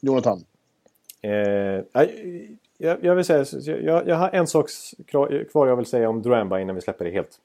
Jonathan? 0.00 0.44
Eh, 1.24 1.30
jag, 2.78 3.04
jag, 3.04 3.14
vill 3.14 3.24
säga, 3.24 3.44
jag, 3.80 4.08
jag 4.08 4.16
har 4.16 4.30
en 4.32 4.46
sak 4.46 4.70
kvar 5.50 5.66
jag 5.66 5.76
vill 5.76 5.86
säga 5.86 6.08
om 6.08 6.22
Duranba 6.22 6.60
innan 6.60 6.74
vi 6.74 6.80
släpper 6.80 7.04
det 7.04 7.10
helt. 7.10 7.40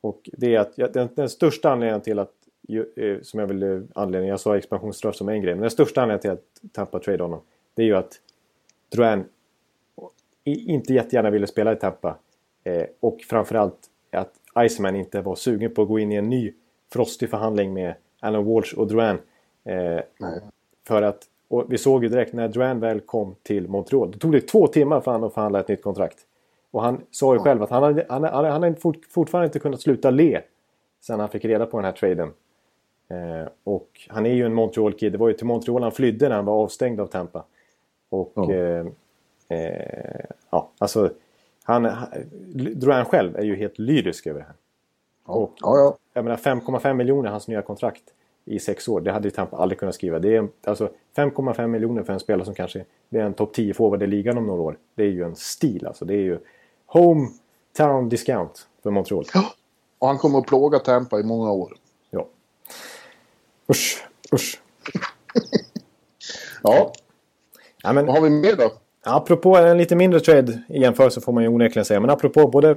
Och 0.00 0.30
det 0.32 0.54
är 0.54 0.60
att 0.60 0.72
jag, 0.78 0.92
den, 0.92 1.08
den, 1.14 1.28
största 1.28 1.70
anledningen 1.70 2.00
till 2.00 2.18
att, 2.18 2.32
eh, 2.96 3.22
som 3.22 3.40
jag 3.40 3.46
vill 3.46 3.62
eh, 3.62 3.80
anledningen, 3.94 4.30
jag 4.30 4.40
sa 4.40 4.56
expansionsstraff 4.56 5.16
som 5.16 5.28
en 5.28 5.42
grej, 5.42 5.54
men 5.54 5.60
den 5.60 5.70
största 5.70 6.02
anledningen 6.02 6.20
till 6.20 6.30
att 6.30 6.72
Tampa 6.72 6.98
trade 6.98 7.22
honom, 7.22 7.40
det 7.74 7.82
är 7.82 7.86
ju 7.86 7.96
att 7.96 8.20
Duran 8.88 9.24
inte 10.44 10.94
jättegärna 10.94 11.30
ville 11.30 11.46
spela 11.46 11.72
i 11.72 11.76
Tampa. 11.76 12.16
Eh, 12.64 12.84
och 13.00 13.20
framförallt 13.28 13.78
att 14.10 14.32
Iceman 14.58 14.96
inte 14.96 15.20
var 15.20 15.34
sugen 15.34 15.74
på 15.74 15.82
att 15.82 15.88
gå 15.88 15.98
in 15.98 16.12
i 16.12 16.14
en 16.14 16.28
ny 16.28 16.52
frostig 16.92 17.30
förhandling 17.30 17.72
med 17.72 17.94
Alan 18.20 18.44
Walsh 18.44 18.78
och 18.78 18.86
Duran 18.86 19.18
Eh, 19.64 20.00
för 20.86 21.02
att, 21.02 21.28
vi 21.68 21.78
såg 21.78 22.02
ju 22.02 22.08
direkt 22.08 22.32
när 22.32 22.48
Duran 22.48 22.80
väl 22.80 23.00
kom 23.00 23.34
till 23.42 23.68
Montreal. 23.68 24.10
Då 24.10 24.18
tog 24.18 24.32
det 24.32 24.40
två 24.40 24.66
timmar 24.66 25.00
för 25.00 25.12
honom 25.12 25.28
att 25.28 25.34
förhandla 25.34 25.60
ett 25.60 25.68
nytt 25.68 25.82
kontrakt. 25.82 26.18
Och 26.70 26.82
han 26.82 27.00
sa 27.10 27.34
ju 27.34 27.38
ja. 27.38 27.44
själv 27.44 27.62
att 27.62 27.70
han 27.70 27.82
hade, 27.82 28.06
han, 28.08 28.24
han, 28.24 28.44
han 28.44 28.62
hade 28.62 28.74
fort, 28.74 28.98
fortfarande 29.10 29.46
inte 29.46 29.58
kunnat 29.58 29.80
sluta 29.80 30.10
le. 30.10 30.40
Sen 31.00 31.20
han 31.20 31.28
fick 31.28 31.44
reda 31.44 31.66
på 31.66 31.76
den 31.76 31.84
här 31.84 31.92
traden. 31.92 32.32
Eh, 33.08 33.48
och 33.64 33.88
han 34.08 34.26
är 34.26 34.32
ju 34.34 34.46
en 34.46 34.54
Montreal-kid. 34.54 35.12
Det 35.12 35.18
var 35.18 35.28
ju 35.28 35.34
till 35.34 35.46
Montreal 35.46 35.82
han 35.82 35.92
flydde 35.92 36.28
när 36.28 36.36
han 36.36 36.44
var 36.44 36.54
avstängd 36.54 37.00
av 37.00 37.06
Tampa. 37.06 37.44
Och 38.08 38.32
ja, 38.34 38.52
eh, 38.52 38.86
eh, 39.48 40.24
ja 40.50 40.70
alltså 40.78 41.10
han, 41.64 41.88
Duran 42.54 43.04
själv 43.04 43.36
är 43.36 43.42
ju 43.42 43.56
helt 43.56 43.78
lyrisk 43.78 44.26
över 44.26 44.40
det 44.40 44.46
här. 44.46 44.54
Ja. 45.26 45.34
Och, 45.34 45.54
ja, 45.60 45.78
ja. 45.78 45.96
Jag 46.12 46.24
menar 46.24 46.36
5,5 46.36 46.94
miljoner 46.94 47.30
hans 47.30 47.48
nya 47.48 47.62
kontrakt 47.62 48.02
i 48.44 48.58
sex 48.58 48.88
år. 48.88 49.00
Det 49.00 49.12
hade 49.12 49.28
ju 49.28 49.30
Tampa 49.30 49.56
aldrig 49.56 49.78
kunnat 49.78 49.94
skriva. 49.94 50.18
Det 50.18 50.36
är 50.36 50.48
alltså 50.64 50.90
5,5 51.16 51.66
miljoner 51.66 52.02
för 52.02 52.12
en 52.12 52.20
spelare 52.20 52.44
som 52.44 52.54
kanske 52.54 52.84
blir 53.08 53.20
en 53.20 53.34
topp 53.34 53.54
10 53.54 53.74
forward 53.74 54.02
i 54.02 54.06
ligan 54.06 54.38
om 54.38 54.46
några 54.46 54.62
år. 54.62 54.78
Det 54.94 55.02
är 55.02 55.10
ju 55.10 55.24
en 55.24 55.36
stil 55.36 55.86
alltså. 55.86 56.04
Det 56.04 56.14
är 56.14 56.22
ju 56.22 56.38
hometown 56.86 58.08
discount 58.08 58.60
för 58.82 58.90
Montreal. 58.90 59.24
Ja, 59.34 59.52
och 59.98 60.08
han 60.08 60.18
kommer 60.18 60.38
att 60.38 60.46
plåga 60.46 60.78
Tampa 60.78 61.20
i 61.20 61.22
många 61.22 61.52
år. 61.52 61.76
Ja. 62.10 62.28
Usch, 63.70 64.04
usch. 64.34 64.60
ja. 66.62 66.92
ja 67.82 67.92
men, 67.92 68.06
Vad 68.06 68.14
har 68.14 68.22
vi 68.22 68.30
mer 68.30 68.56
då? 68.56 68.72
Apropå 69.06 69.56
en 69.56 69.78
lite 69.78 69.96
mindre 69.96 70.20
trade 70.20 70.62
i 70.68 70.80
jämförelse 70.80 71.20
får 71.20 71.32
man 71.32 71.42
ju 71.42 71.48
onekligen 71.48 71.84
säga. 71.84 72.00
Men 72.00 72.10
apropå 72.10 72.48
både 72.48 72.70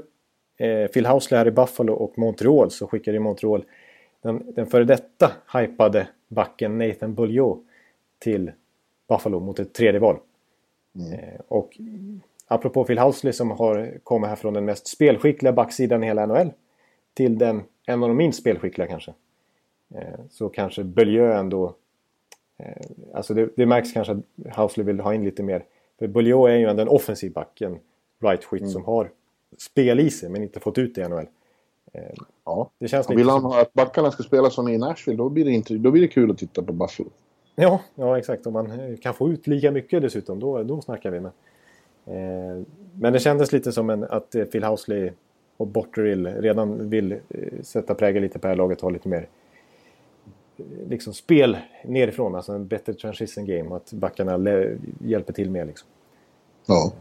eh, 0.57 0.87
Phil 0.87 1.05
Housley 1.05 1.37
här 1.37 1.47
i 1.47 1.51
Buffalo 1.51 1.93
och 1.93 2.17
Montreal 2.17 2.71
så 2.71 2.87
skickade 2.87 3.19
Montreal 3.19 3.65
den, 4.21 4.53
den 4.55 4.65
före 4.65 4.83
detta 4.83 5.31
hypade 5.53 6.07
backen 6.27 6.77
Nathan 6.77 7.15
Bulliot 7.15 7.59
till 8.19 8.51
Buffalo 9.09 9.39
mot 9.39 9.59
ett 9.59 9.73
tredje 9.73 9.99
val. 9.99 10.17
Mm. 10.95 11.13
Eh, 11.13 11.39
och 11.47 11.77
apropå 12.47 12.83
Phil 12.83 12.99
Housley 12.99 13.33
som 13.33 13.51
har 13.51 13.99
kommit 14.03 14.29
här 14.29 14.35
från 14.35 14.53
den 14.53 14.65
mest 14.65 14.87
spelskickliga 14.87 15.53
backsidan 15.53 16.03
i 16.03 16.07
hela 16.07 16.25
NHL 16.25 16.51
till 17.13 17.37
den, 17.37 17.63
en 17.85 18.03
av 18.03 18.09
de 18.09 18.17
minst 18.17 18.39
spelskickliga 18.39 18.87
kanske. 18.87 19.13
Eh, 19.95 20.19
så 20.29 20.49
kanske 20.49 20.83
Bulliot 20.83 21.33
ändå... 21.33 21.75
Eh, 22.57 22.85
alltså 23.13 23.33
det, 23.33 23.49
det, 23.55 23.65
märks 23.65 23.91
kanske 23.91 24.13
att 24.13 24.55
Housley 24.57 24.85
vill 24.85 24.99
ha 24.99 25.13
in 25.13 25.23
lite 25.23 25.43
mer. 25.43 25.63
För 25.99 26.07
Bulliot 26.07 26.49
är 26.49 26.55
ju 26.55 26.65
ändå 26.65 26.81
en 26.81 26.89
offensiv 26.89 27.33
back, 27.33 27.61
en 27.61 27.79
right-skytt 28.23 28.61
mm. 28.61 28.71
som 28.71 28.85
har 28.85 29.09
spel 29.57 29.99
i 29.99 30.09
sig 30.09 30.29
men 30.29 30.43
inte 30.43 30.59
fått 30.59 30.77
ut 30.77 30.95
det 30.95 31.01
i 31.01 31.07
NHL. 31.07 31.27
Ja. 32.45 32.69
Det 32.79 32.87
känns 32.87 33.09
lite 33.09 33.17
Vill 33.17 33.29
han 33.29 33.45
att 33.45 33.73
backarna 33.73 34.11
ska 34.11 34.23
spela 34.23 34.49
som 34.49 34.67
i 34.67 34.77
Nashville 34.77 35.17
då 35.17 35.29
blir, 35.29 35.45
det 35.45 35.51
inte, 35.51 35.73
då 35.73 35.91
blir 35.91 36.01
det 36.01 36.07
kul 36.07 36.31
att 36.31 36.37
titta 36.37 36.63
på 36.63 36.73
Buffalo. 36.73 37.09
Ja, 37.55 37.81
ja 37.95 38.17
exakt. 38.17 38.47
Om 38.47 38.53
man 38.53 38.97
kan 38.97 39.13
få 39.13 39.29
ut 39.29 39.47
lika 39.47 39.71
mycket 39.71 40.01
dessutom 40.01 40.39
då, 40.39 40.63
då 40.63 40.81
snackar 40.81 41.11
vi. 41.11 41.19
Med. 41.19 41.31
Eh, 42.05 42.63
men 42.93 43.13
det 43.13 43.19
kändes 43.19 43.51
lite 43.51 43.71
som 43.71 43.89
en, 43.89 44.03
att 44.03 44.35
Phil 44.51 44.63
Housley 44.63 45.11
och 45.57 45.67
Botterill 45.67 46.27
redan 46.27 46.89
vill 46.89 47.11
eh, 47.11 47.19
sätta 47.61 47.95
prägel 47.95 48.21
lite 48.21 48.39
på 48.39 48.47
det 48.47 48.51
här 48.51 48.55
laget 48.55 48.77
och 48.77 48.83
ha 48.83 48.89
lite 48.89 49.09
mer 49.09 49.21
eh, 49.21 49.27
liksom 50.89 51.13
spel 51.13 51.57
nerifrån. 51.85 52.35
Alltså 52.35 52.51
en 52.51 52.67
bättre 52.67 52.93
transition 52.93 53.45
game. 53.45 53.75
Att 53.75 53.93
backarna 53.93 54.59
hjälper 54.99 55.33
till 55.33 55.49
mer 55.49 55.65
liksom. 55.65 55.87
Ja. 56.65 56.93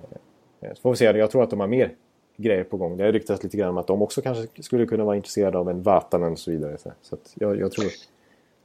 Eh, 0.61 0.75
så 0.75 0.81
får 0.81 0.91
vi 0.91 0.97
se. 0.97 1.05
Jag 1.05 1.31
tror 1.31 1.43
att 1.43 1.51
de 1.51 1.61
har 1.61 1.67
mer 1.67 1.95
grejer 2.37 2.65
på 2.65 2.77
gång. 2.77 2.97
Det 2.97 3.05
har 3.05 3.13
ryktats 3.13 3.43
lite 3.43 3.57
grann 3.57 3.71
om 3.71 3.79
att 3.79 3.87
de 3.87 4.03
också 4.03 4.23
kanske 4.23 4.63
skulle 4.63 4.87
kunna 4.87 5.05
vara 5.05 5.17
intresserade 5.17 5.59
av 5.59 5.71
en 5.71 5.83
Vatanen 5.83 6.33
och 6.33 6.39
så 6.39 6.51
vidare. 6.51 6.77
Så 7.03 7.17
jag, 7.35 7.61
jag, 7.61 7.73
tror... 7.73 7.87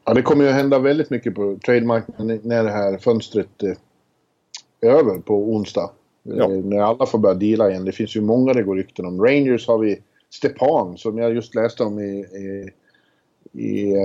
Ja, 0.06 0.14
det 0.14 0.22
kommer 0.22 0.46
ju 0.46 0.52
hända 0.52 0.80
väldigt 0.80 1.10
mycket 1.10 1.36
på 1.36 1.58
trademarknaden 1.66 2.40
när 2.44 2.64
det 2.64 2.72
här 2.72 2.98
fönstret 2.98 3.64
eh, 3.64 3.74
är 4.82 4.90
över 4.90 5.20
på 5.20 5.36
onsdag. 5.36 5.92
Ja. 6.24 6.44
Eh, 6.44 6.50
när 6.50 6.80
alla 6.80 7.06
får 7.06 7.20
börja 7.20 7.36
deala 7.36 7.70
igen. 7.70 7.86
Det 7.86 7.92
finns 7.92 8.16
ju 8.16 8.22
många 8.22 8.54
det 8.54 8.64
går 8.64 8.76
rykten 8.76 9.06
om. 9.06 9.26
Rangers 9.26 9.68
har 9.68 9.78
vi 9.78 10.02
Stepan 10.30 10.98
som 10.98 11.18
jag 11.18 11.34
just 11.34 11.56
läste 11.56 11.84
om 11.84 12.00
i, 12.00 12.20
i, 12.20 12.72
i 13.62 13.96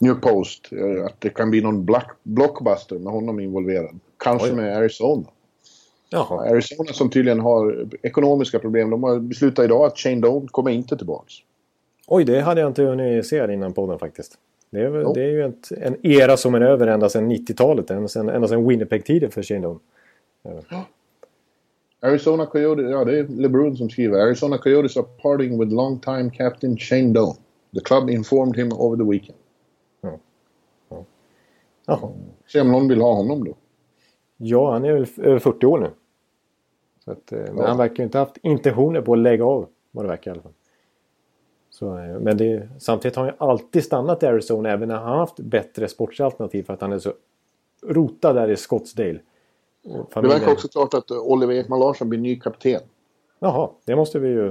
New 0.00 0.14
Post. 0.14 0.72
Uh, 0.72 1.04
att 1.04 1.20
det 1.20 1.28
kan 1.30 1.50
bli 1.50 1.60
någon 1.60 1.84
black, 1.84 2.10
blockbuster 2.22 2.98
med 2.98 3.12
honom 3.12 3.40
involverad. 3.40 4.00
Kanske 4.16 4.48
Oj. 4.48 4.56
med 4.56 4.76
Arizona. 4.76 5.26
Jaha. 6.10 6.50
Arizona 6.50 6.92
som 6.92 7.10
tydligen 7.10 7.40
har 7.40 7.88
ekonomiska 8.02 8.58
problem. 8.58 8.90
De 8.90 9.02
har 9.02 9.18
beslutat 9.18 9.64
idag 9.64 9.86
att 9.86 9.98
Shane 9.98 10.20
Doan 10.20 10.48
kommer 10.48 10.70
inte 10.70 10.96
tillbaks. 10.96 11.34
Oj, 12.06 12.24
det 12.24 12.40
hade 12.40 12.60
jag 12.60 12.70
inte 12.70 12.82
hunnit 12.82 13.26
se 13.26 13.52
innan 13.52 13.72
podden 13.72 13.98
faktiskt. 13.98 14.38
Det 14.70 14.80
är, 14.80 15.14
det 15.14 15.22
är 15.22 15.30
ju 15.30 15.44
ett, 15.44 15.72
en 15.72 16.06
era 16.06 16.36
som 16.36 16.54
är 16.54 16.60
över 16.60 16.86
ända 16.86 17.08
sedan 17.08 17.32
90-talet. 17.32 17.90
Ända 17.90 18.08
sedan, 18.08 18.68
Winnipeg-tiden 18.68 19.30
för 19.30 19.42
Shane 19.42 19.60
Doan. 19.60 19.80
Ja. 20.42 20.84
Arizona 22.02 22.46
Coyotes, 22.46 22.90
ja 22.90 23.04
det 23.04 23.18
är 23.18 23.28
LeBron 23.28 23.76
som 23.76 23.90
skriver. 23.90 24.18
Arizona 24.18 24.58
Coyotes 24.58 24.96
are 24.96 25.06
parting 25.22 25.60
with 25.60 25.72
long 25.72 25.98
time 25.98 26.30
captain 26.30 26.76
Shane 26.76 27.12
Doan. 27.12 27.36
The 27.74 27.80
club 27.80 28.10
informed 28.10 28.56
him 28.56 28.72
over 28.72 28.96
the 28.96 29.10
weekend. 29.10 29.38
Jaha. 31.90 32.10
Se 32.52 32.60
om 32.60 32.72
någon 32.72 32.88
vill 32.88 33.00
ha 33.00 33.14
honom 33.14 33.44
då. 33.44 33.54
Ja, 34.36 34.72
han 34.72 34.84
är 34.84 34.92
väl 34.92 35.06
över 35.16 35.38
40 35.38 35.66
år 35.66 35.78
nu. 35.78 35.90
Så 37.04 37.10
att, 37.10 37.32
eh, 37.32 37.38
men 37.38 37.56
Ja. 37.56 37.66
han 37.66 37.76
verkar 37.78 37.96
ju 37.96 38.02
inte 38.04 38.18
ha 38.18 38.24
haft 38.24 38.36
intentioner 38.42 39.00
på 39.00 39.12
att 39.12 39.18
lägga 39.18 39.44
av. 39.44 39.66
Vad 39.90 40.04
det 40.04 40.08
verkar 40.08 40.30
i 40.30 40.32
alla 40.32 40.42
fall. 40.42 40.52
Så, 41.70 41.98
eh, 41.98 42.18
men 42.20 42.36
det, 42.36 42.68
samtidigt 42.78 43.16
har 43.16 43.22
han 43.24 43.32
ju 43.32 43.36
alltid 43.50 43.84
stannat 43.84 44.22
i 44.22 44.26
Arizona 44.26 44.70
även 44.70 44.88
när 44.88 44.96
han 44.96 45.18
haft 45.18 45.36
bättre 45.40 45.88
sportsliga 45.88 46.26
alternativ 46.26 46.62
för 46.62 46.72
att 46.74 46.80
han 46.80 46.92
är 46.92 46.98
så 46.98 47.12
rotad 47.86 48.32
där 48.36 48.50
i 48.50 48.56
Scottsdale. 48.56 49.18
Och 49.84 49.90
Det 49.98 50.04
familjen- 50.14 50.38
verkar 50.40 50.52
också 50.52 50.68
klart 50.68 50.94
att 50.94 51.10
eh, 51.10 51.18
Oliver 51.18 51.54
Ekman 51.54 51.80
Larsson 51.80 52.08
blir 52.08 52.20
ny 52.20 52.40
kapten. 52.40 52.80
Jaha, 53.38 53.70
det 53.84 53.96
måste 53.96 54.18
vi 54.18 54.28
ju 54.28 54.46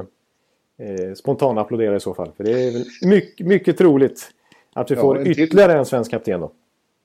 eh, 0.78 1.14
spontant 1.16 1.60
applådera 1.60 1.96
i 1.96 2.00
så 2.00 2.14
fall. 2.14 2.32
För 2.38 2.44
det 2.44 2.52
är 2.52 2.72
väl 2.72 2.86
mycket, 3.10 3.48
mycket 3.48 3.78
troligt 3.78 4.32
att 4.74 4.92
vi 4.92 4.96
Ja, 4.96 5.02
får 5.02 5.28
ytterligare 5.28 5.74
en 5.78 5.86
svensk 5.86 6.12
kapten 6.12 6.40
då. 6.40 6.52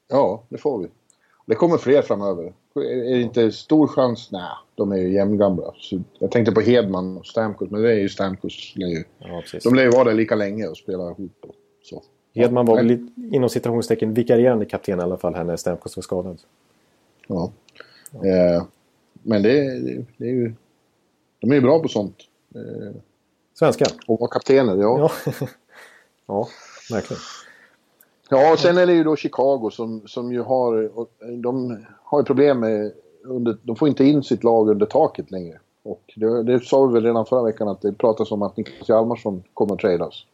Ja, 0.09 0.43
det 0.49 0.59
får 0.59 0.79
vi. 0.79 0.89
Det 1.47 1.55
kommer 1.55 1.79
fler 1.79 2.03
framöver. 2.03 2.53
Är 2.77 3.15
det 3.15 3.21
inte 3.23 3.53
stor 3.53 3.87
chans? 3.87 4.29
Nej, 4.33 4.43
de 4.75 4.93
är 4.93 4.97
ju 4.97 5.13
jämngamla. 5.15 5.75
Så 5.77 6.01
jag 6.19 6.31
tänkte 6.31 6.53
på 6.53 6.61
Hedman 6.61 7.17
och 7.17 7.27
Stamkos, 7.27 7.71
men 7.71 7.83
det 7.83 7.91
är 7.93 7.99
ju 7.99 8.09
Stamkos. 8.09 8.73
ju- 8.77 9.05
Ja. 9.19 9.43
De 9.65 9.75
lär 9.75 9.83
ju 9.83 9.91
vara 9.91 10.05
där 10.05 10.15
lika 10.15 10.35
länge 10.35 10.67
och 10.67 10.77
spela 10.77 11.03
ihop. 11.11 11.39
Och 11.43 11.55
så. 11.83 12.03
Hedman 12.35 12.67
var 12.67 12.75
Ja, 12.75 12.77
väl 12.77 12.87
lite, 12.87 13.13
inom 13.37 13.49
citationstecken 13.49 14.15
vikarierande 14.15 14.65
kapten 14.67 14.99
i 15.01 15.03
alla 15.03 15.17
fall 15.17 15.35
här 15.35 15.45
när 15.45 15.57
Stamkos 15.57 15.97
var 15.97 16.03
skadad. 16.03 16.41
Ja. 17.27 17.53
Eh, 18.13 18.65
men 19.23 19.43
det, 19.43 19.79
det, 19.79 20.05
det 20.17 20.25
är 20.25 20.33
ju... 20.33 20.55
De 21.41 21.51
är 21.51 21.55
ju 21.55 21.61
bra 21.61 21.81
på 21.83 21.89
sånt. 21.89 22.17
Eh, 22.55 22.97
Svenskar. 23.55 23.89
och 24.07 24.21
vara 24.21 24.31
kaptener, 24.31 24.77
ja. 24.77 25.11
Ja. 25.27 25.33
ja, 26.27 26.49
verkligen. 26.91 27.21
Ja, 28.31 28.53
och 28.53 28.59
sen 28.59 28.79
är 28.79 28.87
det 28.87 28.93
ju 28.93 29.05
då 29.05 29.17
Chicago 29.17 29.71
som, 29.73 30.03
som 30.07 30.33
ju 30.33 30.41
har... 30.41 30.91
De 31.43 31.79
har 32.03 32.21
ju 32.21 32.25
problem 32.25 32.61
med... 32.61 32.93
Under, 33.25 33.57
de 33.63 33.77
får 33.77 33.89
inte 33.89 34.05
in 34.05 34.23
sitt 34.23 34.45
lag 34.45 34.69
under 34.69 34.87
taket 34.87 35.31
längre. 35.31 35.59
Och 35.83 36.13
det, 36.17 36.43
det 36.43 36.65
sa 36.65 36.87
vi 36.87 36.95
väl 36.95 37.05
redan 37.05 37.27
förra 37.27 37.43
veckan 37.43 37.69
att 37.69 37.83
det 37.83 37.93
pratas 37.93 38.33
om 38.33 38.43
att 38.43 38.57
Niklas 38.57 38.89
Hjalmarsson 38.89 39.43
kommer 39.55 39.75
att 39.75 39.81
tradas. 39.81 40.25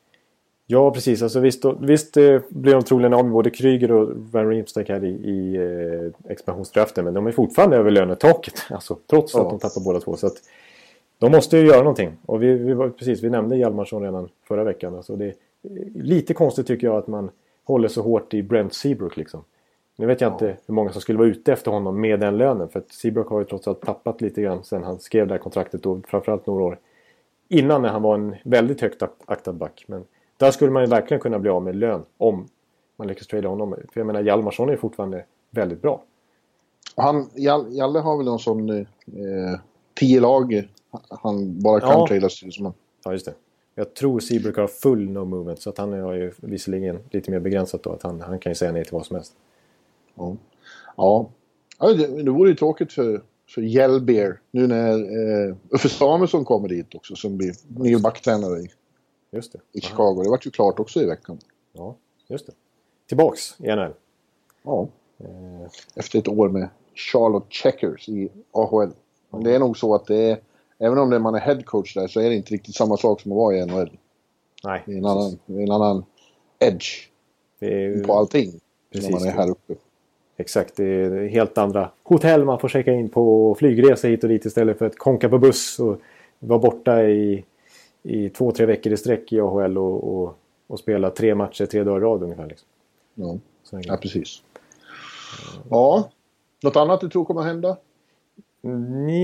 Ja, 0.67 0.91
precis. 0.91 1.23
Alltså, 1.23 1.41
visst, 1.41 1.65
visst 1.81 2.17
eh, 2.17 2.41
blir 2.49 2.73
de 2.73 2.83
troligen 2.83 3.15
av 3.15 3.25
med 3.25 3.33
både 3.33 3.51
Kryger 3.51 3.93
och 3.93 4.09
Van 4.33 4.49
Riemsdyk 4.49 4.89
här 4.89 5.05
i, 5.05 5.09
i 5.09 5.57
eh, 5.57 6.31
expansionsdraften. 6.33 7.05
Men 7.05 7.15
de 7.15 7.27
är 7.27 7.33
fortfarande 7.33 7.77
över 7.77 7.91
lönetaket. 7.91 8.55
Alltså, 8.71 8.97
trots 9.07 9.35
Ja. 9.35 9.41
att 9.43 9.51
de 9.51 9.59
tappar 9.59 9.85
båda 9.85 10.01
två. 10.01 10.17
Så 10.17 10.27
att, 10.27 10.37
de 11.19 11.33
måste 11.33 11.57
ju 11.57 11.67
göra 11.67 11.79
någonting. 11.79 12.13
Och 12.27 12.43
vi, 12.43 12.53
vi, 12.55 12.75
precis, 12.91 13.23
vi 13.23 13.31
nämnde 13.31 13.57
Hjalmarsson 13.57 14.03
redan 14.03 14.29
förra 14.49 14.65
veckan. 14.65 14.97
Alltså, 14.97 15.17
det 15.17 15.25
är 15.25 15.35
lite 15.95 16.35
konstigt 16.35 16.67
tycker 16.67 16.87
jag 16.87 16.97
att 16.97 17.07
man 17.07 17.31
håller 17.71 17.89
så 17.89 18.03
hårt 18.03 18.35
i 18.35 18.43
Brent 18.43 18.75
Seabrook. 18.75 19.17
Liksom. 19.17 19.45
Nu 19.97 20.07
vet 20.07 20.21
jag 20.21 20.33
inte 20.33 20.57
hur 20.67 20.75
många 20.75 20.93
som 20.93 21.01
skulle 21.01 21.19
vara 21.19 21.29
ute 21.29 21.53
efter 21.53 21.71
honom 21.71 22.01
med 22.01 22.21
den 22.21 22.37
lönen. 22.39 22.69
För 22.69 22.79
att 22.79 22.93
Seabrook 22.93 23.29
har 23.29 23.39
ju 23.39 23.45
trots 23.45 23.69
allt 23.69 23.81
tappat 23.81 24.21
lite 24.21 24.43
grann 24.43 24.65
sen 24.65 24.85
han 24.85 25.01
skrev 25.01 25.27
det 25.27 25.35
här 25.35 25.39
kontraktet. 25.39 25.87
Och 25.87 26.09
framförallt 26.09 26.47
några 26.47 26.65
år 26.65 26.79
innan 27.49 27.83
när 27.83 27.89
han 27.89 28.03
var 28.03 28.15
en 28.15 28.37
väldigt 28.45 28.81
högt 28.81 29.03
ak- 29.03 29.25
aktad 29.27 29.53
back. 29.53 29.85
Men 29.87 30.05
där 30.37 30.51
skulle 30.51 30.71
man 30.71 30.83
ju 30.83 30.89
verkligen 30.89 31.21
kunna 31.21 31.39
bli 31.39 31.51
av 31.51 31.63
med 31.63 31.77
lön 31.77 32.03
om 32.19 32.49
man 32.97 33.09
lyckas 33.09 33.27
trada 33.27 33.49
honom. 33.49 33.75
För 33.93 34.01
jag 34.01 34.07
menar 34.07 34.21
Hjalmarsson 34.23 34.69
är 34.69 34.73
ju 34.73 34.79
fortfarande 34.79 35.25
väldigt 35.51 35.83
bra. 35.83 36.03
Han, 36.97 37.27
Jal- 37.35 37.67
Jalle 37.71 37.99
har 37.99 38.17
väl 38.17 38.27
någon 38.27 38.39
sån... 38.39 38.71
Eh, 38.71 38.85
tio 39.95 40.21
lag 40.21 40.69
han 41.09 41.63
bara 41.63 41.81
kan 41.81 41.89
Ja. 41.91 42.07
tradas 42.07 42.41
till. 42.41 42.53
Som 42.53 42.65
han, 42.65 42.75
Ja, 43.05 43.13
just 43.13 43.27
det. 43.27 43.35
Jag 43.75 43.95
tror 43.95 44.21
Seabrook 44.21 44.57
har 44.57 44.67
full 44.67 45.11
no 45.11 45.25
movement. 45.25 45.63
Så 45.63 45.71
att 45.71 45.79
han 45.79 45.93
har 45.93 46.13
ju 46.15 46.33
visserligen 46.37 46.99
lite 47.11 47.31
mer 47.31 47.41
begränsat 47.41 47.83
då. 47.83 47.93
Att 47.93 48.03
han, 48.03 48.21
han 48.21 48.39
kan 48.39 48.51
ju 48.51 48.55
säga 48.55 48.73
nej 48.73 48.85
till 48.85 48.95
vad 48.95 49.07
som 49.07 49.17
helst. 49.17 49.33
ja. 50.15 50.37
Ja. 50.97 51.31
ja 51.79 51.93
det, 51.93 52.23
det 52.23 52.31
vore 52.31 52.51
ju 52.51 52.57
tråkigt 52.57 52.93
för, 52.93 53.23
för 53.49 53.63
Hjelbeer 53.63 54.41
nu 54.51 54.67
när 54.67 54.93
eh, 55.49 55.57
Uffe 55.71 55.89
Samuelsson 55.89 56.45
kommer 56.45 56.69
dit 56.69 56.95
också 56.95 57.15
som 57.17 57.37
blir 57.37 57.55
ny 57.69 57.97
backtränare 57.99 58.59
i, 58.61 58.69
Just 59.31 59.53
det. 59.53 59.59
i 59.73 59.81
Chicago. 59.81 60.23
Det 60.23 60.31
vart 60.31 60.47
ju 60.47 60.51
klart 60.51 60.79
också 60.81 61.03
i 61.03 61.07
veckan. 61.07 61.39
Ja, 61.73 61.97
just 62.29 62.47
det. 62.47 62.53
Tillbaks 63.09 63.61
i 63.61 63.67
NHL. 63.67 63.93
Ja. 64.63 64.89
Eh, 65.19 65.71
Efter 65.95 66.19
ett 66.19 66.29
år 66.29 66.49
med 66.49 66.69
Charlotte 66.95 67.53
Checkers 67.53 68.09
i 68.09 68.29
AHL. 68.53 68.91
Men 69.31 69.45
det 69.45 69.55
är 69.55 69.59
nog 69.59 69.77
så 69.79 69.95
att 69.95 70.07
det 70.07 70.31
är... 70.31 70.39
Även 70.83 70.99
om 70.99 71.11
det 71.11 71.19
man 71.19 71.35
är 71.35 71.41
headcoach 71.41 71.95
där 71.95 72.09
så 72.09 72.21
är 72.21 72.29
det 72.29 72.35
inte 72.35 72.55
riktigt 72.55 72.75
samma 72.75 72.97
sak 72.97 73.21
som 73.21 73.33
att 73.33 73.37
vara 73.37 73.57
i 73.57 73.67
NHL. 73.67 73.91
nej, 74.65 74.83
Det 74.87 74.93
är 74.93 74.97
en 74.99 75.07
annan, 75.07 75.39
är 75.47 75.61
en 75.63 75.71
annan 75.71 76.05
edge 76.59 77.09
är 77.61 78.05
på 78.05 78.15
allting. 78.15 78.53
Precis. 78.93 79.11
När 79.11 79.19
man 79.19 79.29
är 79.29 79.33
här 79.33 79.51
uppe. 79.51 79.75
Exakt, 80.37 80.77
det 80.77 80.85
är 80.85 81.29
helt 81.29 81.59
andra 81.59 81.91
hotell 82.03 82.45
man 82.45 82.59
får 82.59 82.69
checka 82.69 82.93
in 82.93 83.09
på 83.09 83.51
och 83.51 83.59
flygresa 83.59 84.09
hit 84.09 84.23
och 84.23 84.29
dit 84.29 84.45
istället 84.45 84.79
för 84.79 84.87
att 84.87 84.99
konka 84.99 85.29
på 85.29 85.39
buss 85.39 85.79
och 85.79 86.01
vara 86.39 86.59
borta 86.59 87.03
i, 87.03 87.45
i 88.03 88.29
två, 88.29 88.53
tre 88.53 88.67
veckor 88.67 88.93
i 88.93 88.97
sträck 88.97 89.33
i 89.33 89.41
AHL 89.41 89.79
och, 89.79 90.15
och, 90.15 90.39
och 90.67 90.79
spela 90.79 91.11
tre 91.11 91.35
matcher 91.35 91.67
tre 91.67 91.85
dagar 91.85 91.99
i 91.99 92.05
rad 92.05 92.23
ungefär. 92.23 92.47
Liksom. 92.47 92.69
Ja. 93.15 93.39
Ja, 93.71 93.97
precis. 93.97 94.43
Ja. 95.71 96.09
Något 96.63 96.77
annat 96.77 97.01
du 97.01 97.09
tror 97.09 97.25
kommer 97.25 97.43
hända? 97.43 97.77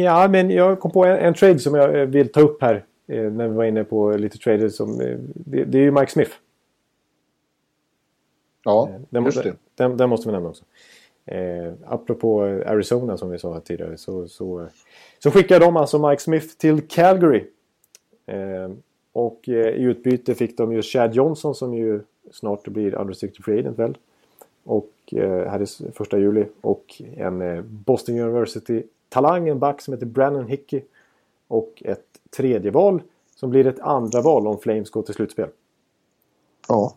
Ja, 0.04 0.28
men 0.28 0.50
jag 0.50 0.80
kom 0.80 0.90
på 0.90 1.04
en, 1.04 1.16
en 1.16 1.34
trade 1.34 1.58
som 1.58 1.74
jag 1.74 2.00
eh, 2.00 2.06
vill 2.06 2.32
ta 2.32 2.40
upp 2.40 2.62
här. 2.62 2.84
Eh, 3.06 3.22
när 3.22 3.48
vi 3.48 3.54
var 3.54 3.64
inne 3.64 3.84
på 3.84 4.10
lite 4.10 4.38
trader 4.38 4.68
som... 4.68 5.00
Eh, 5.00 5.16
det, 5.34 5.64
det 5.64 5.78
är 5.78 5.82
ju 5.82 5.90
Mike 5.90 6.12
Smith. 6.12 6.32
Ja, 8.64 8.90
Den, 9.10 9.24
just 9.24 9.36
måste, 9.36 9.50
det. 9.50 9.56
den, 9.74 9.96
den 9.96 10.08
måste 10.08 10.28
vi 10.28 10.32
nämna 10.32 10.48
också. 10.48 10.64
Eh, 11.26 11.72
apropå 11.86 12.42
Arizona 12.66 13.16
som 13.16 13.30
vi 13.30 13.38
sa 13.38 13.52
här 13.52 13.60
tidigare 13.60 13.96
så, 13.96 14.28
så, 14.28 14.66
så 15.18 15.30
skickade 15.30 15.64
de 15.64 15.76
alltså 15.76 16.08
Mike 16.08 16.22
Smith 16.22 16.46
till 16.56 16.88
Calgary. 16.88 17.44
Eh, 18.26 18.70
och 19.12 19.48
eh, 19.48 19.68
i 19.68 19.82
utbyte 19.82 20.34
fick 20.34 20.56
de 20.56 20.72
ju 20.72 20.82
Chad 20.82 21.14
Johnson 21.14 21.54
som 21.54 21.74
ju 21.74 22.00
snart 22.32 22.68
blir 22.68 22.94
unrestricted 22.94 23.44
free 23.44 23.58
agent 23.58 23.78
väl. 23.78 23.98
Och 24.64 24.92
eh, 25.12 25.50
här 25.50 25.60
är 25.60 25.92
första 25.92 26.18
juli. 26.18 26.46
Och 26.60 27.02
en 27.16 27.42
eh, 27.42 27.62
Boston 27.62 28.16
University-talang, 29.16 29.48
en 29.48 29.58
back 29.58 29.80
som 29.80 29.94
heter 29.94 30.06
Brandon 30.06 30.48
Hickey. 30.48 30.82
Och 31.48 31.82
ett 31.84 32.06
tredje 32.36 32.70
val 32.70 33.02
som 33.34 33.50
blir 33.50 33.66
ett 33.66 33.80
andra 33.80 34.22
val 34.22 34.46
om 34.46 34.58
Flames 34.58 34.90
går 34.90 35.02
till 35.02 35.14
slutspel. 35.14 35.48
Ja. 36.68 36.94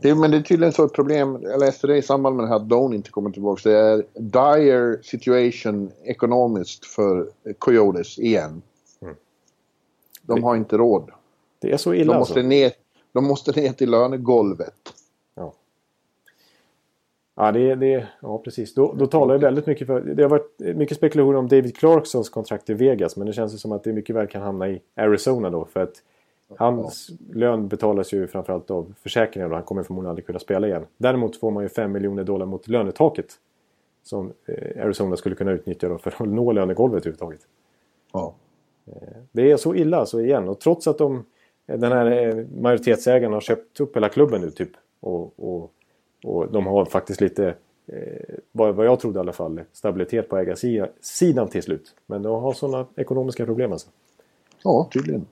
Det, 0.00 0.14
men 0.14 0.30
det 0.30 0.36
är 0.36 0.42
tydligen 0.42 0.72
så 0.72 0.84
ett 0.84 0.92
problem. 0.92 1.38
Jag 1.42 1.60
läste 1.60 1.86
det 1.86 1.96
i 1.96 2.02
samband 2.02 2.36
med 2.36 2.44
det 2.44 2.48
här 2.48 2.56
att 2.56 2.68
Doan 2.68 2.94
inte 2.94 3.10
kommer 3.10 3.30
tillbaka. 3.30 3.68
Det 3.68 3.78
är 3.78 4.04
dire 4.14 5.02
situation 5.02 5.90
ekonomiskt 6.04 6.86
för 6.86 7.30
Coyotes 7.58 8.18
igen. 8.18 8.62
Mm. 9.02 9.14
De 10.22 10.44
har 10.44 10.56
inte 10.56 10.76
råd. 10.76 11.10
Det 11.60 11.72
är 11.72 11.76
så 11.76 11.94
illa 11.94 12.12
De 12.12 12.18
måste, 12.18 12.34
alltså. 12.34 12.48
ner, 12.48 12.72
de 13.12 13.24
måste 13.24 13.60
ner 13.60 13.72
till 13.72 13.90
lönegolvet. 13.90 14.94
Ja. 17.36 17.52
Det, 17.52 17.74
det, 17.74 18.06
ja 18.20 18.38
precis. 18.38 18.74
Då, 18.74 18.92
då 18.92 19.06
talar 19.06 19.34
jag 19.34 19.40
väldigt 19.40 19.66
mycket 19.66 19.86
för... 19.86 20.00
Det 20.00 20.22
har 20.22 20.30
varit 20.30 20.58
mycket 20.58 20.96
spekulationer 20.96 21.38
om 21.38 21.48
David 21.48 21.76
Clarksons 21.76 22.28
kontrakt 22.28 22.70
i 22.70 22.74
Vegas. 22.74 23.16
Men 23.16 23.26
det 23.26 23.32
känns 23.32 23.54
ju 23.54 23.58
som 23.58 23.72
att 23.72 23.84
det 23.84 23.92
mycket 23.92 24.16
väl 24.16 24.26
kan 24.26 24.42
hamna 24.42 24.68
i 24.68 24.80
Arizona 24.94 25.50
då. 25.50 25.64
För 25.64 25.80
att 25.80 26.02
hans 26.56 27.10
lön 27.32 27.68
betalas 27.68 28.12
ju 28.12 28.26
framförallt 28.26 28.70
av 28.70 28.94
försäkringen. 29.02 29.50
Och 29.50 29.56
han 29.56 29.64
kommer 29.64 29.82
förmodligen 29.82 30.10
aldrig 30.10 30.26
kunna 30.26 30.38
spela 30.38 30.66
igen. 30.66 30.86
Däremot 30.96 31.36
får 31.36 31.50
man 31.50 31.62
ju 31.62 31.68
5 31.68 31.92
miljoner 31.92 32.24
dollar 32.24 32.46
mot 32.46 32.68
lönetaket. 32.68 33.26
Som 34.02 34.32
eh, 34.46 34.84
Arizona 34.84 35.16
skulle 35.16 35.34
kunna 35.34 35.52
utnyttja 35.52 35.88
då 35.88 35.98
för 35.98 36.10
att 36.10 36.28
nå 36.28 36.52
lönegolvet 36.52 37.02
överhuvudtaget. 37.02 37.40
Ja. 38.12 38.34
Det 39.32 39.50
är 39.50 39.56
så 39.56 39.74
illa 39.74 40.06
så 40.06 40.20
igen. 40.20 40.48
Och 40.48 40.60
trots 40.60 40.86
att 40.86 40.98
de, 40.98 41.24
den 41.66 41.92
här 41.92 42.06
eh, 42.06 42.44
majoritetsägaren 42.60 43.32
har 43.32 43.40
köpt 43.40 43.80
upp 43.80 43.96
hela 43.96 44.08
klubben 44.08 44.40
nu 44.40 44.50
typ. 44.50 44.70
Och, 45.00 45.34
och, 45.36 45.72
och 46.24 46.52
de 46.52 46.66
har 46.66 46.84
faktiskt 46.84 47.20
lite, 47.20 47.54
eh, 47.86 48.34
vad, 48.52 48.86
jag 48.86 49.00
trodde 49.00 49.18
i 49.18 49.20
alla 49.20 49.32
fall, 49.32 49.60
stabilitet 49.72 50.28
på 50.28 50.38
ägarsidan 50.38 51.48
till 51.48 51.62
slut. 51.62 51.94
Men 52.06 52.22
de 52.22 52.42
har 52.42 52.52
sådana 52.52 52.86
ekonomiska 52.96 53.46
problem 53.46 53.72
alltså. 53.72 53.88
ja, 54.62 54.88
tydligen. 54.92 55.26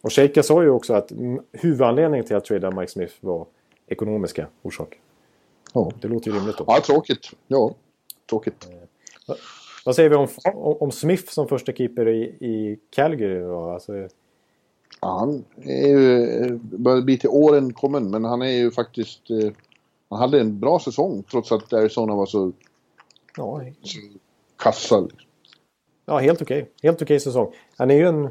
Och 0.00 0.12
Sheikha 0.12 0.42
sa 0.42 0.62
ju 0.62 0.70
också 0.70 0.94
att 0.94 1.12
huvudanledningen 1.52 2.26
till 2.26 2.36
att 2.36 2.44
trada 2.44 2.70
Mike 2.70 2.92
Smith 2.92 3.14
var 3.20 3.46
ekonomiska 3.86 4.46
orsaker. 4.62 4.98
Ja, 5.74 5.92
Det 6.00 6.08
låter 6.08 6.30
ju 6.30 6.36
rimligt 6.36 6.58
då. 6.58 6.64
ja 6.66 6.80
tråkigt. 6.86 7.30
Ja, 7.46 7.74
tråkigt. 8.30 8.68
Vad 9.84 9.96
säger 9.96 10.08
vi 10.10 10.16
om, 10.16 10.28
om, 10.54 10.76
om 10.80 10.90
Smith 10.90 11.32
som 11.32 11.48
första 11.48 11.72
keeper 11.72 12.08
i, 12.08 12.22
i 12.22 12.78
Calgary 12.90 13.40
då? 13.40 13.70
Alltså, 13.70 14.08
Ja, 15.00 15.18
han 15.18 15.44
är 15.62 15.88
ju, 15.88 16.24
eh, 16.24 16.52
börjar 16.62 17.02
bli 17.02 17.18
till 17.18 17.28
åren 17.30 17.72
kommen, 17.72 18.10
men 18.10 18.24
han 18.24 18.42
är 18.42 18.50
ju 18.50 18.70
faktiskt... 18.70 19.30
Eh, 19.30 19.50
han 20.12 20.20
hade 20.20 20.40
en 20.40 20.60
bra 20.60 20.78
säsong 20.78 21.22
trots 21.30 21.52
att 21.52 21.72
Arizona 21.72 22.14
var 22.14 22.26
så, 22.26 22.52
ja, 23.36 23.60
så 23.82 23.98
kassa. 24.56 25.08
ja, 26.06 26.18
helt 26.18 26.42
okej. 26.42 26.62
Okay. 26.62 26.72
Helt 26.82 26.96
okej 26.96 27.04
okay 27.04 27.20
säsong. 27.20 27.54
Han 27.76 27.90
är 27.90 27.94
ju 27.94 28.06
en... 28.06 28.28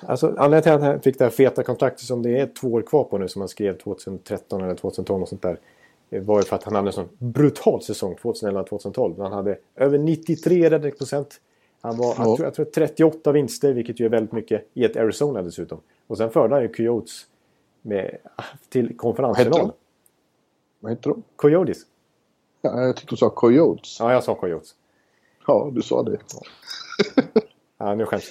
Alltså, 0.00 0.34
anledningen 0.38 0.62
till 0.62 0.72
att 0.72 0.82
han 0.82 1.00
fick 1.00 1.18
det 1.18 1.24
här 1.24 1.30
feta 1.30 1.62
kontraktet 1.62 2.06
som 2.06 2.22
det 2.22 2.40
är 2.40 2.46
två 2.46 2.68
år 2.68 2.82
kvar 2.82 3.04
på 3.04 3.18
nu 3.18 3.28
som 3.28 3.42
han 3.42 3.48
skrev 3.48 3.78
2013 3.78 4.62
eller 4.62 4.74
2012 4.74 5.22
och 5.22 5.28
sånt 5.28 5.42
där. 5.42 5.58
var 6.10 6.38
ju 6.38 6.44
för 6.44 6.56
att 6.56 6.64
han 6.64 6.74
hade 6.74 6.88
en 6.88 6.92
sån 6.92 7.08
brutal 7.18 7.82
säsong 7.82 8.16
2011-2012. 8.22 9.22
Han 9.22 9.32
hade 9.32 9.58
över 9.76 9.98
93 9.98 10.70
räddningsprocent. 10.70 11.40
Han 11.80 11.96
var, 11.96 12.14
ja. 12.18 12.24
jag, 12.26 12.36
tror, 12.36 12.46
jag 12.46 12.54
tror 12.54 12.64
38 12.64 13.32
vinster, 13.32 13.72
vilket 13.72 14.00
ju 14.00 14.04
är 14.04 14.08
väldigt 14.08 14.32
mycket 14.32 14.66
i 14.74 14.84
ett 14.84 14.96
Arizona 14.96 15.42
dessutom. 15.42 15.80
Och 16.06 16.16
sen 16.16 16.30
förde 16.30 16.54
han 16.54 16.62
ju 16.62 16.68
Coyotes 16.68 17.26
med, 17.82 18.16
till 18.68 18.96
konferensfinal. 18.96 19.72
Vad 20.80 20.92
heter 20.92 21.10
de? 21.10 21.22
Coyotes. 21.36 21.78
Ja, 22.62 22.82
jag 22.82 22.96
tyckte 22.96 23.12
du 23.12 23.16
sa 23.16 23.30
Coyotes. 23.30 23.96
Ja, 24.00 24.12
jag 24.12 24.24
sa 24.24 24.34
Coyotes. 24.34 24.74
Ja, 25.46 25.70
du 25.74 25.82
sa 25.82 26.02
det. 26.02 26.18
ja, 27.78 27.94
nu 27.94 28.06
skäms 28.06 28.24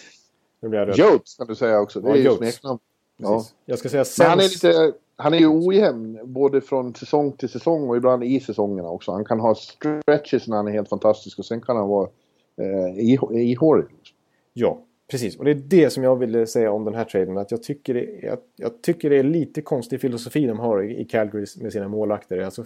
Nu 0.60 0.70
blir 0.70 0.80
jag 0.80 0.88
röd. 0.88 0.98
Jotes 0.98 1.36
kan 1.36 1.48
du 1.48 1.56
säga 1.56 1.80
också. 1.80 2.02
Det 2.02 2.10
ja, 2.10 2.16
är 2.16 2.20
ju 2.20 2.38
smeknamn. 2.38 2.80
Ja. 3.18 3.46
Jag 3.66 3.80
ska 3.80 3.90
säga 3.90 4.06
Men 4.20 4.30
han 4.30 4.40
är 4.40 4.44
lite... 4.44 4.94
Han 5.20 5.34
är 5.34 5.38
ju 5.38 5.48
ojämn 5.48 6.20
både 6.24 6.62
från 6.62 6.96
säsong 6.96 7.32
till 7.32 7.50
säsong 7.50 7.90
och 7.90 7.98
ibland 7.98 8.24
i 8.24 8.40
säsongerna 8.40 8.90
också. 8.90 9.12
Han 9.12 9.26
kan 9.26 9.40
ha 9.40 9.56
stretches 9.56 10.48
när 10.48 10.58
han 10.58 10.68
är 10.68 10.72
helt 10.72 10.90
fantastisk 10.90 11.40
och 11.40 11.46
sen 11.46 11.62
kan 11.62 11.76
han 11.76 11.88
vara 11.88 12.10
eh, 12.62 13.00
ihårig. 13.00 13.86
Ja, 14.54 14.80
precis. 15.08 15.38
Och 15.38 15.46
det 15.46 15.52
är 15.52 15.56
det 15.56 15.90
som 15.90 16.04
jag 16.04 16.16
ville 16.16 16.48
säga 16.48 16.72
om 16.72 16.86
den 16.86 16.96
här 16.96 17.06
traden. 17.06 17.38
Att 17.38 17.52
jag 17.52 17.64
tycker 17.64 17.94
det, 17.94 18.20
jag, 18.24 18.38
jag 18.56 18.82
tycker 18.82 19.10
det 19.10 19.18
är 19.18 19.24
lite 19.24 19.62
konstig 19.62 20.02
filosofi 20.02 20.46
de 20.46 20.60
har 20.60 20.84
i, 20.84 21.02
i 21.02 21.06
Calgary 21.06 21.46
med 21.58 21.74
sina 21.74 21.88
målakter. 21.88 22.38
Alltså, 22.40 22.66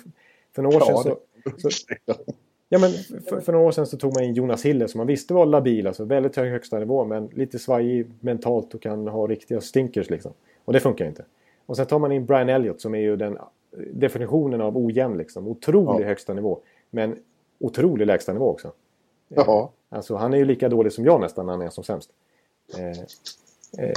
för 0.56 0.62
några 0.62 0.78
år 0.78 0.84
ja, 0.88 1.04
sedan 1.04 1.16
så, 1.58 1.70
så, 1.70 2.14
Ja, 2.74 2.80
men 2.80 2.92
för, 3.30 3.42
för, 3.42 3.52
några 3.52 3.66
år 3.68 3.72
sedan 3.72 3.88
så 3.88 3.98
tog 3.98 4.14
man 4.14 4.24
in 4.24 4.34
Jonas 4.34 4.66
Hille 4.66 4.88
som 4.88 4.98
man 4.98 5.08
visste 5.08 5.34
var 5.34 5.46
labil, 5.46 5.88
alltså 5.88 6.06
väldigt 6.06 6.36
hög 6.36 6.52
högsta 6.52 6.80
nivå 6.80 7.06
men 7.06 7.28
lite 7.28 7.60
svajig 7.60 8.08
mentalt 8.20 8.74
och 8.74 8.82
kan 8.82 9.08
ha 9.08 9.28
riktiga 9.28 9.62
stinkers 9.62 10.10
liksom. 10.10 10.34
Och 10.66 10.74
det 10.74 10.80
funkar 10.80 11.06
inte. 11.06 11.26
Och 11.66 11.78
sen 11.78 11.86
tar 11.86 12.00
man 12.00 12.12
in 12.12 12.26
Brian 12.26 12.50
Elliott 12.50 12.82
som 12.82 12.96
är 12.96 13.00
ju 13.00 13.16
den 13.16 13.38
definitionen 13.94 14.62
av 14.62 14.78
ojämn 14.78 15.18
liksom. 15.18 15.48
Otrolig 15.48 16.04
ja. 16.04 16.08
högsta 16.08 16.34
nivå. 16.34 16.60
Men 16.90 17.16
otrolig 17.60 18.08
lägsta 18.08 18.34
nivå 18.34 18.50
också. 18.50 18.72
Ja. 19.28 19.72
Alltså 19.90 20.16
han 20.16 20.34
är 20.34 20.38
ju 20.38 20.46
lika 20.46 20.70
dålig 20.70 20.94
som 20.94 21.06
jag 21.06 21.22
nästan 21.22 21.46
när 21.46 21.54
han 21.54 21.62
är 21.62 21.70
som 21.70 21.84
sämst. 21.84 22.10
Eh, 22.78 23.86
eh, 23.86 23.94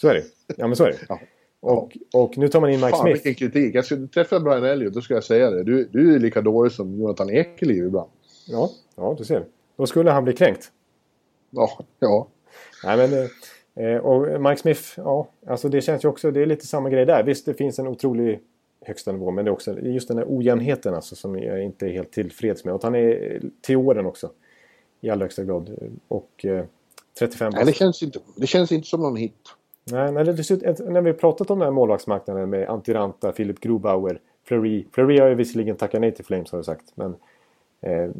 så 0.00 0.08
är 0.08 0.14
det. 0.14 0.24
Ja 0.56 0.66
men 0.66 0.76
så 0.76 0.84
är 0.84 0.88
det. 0.88 0.98
Ja. 1.08 1.20
Och, 1.60 1.98
och 2.12 2.38
nu 2.38 2.48
tar 2.48 2.60
man 2.60 2.70
in 2.70 2.80
Mike 2.80 2.90
Fan, 2.90 3.00
Smith. 3.00 3.24
vilken 3.24 3.34
kritik. 3.34 3.74
Jag 3.74 3.84
skulle 3.84 4.08
träffa 4.08 4.40
Brian 4.40 4.64
Elliott, 4.64 4.94
då 4.94 5.00
ska 5.00 5.14
jag 5.14 5.24
säga 5.24 5.50
det. 5.50 5.64
Du, 5.64 5.84
du 5.84 6.14
är 6.14 6.18
lika 6.18 6.40
dålig 6.40 6.72
som 6.72 7.00
Jonathan 7.00 7.30
Ekeliv 7.30 7.84
ibland. 7.84 8.10
Ja, 8.46 8.70
ja, 8.96 9.14
du 9.18 9.24
ser. 9.24 9.44
Då 9.76 9.86
skulle 9.86 10.10
han 10.10 10.24
bli 10.24 10.32
kränkt. 10.32 10.72
Ja, 11.50 11.78
ja. 11.98 12.28
Nej, 12.84 13.08
men... 13.08 13.28
Eh, 13.78 13.96
och 13.96 14.40
Mike 14.40 14.56
Smith, 14.56 14.82
ja, 14.96 15.28
alltså 15.46 15.68
det 15.68 15.80
känns 15.80 16.04
ju 16.04 16.08
också, 16.08 16.30
det 16.30 16.42
är 16.42 16.46
lite 16.46 16.66
samma 16.66 16.90
grej 16.90 17.06
där. 17.06 17.22
Visst, 17.22 17.46
det 17.46 17.54
finns 17.54 17.78
en 17.78 17.86
otrolig 17.86 18.40
högsta 18.80 19.12
nivå, 19.12 19.30
men 19.30 19.44
det 19.44 19.48
är 19.48 19.52
också 19.52 19.80
just 19.80 20.08
den 20.08 20.18
här 20.18 20.26
ojämnheten 20.28 20.94
alltså, 20.94 21.16
som 21.16 21.38
jag 21.38 21.62
inte 21.62 21.86
är 21.86 21.90
helt 21.90 22.12
tillfreds 22.12 22.64
med. 22.64 22.74
Och 22.74 22.82
han 22.82 22.94
är 22.94 23.40
till 23.60 23.76
åren 23.76 24.06
också. 24.06 24.30
I 25.00 25.10
allra 25.10 25.24
högsta 25.24 25.44
grad. 25.44 25.92
Och 26.08 26.44
eh, 26.44 26.64
35 27.18 27.52
Nej, 27.54 27.64
det 27.64 27.72
känns, 27.72 28.02
inte, 28.02 28.18
det 28.36 28.46
känns 28.46 28.72
inte 28.72 28.88
som 28.88 29.00
någon 29.00 29.16
hit. 29.16 29.54
Nej, 29.92 30.12
nej 30.12 30.24
när 30.24 31.00
vi 31.00 31.12
pratat 31.12 31.50
om 31.50 31.58
den 31.58 31.66
här 31.66 31.72
målvaktsmarknaden 31.72 32.50
med 32.50 32.68
Antiranta, 32.68 33.32
Philip 33.32 33.60
Grubauer, 33.60 34.20
Fleury. 34.44 34.84
Fleury 34.92 35.18
har 35.18 35.28
ju 35.28 35.34
visserligen 35.34 35.76
tackat 35.76 36.00
nej 36.00 36.14
till 36.14 36.24
Flames 36.24 36.52
har 36.52 36.58
du 36.58 36.64
sagt. 36.64 36.84
Men 36.94 37.16
eh, 37.80 38.10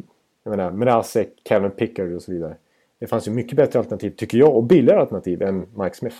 jag 0.43 0.57
menar, 0.57 0.71
Mrazek, 0.71 1.29
Kevin 1.45 1.71
Pickard 1.71 2.13
och 2.13 2.21
så 2.21 2.31
vidare. 2.31 2.55
Det 2.99 3.07
fanns 3.07 3.27
ju 3.27 3.31
mycket 3.31 3.57
bättre 3.57 3.79
alternativ, 3.79 4.11
tycker 4.11 4.37
jag, 4.37 4.55
och 4.55 4.63
billigare 4.63 4.99
alternativ 4.99 5.41
än 5.41 5.65
Mike 5.75 5.95
Smith. 5.95 6.17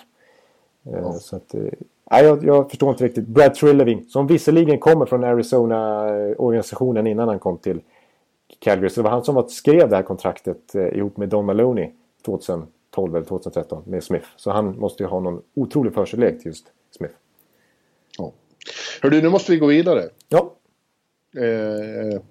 Eh, 0.86 0.94
ja. 0.94 1.14
Så 1.14 1.36
att, 1.36 1.54
eh, 1.54 1.62
jag, 2.10 2.44
jag, 2.44 2.70
förstår 2.70 2.90
inte 2.90 3.04
riktigt. 3.04 3.28
Brad 3.28 3.56
Trilleving, 3.56 4.06
som 4.06 4.28
visserligen 4.28 4.80
kommer 4.80 5.06
från 5.06 5.24
Arizona-organisationen 5.24 7.08
innan 7.08 7.28
han 7.28 7.40
kom 7.40 7.58
till 7.58 7.82
Calgary. 8.60 8.90
Så 8.90 9.02
det 9.02 9.04
var 9.04 9.12
han 9.12 9.24
som 9.24 9.50
skrev 9.50 9.90
det 9.90 9.96
här 9.96 10.04
kontraktet 10.04 10.76
eh, 10.76 10.88
ihop 10.88 11.18
med 11.18 11.30
Don 11.30 11.46
Maloney 11.46 11.86
2000. 11.86 11.99
2012 12.26 13.16
eller 13.16 13.26
2013 13.26 13.84
med 13.86 14.04
Smith. 14.04 14.28
Så 14.36 14.52
han 14.52 14.80
måste 14.80 15.04
ju 15.04 15.10
ha 15.10 15.20
någon 15.20 15.42
otrolig 15.54 15.94
förkärlek 15.94 16.38
till 16.40 16.48
just 16.48 16.66
Smith. 16.98 17.14
Ja. 18.18 18.34
Hörru, 19.02 19.22
nu 19.22 19.30
måste 19.30 19.52
vi 19.52 19.58
gå 19.58 19.66
vidare. 19.66 20.10
Ja. 20.30 20.56
Eh, 21.38 22.22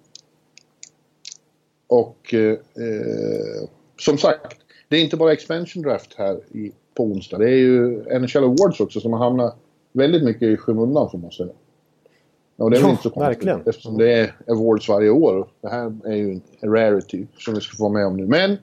och 1.86 2.34
eh, 2.34 2.58
som 3.98 4.18
sagt, 4.18 4.56
det 4.88 4.96
är 4.96 5.04
inte 5.04 5.16
bara 5.16 5.32
expansion 5.32 5.82
draft 5.82 6.14
här 6.14 6.40
i, 6.50 6.72
på 6.94 7.04
onsdag. 7.04 7.38
Det 7.38 7.50
är 7.50 7.56
ju 7.56 8.02
NHL 8.18 8.44
Awards 8.44 8.80
också 8.80 9.00
som 9.00 9.12
har 9.12 9.24
hamnat 9.24 9.56
väldigt 9.92 10.24
mycket 10.24 10.42
i 10.42 10.56
skymundan 10.56 11.10
får 11.10 11.18
man 11.18 11.30
säga. 11.30 11.52
Och 12.56 12.70
det 12.70 12.76
är 12.76 12.80
ja, 12.80 12.90
inte 12.90 13.02
så 13.02 13.10
konstigt 13.10 13.36
verkligen. 13.36 13.62
eftersom 13.66 13.98
det 13.98 14.12
är 14.12 14.34
awards 14.46 14.88
varje 14.88 15.10
år. 15.10 15.48
Det 15.60 15.68
här 15.68 15.92
är 16.04 16.14
ju 16.14 16.40
en 16.60 16.72
rarity 16.72 17.26
som 17.38 17.54
vi 17.54 17.60
ska 17.60 17.76
få 17.76 17.88
med 17.88 18.06
om 18.06 18.16
nu. 18.16 18.26
Men 18.26 18.56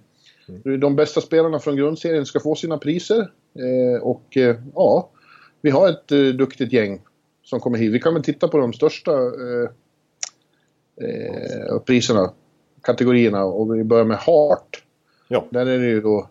Mm. 0.47 0.79
De 0.79 0.95
bästa 0.95 1.21
spelarna 1.21 1.59
från 1.59 1.75
grundserien 1.75 2.25
ska 2.25 2.39
få 2.39 2.55
sina 2.55 2.77
priser. 2.77 3.31
Eh, 3.59 4.01
och 4.01 4.37
eh, 4.37 4.55
ja, 4.75 5.09
vi 5.61 5.69
har 5.69 5.89
ett 5.89 6.11
eh, 6.11 6.19
duktigt 6.19 6.73
gäng 6.73 7.01
som 7.43 7.59
kommer 7.59 7.77
hit. 7.77 7.93
Vi 7.93 7.99
kan 7.99 8.13
väl 8.13 8.23
titta 8.23 8.47
på 8.47 8.57
de 8.57 8.73
största 8.73 9.11
priserna, 11.85 12.31
kategorierna. 12.81 13.43
Och 13.43 13.75
vi 13.75 13.83
börjar 13.83 14.05
med 14.05 14.17
Hart. 14.17 14.83
Ja. 15.27 15.47
Där 15.49 15.65
är 15.65 15.79
det 15.79 15.87
ju 15.87 16.01
då 16.01 16.29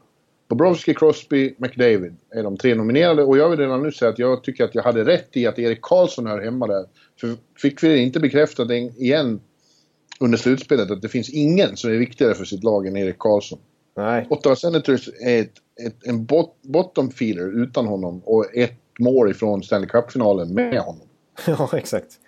Bobrovski, 0.48 0.94
Crosby, 0.94 1.54
McDavid 1.58 2.16
är 2.30 2.42
de 2.42 2.56
tre 2.56 2.74
nominerade. 2.74 3.22
Och 3.22 3.38
jag 3.38 3.50
vill 3.50 3.58
redan 3.58 3.82
nu 3.82 3.92
säga 3.92 4.08
att 4.08 4.18
jag 4.18 4.44
tycker 4.44 4.64
att 4.64 4.74
jag 4.74 4.82
hade 4.82 5.04
rätt 5.04 5.36
i 5.36 5.46
att 5.46 5.58
Erik 5.58 5.82
Karlsson 5.82 6.26
hör 6.26 6.40
hemma 6.40 6.66
där. 6.66 6.86
För 7.20 7.36
fick 7.58 7.82
vi 7.82 7.98
inte 7.98 8.20
bekräftat 8.20 8.70
igen 8.70 9.40
under 10.20 10.38
slutspelet 10.38 10.90
att 10.90 11.02
det 11.02 11.08
finns 11.08 11.30
ingen 11.30 11.76
som 11.76 11.90
är 11.90 11.94
viktigare 11.94 12.34
för 12.34 12.44
sitt 12.44 12.64
lag 12.64 12.86
än 12.86 12.96
Erik 12.96 13.18
Karlsson. 13.18 13.58
Nej. 13.94 14.26
Ottawa 14.30 14.56
Senators 14.56 15.08
är 15.20 15.40
ett, 15.40 15.52
ett, 15.86 16.06
en 16.06 16.24
bot, 16.24 16.62
bottom 16.62 17.10
feeder 17.10 17.62
utan 17.62 17.86
honom 17.86 18.22
och 18.24 18.56
ett 18.56 18.78
mål 18.98 19.30
ifrån 19.30 19.62
Stanley 19.62 19.88
Cup-finalen 19.88 20.54
med 20.54 20.80
honom. 20.80 21.06
ja, 21.46 21.70
exakt. 21.72 22.20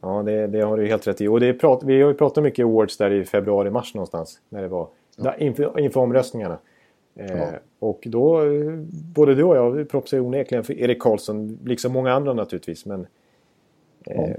Ja, 0.00 0.22
det, 0.22 0.46
det, 0.46 0.60
har 0.60 0.76
du 0.76 0.86
helt 0.86 1.06
rätt 1.06 1.20
i. 1.20 1.28
Och 1.28 1.40
det 1.40 1.52
prat, 1.52 1.82
vi 1.84 2.02
har 2.02 2.08
ju 2.08 2.14
pratat 2.14 2.44
mycket 2.44 2.64
awards 2.64 2.96
där 2.96 3.10
i 3.10 3.24
februari-mars 3.24 3.94
någonstans. 3.94 4.40
När 4.48 4.62
det 4.62 4.68
var 4.68 4.88
ja. 5.16 5.34
inför, 5.36 5.80
inför 5.80 6.00
omröstningarna. 6.00 6.58
Eh, 7.16 7.38
ja. 7.38 7.50
Och 7.78 8.02
då, 8.06 8.42
både 9.14 9.34
du 9.34 9.42
och 9.42 9.56
jag 9.56 9.88
propsar 9.88 10.20
onekligen 10.20 10.64
för 10.64 10.74
Erik 10.74 11.02
Karlsson, 11.02 11.58
liksom 11.64 11.92
många 11.92 12.12
andra 12.12 12.32
naturligtvis. 12.32 12.86
Men, 12.86 13.06
eh, 14.06 14.30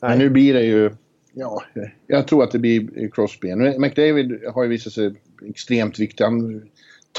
men 0.00 0.18
nu 0.18 0.30
blir 0.30 0.54
det 0.54 0.62
ju... 0.62 0.90
Ja, 1.38 1.62
jag 2.06 2.28
tror 2.28 2.44
att 2.44 2.50
det 2.50 2.58
blir 2.58 3.10
Crosby. 3.10 3.54
McDavid 3.78 4.44
har 4.54 4.62
ju 4.62 4.68
visat 4.68 4.92
sig 4.92 5.14
extremt 5.44 5.98
viktig. 5.98 6.24
Han 6.24 6.68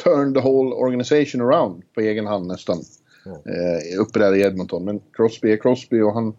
turned 0.03 0.33
the 0.33 0.39
whole 0.39 0.75
organization 0.75 1.41
around 1.41 1.83
på 1.93 2.01
egen 2.01 2.27
hand 2.27 2.47
nästan. 2.47 2.77
Mm. 3.25 3.37
Eh, 3.37 4.01
uppe 4.01 4.19
där 4.19 4.35
i 4.35 4.41
Edmonton. 4.41 4.85
Men 4.85 5.01
Crosby 5.13 5.51
är 5.51 5.57
Crosby 5.57 6.01
och 6.01 6.13
han... 6.13 6.33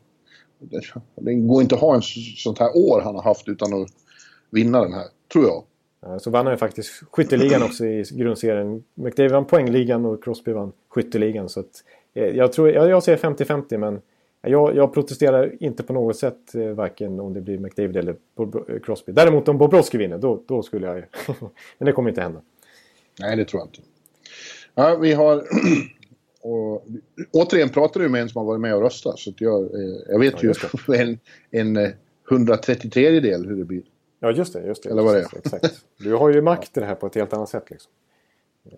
Det, 1.14 1.34
går 1.34 1.62
inte 1.62 1.74
att 1.74 1.80
ha 1.80 1.94
en 1.94 2.02
sånt 2.36 2.58
här 2.58 2.76
år 2.76 3.00
han 3.00 3.14
har 3.14 3.22
haft 3.22 3.48
utan 3.48 3.82
att 3.82 3.88
vinna 4.50 4.80
den 4.80 4.92
här, 4.92 5.06
tror 5.32 5.44
jag. 5.44 5.64
Så 6.22 6.30
vann 6.30 6.46
han 6.46 6.54
ju 6.54 6.58
faktiskt 6.58 7.02
skytteligan 7.12 7.62
också 7.62 7.86
i 7.86 8.04
grundserien. 8.10 8.84
McDavid 8.94 9.32
vann 9.32 9.44
poängligan 9.44 10.04
och 10.04 10.24
Crosby 10.24 10.52
vann 10.52 10.72
skytteligan. 10.88 11.48
Så 11.48 11.60
att, 11.60 11.84
eh, 12.14 12.24
jag, 12.24 12.52
tror, 12.52 12.70
jag, 12.70 12.88
jag 12.88 13.02
säger 13.02 13.18
50-50 13.18 13.76
men 13.78 14.00
jag, 14.40 14.76
jag, 14.76 14.94
protesterar 14.94 15.62
inte 15.62 15.82
på 15.82 15.92
något 15.92 16.16
sätt 16.16 16.54
eh, 16.54 16.68
varken 16.68 17.20
om 17.20 17.34
det 17.34 17.40
blir 17.40 17.58
McDavid 17.58 17.96
eller 17.96 18.16
Bob 18.36 18.82
Crosby. 18.84 19.12
Däremot 19.12 19.48
om 19.48 19.58
Bobrovski 19.58 19.98
vinner, 19.98 20.18
då, 20.18 20.44
då 20.48 20.62
skulle 20.62 20.86
jag... 20.86 20.96
Men 21.78 21.86
det 21.86 21.92
kommer 21.92 22.08
inte 22.08 22.22
hända. 22.22 22.40
Nej, 23.20 23.36
det 23.36 23.44
tror 23.44 23.60
jag 23.60 23.68
inte. 23.68 23.80
Ja, 24.74 24.96
vi 24.96 25.12
har... 25.12 25.36
och, 26.42 26.86
återigen 27.32 27.68
pratar 27.68 28.00
du 28.00 28.08
med 28.08 28.22
en 28.22 28.28
som 28.28 28.38
har 28.38 28.46
varit 28.46 28.60
med 28.60 28.74
och 28.74 28.82
röstat. 28.82 29.18
Så 29.18 29.32
jag, 29.38 29.62
eh, 29.62 29.80
jag 30.08 30.18
vet 30.18 30.42
ja, 30.42 30.54
ju 30.88 30.94
en, 31.50 31.76
en 31.76 31.92
133 32.30 33.16
eh, 33.16 33.22
del 33.22 33.46
hur 33.46 33.56
det 33.56 33.64
blir. 33.64 33.82
Ja, 34.20 34.30
just 34.30 34.52
det. 34.52 34.66
Just 34.66 34.82
det 34.82 34.90
Eller 34.90 35.02
vad 35.02 35.14
det 35.14 35.20
är. 35.20 35.38
Exakt. 35.38 35.84
Du 35.98 36.14
har 36.14 36.32
ju 36.32 36.42
makt 36.42 36.76
i 36.76 36.80
det 36.80 36.86
här 36.86 36.94
på 36.94 37.06
ett 37.06 37.14
helt 37.14 37.32
annat 37.32 37.48
sätt. 37.48 37.70
Liksom. 37.70 37.92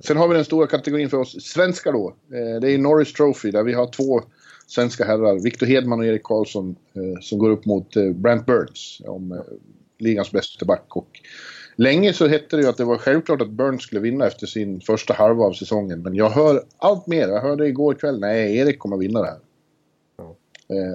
Sen 0.01 0.17
har 0.17 0.29
vi 0.29 0.35
den 0.35 0.45
stora 0.45 0.67
kategorin 0.67 1.11
för 1.11 1.17
oss 1.17 1.43
svenskar 1.43 1.93
då. 1.93 2.15
Det 2.61 2.71
är 2.71 2.79
Norris 2.79 3.13
Trophy 3.13 3.51
där 3.51 3.63
vi 3.63 3.73
har 3.73 3.87
två 3.87 4.23
svenska 4.71 5.05
herrar, 5.05 5.43
Victor 5.43 5.67
Hedman 5.67 5.99
och 5.99 6.07
Erik 6.07 6.23
Karlsson, 6.23 6.77
eh, 6.95 7.21
som 7.21 7.39
går 7.39 7.51
upp 7.51 7.67
mot 7.67 7.97
eh, 7.97 8.11
Brant 8.11 8.47
Burns 8.47 9.03
om 9.05 9.33
eh, 9.33 9.39
ligans 9.99 10.33
bästa 10.33 10.65
back. 10.65 10.97
Och 10.97 11.09
länge 11.77 12.13
så 12.13 12.27
hette 12.27 12.57
det 12.57 12.63
ju 12.63 12.69
att 12.69 12.77
det 12.77 12.85
var 12.85 12.97
självklart 12.97 13.43
att 13.43 13.51
Burns 13.51 13.83
skulle 13.83 14.01
vinna 14.01 14.27
efter 14.27 14.47
sin 14.47 14.81
första 14.81 15.15
halva 15.15 15.45
av 15.45 15.53
säsongen. 15.53 16.03
Men 16.03 16.15
jag 16.15 16.31
hör 16.31 16.63
allt 16.79 17.07
mer. 17.07 17.29
Jag 17.29 17.41
hörde 17.41 17.67
igår 17.67 17.95
kväll, 17.95 18.21
nej, 18.21 18.57
Erik 18.57 18.79
kommer 18.79 18.97
vinna 18.97 19.21
det 19.21 19.27
här. 19.27 19.39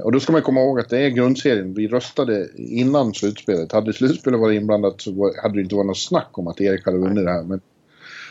Och 0.04 0.12
då 0.12 0.20
ska 0.20 0.34
man 0.34 0.42
komma 0.42 0.62
ihåg 0.62 0.80
att 0.80 0.90
det 0.90 1.00
är 1.00 1.10
grundserien. 1.10 1.74
Vi 1.74 1.88
röstade 1.88 2.48
innan 2.56 3.14
slutspelet. 3.14 3.72
Hade 3.72 3.94
slutspelet 3.94 4.40
varit 4.40 4.62
inblandat 4.62 5.02
så 5.02 5.34
hade 5.42 5.56
det 5.56 5.62
inte 5.62 5.76
varit 5.76 5.88
något 5.88 5.98
snack 5.98 6.30
om 6.32 6.48
att 6.48 6.62
Erik 6.62 6.86
hade 6.86 6.98
vunnit 6.98 7.26
det 7.26 7.32
här. 7.32 7.44
Men 7.44 7.62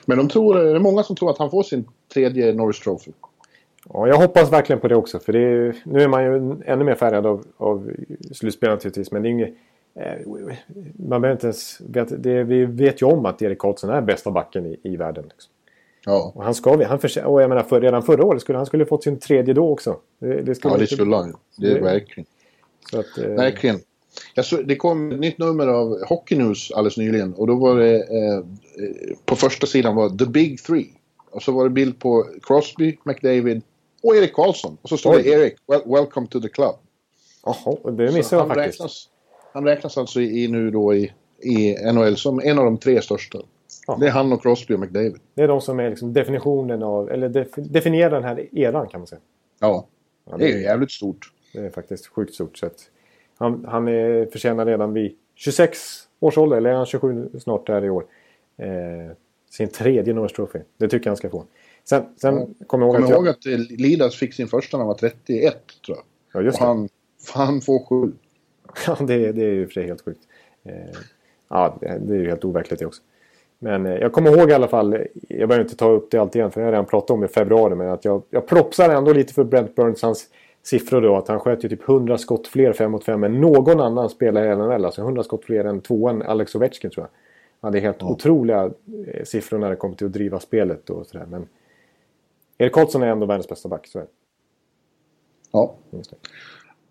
Men 0.07 0.19
de 0.19 0.29
tror, 0.29 0.55
det 0.55 0.71
är 0.71 0.79
många 0.79 1.03
som 1.03 1.17
tror 1.17 1.31
att 1.31 1.39
han 1.39 1.51
får 1.51 1.63
sin 1.63 1.85
tredje 2.15 2.53
Norris 2.53 2.81
Trophy. 2.81 3.13
Ja, 3.93 4.09
jag 4.09 4.17
hoppas 4.17 4.53
verkligen 4.53 4.81
på 4.81 4.89
det 4.89 4.97
också. 4.97 5.19
För 5.19 5.33
det 5.33 5.39
är, 5.39 5.77
nu 5.85 6.03
är 6.03 6.09
man 6.09 6.25
ju 6.25 6.57
ännu 6.67 6.85
mer 6.85 6.95
färgad 6.95 7.27
av, 7.27 7.45
av 7.57 7.91
slutspel 8.33 8.71
naturligtvis. 8.71 9.13
Men 9.13 9.23
det 9.23 9.29
är 9.29 9.31
inget... 9.31 9.55
Eh, 9.95 10.27
man 11.09 11.21
behöver 11.21 11.33
inte 11.33 11.47
ens... 11.47 11.81
Vet, 11.81 12.23
det, 12.23 12.45
vi 12.45 12.65
vet 12.65 13.03
ju 13.03 13.07
om 13.07 13.27
att 13.27 13.43
Erik 13.43 13.59
Karlsson 13.59 13.91
är 13.91 14.01
bästa 14.01 14.31
backen 14.31 14.67
i, 14.67 14.81
i 14.83 14.97
världen. 14.97 15.25
Liksom. 15.25 15.53
Ja. 16.05 16.33
Och 16.35 16.45
han 16.45 16.55
ska 16.55 16.77
vi. 16.77 16.85
Han 16.85 16.99
för, 16.99 17.25
och 17.25 17.43
jag 17.43 17.49
menar, 17.49 17.63
för, 17.63 17.81
redan 17.81 18.03
förra 18.03 18.25
året 18.25 18.43
skulle 18.43 18.59
han 18.59 18.67
skulle 18.67 18.87
fått 18.87 19.05
sin 19.05 19.19
tredje 19.19 19.55
då 19.55 19.71
också. 19.71 19.97
Det, 20.19 20.43
det 20.43 20.55
skulle 20.55 20.75
ja, 20.75 20.79
det 20.79 20.87
skulle 20.87 21.17
han. 21.17 21.37
Det 21.57 21.73
är 21.73 21.81
verkligen. 21.81 22.27
Så 22.91 23.01
att, 23.01 23.19
eh, 23.19 23.29
verkligen. 23.29 23.81
Så, 24.43 24.57
det 24.57 24.77
kom 24.77 25.13
ett 25.13 25.21
nytt 25.21 25.39
nummer 25.39 25.67
av 25.67 26.05
Hockey 26.07 26.37
News 26.37 26.73
alldeles 26.73 26.97
nyligen 26.97 27.35
och 27.35 27.47
då 27.47 27.55
var 27.55 27.77
det 27.77 27.97
eh, 27.97 28.45
på 29.25 29.37
första 29.37 29.67
sidan 29.67 29.95
var 29.95 30.09
The 30.09 30.27
Big 30.27 30.63
Three. 30.63 30.87
Och 31.31 31.43
så 31.43 31.53
var 31.53 31.65
det 31.65 31.71
bild 31.71 31.99
på 31.99 32.27
Crosby, 32.43 32.99
McDavid 33.05 33.63
och 34.05 34.17
Erik 34.17 34.33
Karlsson. 34.33 34.79
Och 34.83 34.89
så 34.89 34.97
stod 34.97 35.15
det 35.15 35.29
Erik, 35.29 35.55
well, 35.67 35.83
welcome 35.87 36.27
to 36.27 36.41
the 36.41 36.49
club. 36.49 36.75
Jaha, 37.45 37.91
det 37.91 38.13
missade 38.13 38.43
jag 38.43 38.49
faktiskt. 38.49 38.81
Räknas, 38.81 39.09
han 39.53 39.65
räknas 39.65 39.99
alltså 39.99 40.21
i, 40.21 40.49
nu 40.49 40.71
då 40.71 40.95
i, 40.95 41.13
i 41.43 41.77
NHL 41.93 42.17
som 42.17 42.41
en 42.41 42.59
av 42.59 42.65
de 42.65 42.79
tre 42.79 43.03
största. 43.03 43.39
Aha. 43.89 43.99
Det 44.01 44.07
är 44.07 44.11
han 44.11 44.33
och 44.33 44.43
Crosby 44.43 44.75
och 44.75 44.81
McDavid. 44.81 45.17
Det 45.35 45.43
är 45.43 45.49
de 45.49 45.61
som 45.61 45.81
är 45.81 45.91
liksom 45.91 46.13
definitionen 46.13 46.83
av, 46.83 47.11
eller 47.11 47.29
def, 47.29 47.49
definierar 47.57 48.11
den 48.11 48.25
här 48.25 48.59
eran 48.59 48.89
kan 48.89 49.01
man 49.01 49.07
säga. 49.07 49.21
Ja, 49.61 49.87
ja 50.31 50.37
det, 50.37 50.53
är 50.53 50.59
jävligt 50.59 50.91
stort. 50.91 51.33
Det 51.53 51.59
är 51.59 51.71
faktiskt 51.71 52.07
sjukt 52.07 52.35
stort. 52.35 52.59
Så 52.59 52.71
han, 53.37 53.65
han 53.69 53.89
är, 53.89 54.27
förtjänar 54.27 54.67
redan 54.67 54.93
vid 54.93 55.17
26 55.35 55.79
års 56.21 56.39
ålder, 56.39 56.57
eller 56.57 56.71
är 56.71 56.75
han 56.75 56.87
27 56.87 57.31
snart 57.41 57.67
där 57.67 57.85
i 57.85 57.91
år, 57.91 58.05
eh, 58.57 59.17
sin 59.51 59.69
tredje 59.69 60.15
Norris 60.15 60.33
Trophy. 60.33 60.59
Det 60.77 60.89
tycker 60.89 61.07
jag 61.07 61.11
han 61.11 61.17
ska 61.17 61.31
få. 61.31 61.45
Sen, 61.85 62.05
sen 62.17 62.35
ja. 62.59 62.67
kommer 62.67 62.87
jag 62.87 62.95
ihåg 62.95 63.03
att... 63.05 63.11
Jag... 63.11 63.17
ihåg 63.17 63.29
att 63.29 63.47
eh, 63.47 63.79
Lidas 63.79 64.17
fick 64.17 64.35
sin 64.35 64.49
första 64.49 64.77
när 64.77 64.85
han 64.85 64.89
var 64.89 64.95
31, 64.95 65.57
tror 65.87 65.97
jag. 65.97 66.05
Ja, 66.33 66.47
just 66.47 66.61
och 66.61 66.67
han, 66.67 66.89
han 67.35 67.61
får 67.61 67.87
sju. 67.87 68.13
Ja, 68.87 68.97
det, 69.01 69.33
det 69.33 69.43
är 69.43 69.53
ju 69.53 69.67
för 69.67 69.73
sig 69.73 69.87
helt 69.87 70.05
sjukt. 70.05 70.21
Eh, 70.65 70.73
ja, 71.49 71.79
det, 71.81 72.01
det 72.07 72.15
är 72.15 72.19
ju 72.19 72.29
helt 72.29 72.45
overkligt 72.45 72.81
det 72.81 72.87
också. 72.87 73.03
Men 73.59 73.87
eh, 73.87 73.95
jag 73.95 74.13
kommer 74.13 74.37
ihåg 74.37 74.51
i 74.51 74.53
alla 74.53 74.69
fall, 74.69 74.99
jag 75.29 75.49
behöver 75.49 75.65
inte 75.65 75.77
ta 75.77 75.91
upp 75.91 76.11
det 76.11 76.19
allt 76.19 76.35
igen 76.35 76.51
för 76.51 76.61
jag 76.61 76.67
har 76.67 76.73
redan 76.73 76.87
pratat 76.87 77.11
om 77.11 77.21
det 77.21 77.27
i 77.27 77.29
februari, 77.29 77.75
men 77.75 77.89
att 77.89 78.05
jag, 78.05 78.23
jag 78.31 78.47
propsar 78.47 78.91
ändå 78.91 79.13
lite 79.13 79.35
för 79.35 79.45
Brent 79.45 79.75
Burns, 79.75 80.03
hans 80.03 80.29
siffror 80.63 81.01
då, 81.01 81.17
att 81.17 81.29
han 81.29 81.41
sköt 81.41 81.65
ju 81.65 81.69
typ 81.69 81.89
100 81.89 82.19
skott 82.19 82.47
fler 82.47 82.73
5 82.73 82.91
mot 82.91 83.05
5 83.05 83.25
än 83.25 83.41
någon 83.41 83.81
annan 83.81 84.11
spelare 84.11 84.53
i 84.53 84.57
NHL. 84.57 84.85
Alltså 84.85 85.01
100 85.01 85.23
skott 85.23 85.45
fler 85.45 85.65
än 85.65 85.81
tvåan 85.81 86.23
Alex 86.23 86.55
Ovechkin 86.55 86.91
tror 86.91 87.05
jag. 87.05 87.11
Han 87.61 87.69
hade 87.69 87.81
helt 87.81 87.97
ja. 88.01 88.07
otroliga 88.07 88.71
eh, 89.07 89.25
siffror 89.25 89.59
när 89.59 89.71
det 89.71 89.77
kommer 89.77 89.95
till 89.95 90.07
att 90.07 90.13
driva 90.13 90.41
spelet 90.41 90.91
och 90.91 91.07
sådär. 91.07 91.27
Men 91.31 91.47
Erik 92.59 92.73
Karlsson 92.73 93.03
är 93.03 93.07
ändå 93.07 93.27
världens 93.27 93.49
bästa 93.49 93.69
back, 93.69 93.87
så 93.87 93.99
är 93.99 94.03
det. 94.03 94.09
Ja. 95.53 95.75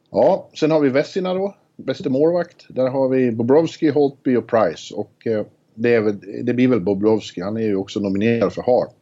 Ja, 0.09 0.49
sen 0.53 0.71
har 0.71 0.79
vi 0.79 0.89
Vessina 0.89 1.33
då, 1.33 1.55
bäste 1.75 2.09
målvakt. 2.09 2.65
Där 2.69 2.89
har 2.89 3.09
vi 3.09 3.31
Bobrovski, 3.31 3.89
Holtby 3.89 4.35
och 4.35 4.47
Price. 4.47 4.95
Och 4.95 5.27
eh, 5.27 5.45
det, 5.73 5.99
väl, 5.99 6.19
det, 6.43 6.53
blir 6.53 6.67
väl 6.67 6.81
Bobrovski, 6.81 7.41
han 7.41 7.57
är 7.57 7.61
ju 7.61 7.75
också 7.75 7.99
nominerad 7.99 8.53
för 8.53 8.61
Hart. 8.61 8.95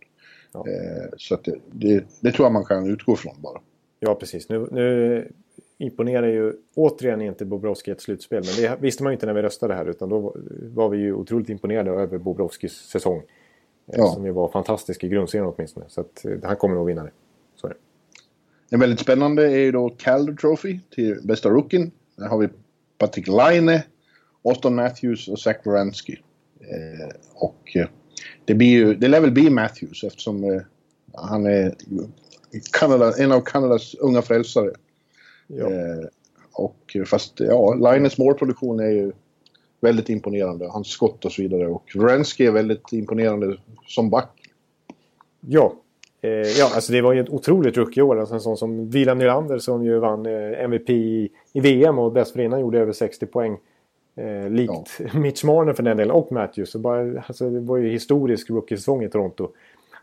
Ja. 0.54 0.60
Eh, 0.68 1.10
så 1.18 1.38
det, 1.44 1.56
det, 1.72 2.04
det, 2.20 2.32
tror 2.32 2.46
jag 2.46 2.54
man 2.54 2.66
kan 2.66 2.90
utgå 2.90 3.16
från 3.16 3.42
bara. 3.42 3.62
Ja, 4.00 4.16
precis. 4.16 4.50
Nu, 4.50 4.68
nu 4.72 5.32
imponerar 5.78 6.28
ju 6.28 6.54
återigen 6.76 7.22
inte 7.22 7.46
Bobrovski 7.46 7.92
ett 7.92 8.02
slutspel. 8.02 8.44
Men 8.46 8.64
det 8.64 8.82
visste 8.82 9.04
man 9.04 9.12
ju 9.12 9.14
inte 9.14 9.26
när 9.26 9.34
vi 9.34 9.42
röstade 9.42 9.74
här. 9.74 9.86
Utan 9.86 10.10
då 10.10 10.36
var 10.62 10.90
vi 10.90 10.98
ju 10.98 11.14
otroligt 11.14 11.50
imponerade 11.50 11.92
över 11.92 12.18
Bobrovskis 12.18 12.74
säsong. 12.74 13.22
Eh, 13.88 13.94
ja. 13.98 14.14
Som 14.14 14.26
ju 14.26 14.32
var 14.32 14.52
fantastisk 14.52 15.04
i 15.04 15.08
grundserien 15.08 15.54
åtminstone. 15.56 15.86
Så 15.90 16.02
att, 16.02 16.26
eh, 16.26 16.38
han 16.44 16.56
kommer 16.56 16.76
nog 16.76 16.88
vinna 16.88 17.04
det. 17.04 17.12
Så 17.56 17.68
är 17.68 17.72
det. 17.72 17.78
En 18.74 18.80
väldigt 18.80 19.00
spännande 19.00 19.44
är 19.52 19.60
ju 19.60 19.72
då 19.72 19.90
Calder 19.90 20.34
Trophy 20.34 20.80
till 20.96 21.20
bästa 21.24 21.50
rookien. 21.50 21.92
Där 22.16 22.28
har 22.28 22.38
vi 22.38 22.50
Patrik 22.98 23.28
Laine, 23.28 23.82
Austin 24.44 24.76
Matthews 24.76 25.28
och 25.28 25.40
Zach 25.40 25.58
Wierenski. 25.64 26.22
Eh, 26.60 27.16
och 27.34 27.76
eh, 27.76 27.88
det, 28.46 28.54
blir 28.54 28.68
ju, 28.68 28.96
det 28.96 29.08
lär 29.08 29.22
väl 29.22 29.32
bli 29.32 29.50
Matthews 29.50 30.04
eftersom 30.04 30.44
eh, 30.44 30.62
han 31.14 31.46
är 31.46 31.76
Kanada, 32.72 33.14
en 33.18 33.32
av 33.32 33.42
Kanadas 33.42 33.96
unga 33.96 34.22
frälsare. 34.22 34.72
Ja. 35.48 35.72
Eh, 35.72 36.08
och 36.54 36.98
fast 37.06 37.40
ja, 37.40 37.74
Lines 37.74 38.18
målproduktion 38.18 38.80
är 38.80 38.90
ju 38.90 39.12
väldigt 39.82 40.10
imponerande. 40.10 40.68
Hans 40.68 40.88
skott 40.88 41.26
och 41.26 41.32
så 41.32 41.42
vidare. 41.42 41.68
Och 41.68 41.84
Wrensky 41.96 42.46
är 42.46 42.52
väldigt 42.52 42.94
imponerande 42.94 43.58
som 43.88 44.10
back. 44.10 44.30
Ja. 45.40 45.74
Eh, 46.22 46.30
ja, 46.32 46.72
alltså 46.76 46.94
det 46.94 47.02
var 47.02 47.14
ju 47.14 47.20
ett 47.20 47.30
otroligt 47.30 47.78
rookie-år. 47.78 48.20
Alltså 48.20 48.36
en 48.36 48.42
sån 48.42 48.58
som 48.58 48.90
Wieland 48.90 49.20
Nylander 49.20 49.58
som 49.58 49.86
ju 49.86 50.00
vann 50.00 50.26
eh, 50.26 50.64
MVP 50.64 50.90
i, 50.90 51.30
VM 51.54 52.00
och 52.00 52.14
dessförinnan 52.14 52.60
gjorde 52.60 52.80
över 52.80 52.94
60 52.94 53.26
poäng. 53.26 53.58
Eh, 54.16 54.50
likt 54.50 54.72
ja. 55.00 55.06
Mitch 55.20 55.44
Marner 55.44 55.74
för 55.74 55.84
den 55.84 55.98
delen 55.98 56.12
och 56.12 56.32
Matthews. 56.32 56.72
Så 56.72 56.80
bara, 56.80 57.24
alltså, 57.28 57.50
det 57.50 57.60
var 57.60 57.78
ju 57.78 57.90
historisk 57.90 58.50
rookie-säsong 58.50 59.04
i 59.04 59.10
Toronto. 59.10 59.50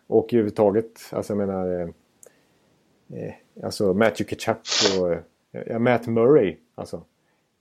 Och 0.06 0.34
överhuvudtaget, 0.34 1.00
alltså 1.10 1.32
jag 1.32 1.46
menar... 1.46 1.80
Eh, 1.80 1.88
eh, 3.22 3.34
alltså 3.62 3.94
Matthew 3.94 4.36
Ketchup 4.36 4.58
och 5.00 5.12
eh, 5.60 5.78
Matt 5.78 6.06
Murray. 6.06 6.56
Alltså, 6.74 7.02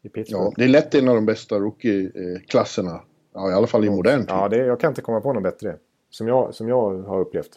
i 0.07 0.09
Pittsburgh. 0.09 0.45
Ja, 0.45 0.53
det 0.55 0.63
är 0.63 0.67
lätt 0.67 0.95
en 0.95 1.07
av 1.09 1.15
de 1.15 1.25
bästa 1.25 1.59
rookie-klasserna. 1.59 3.01
Ja, 3.33 3.51
i 3.51 3.53
alla 3.53 3.67
fall 3.67 3.85
i 3.85 3.89
modern 3.89 4.19
tid. 4.19 4.29
Ja, 4.29 4.49
det, 4.49 4.57
jag 4.57 4.79
kan 4.79 4.91
inte 4.91 5.01
komma 5.01 5.21
på 5.21 5.33
någon 5.33 5.43
bättre. 5.43 5.75
Som 6.09 6.27
jag, 6.27 6.55
som 6.55 6.67
jag 6.67 6.97
har 7.03 7.19
upplevt. 7.19 7.51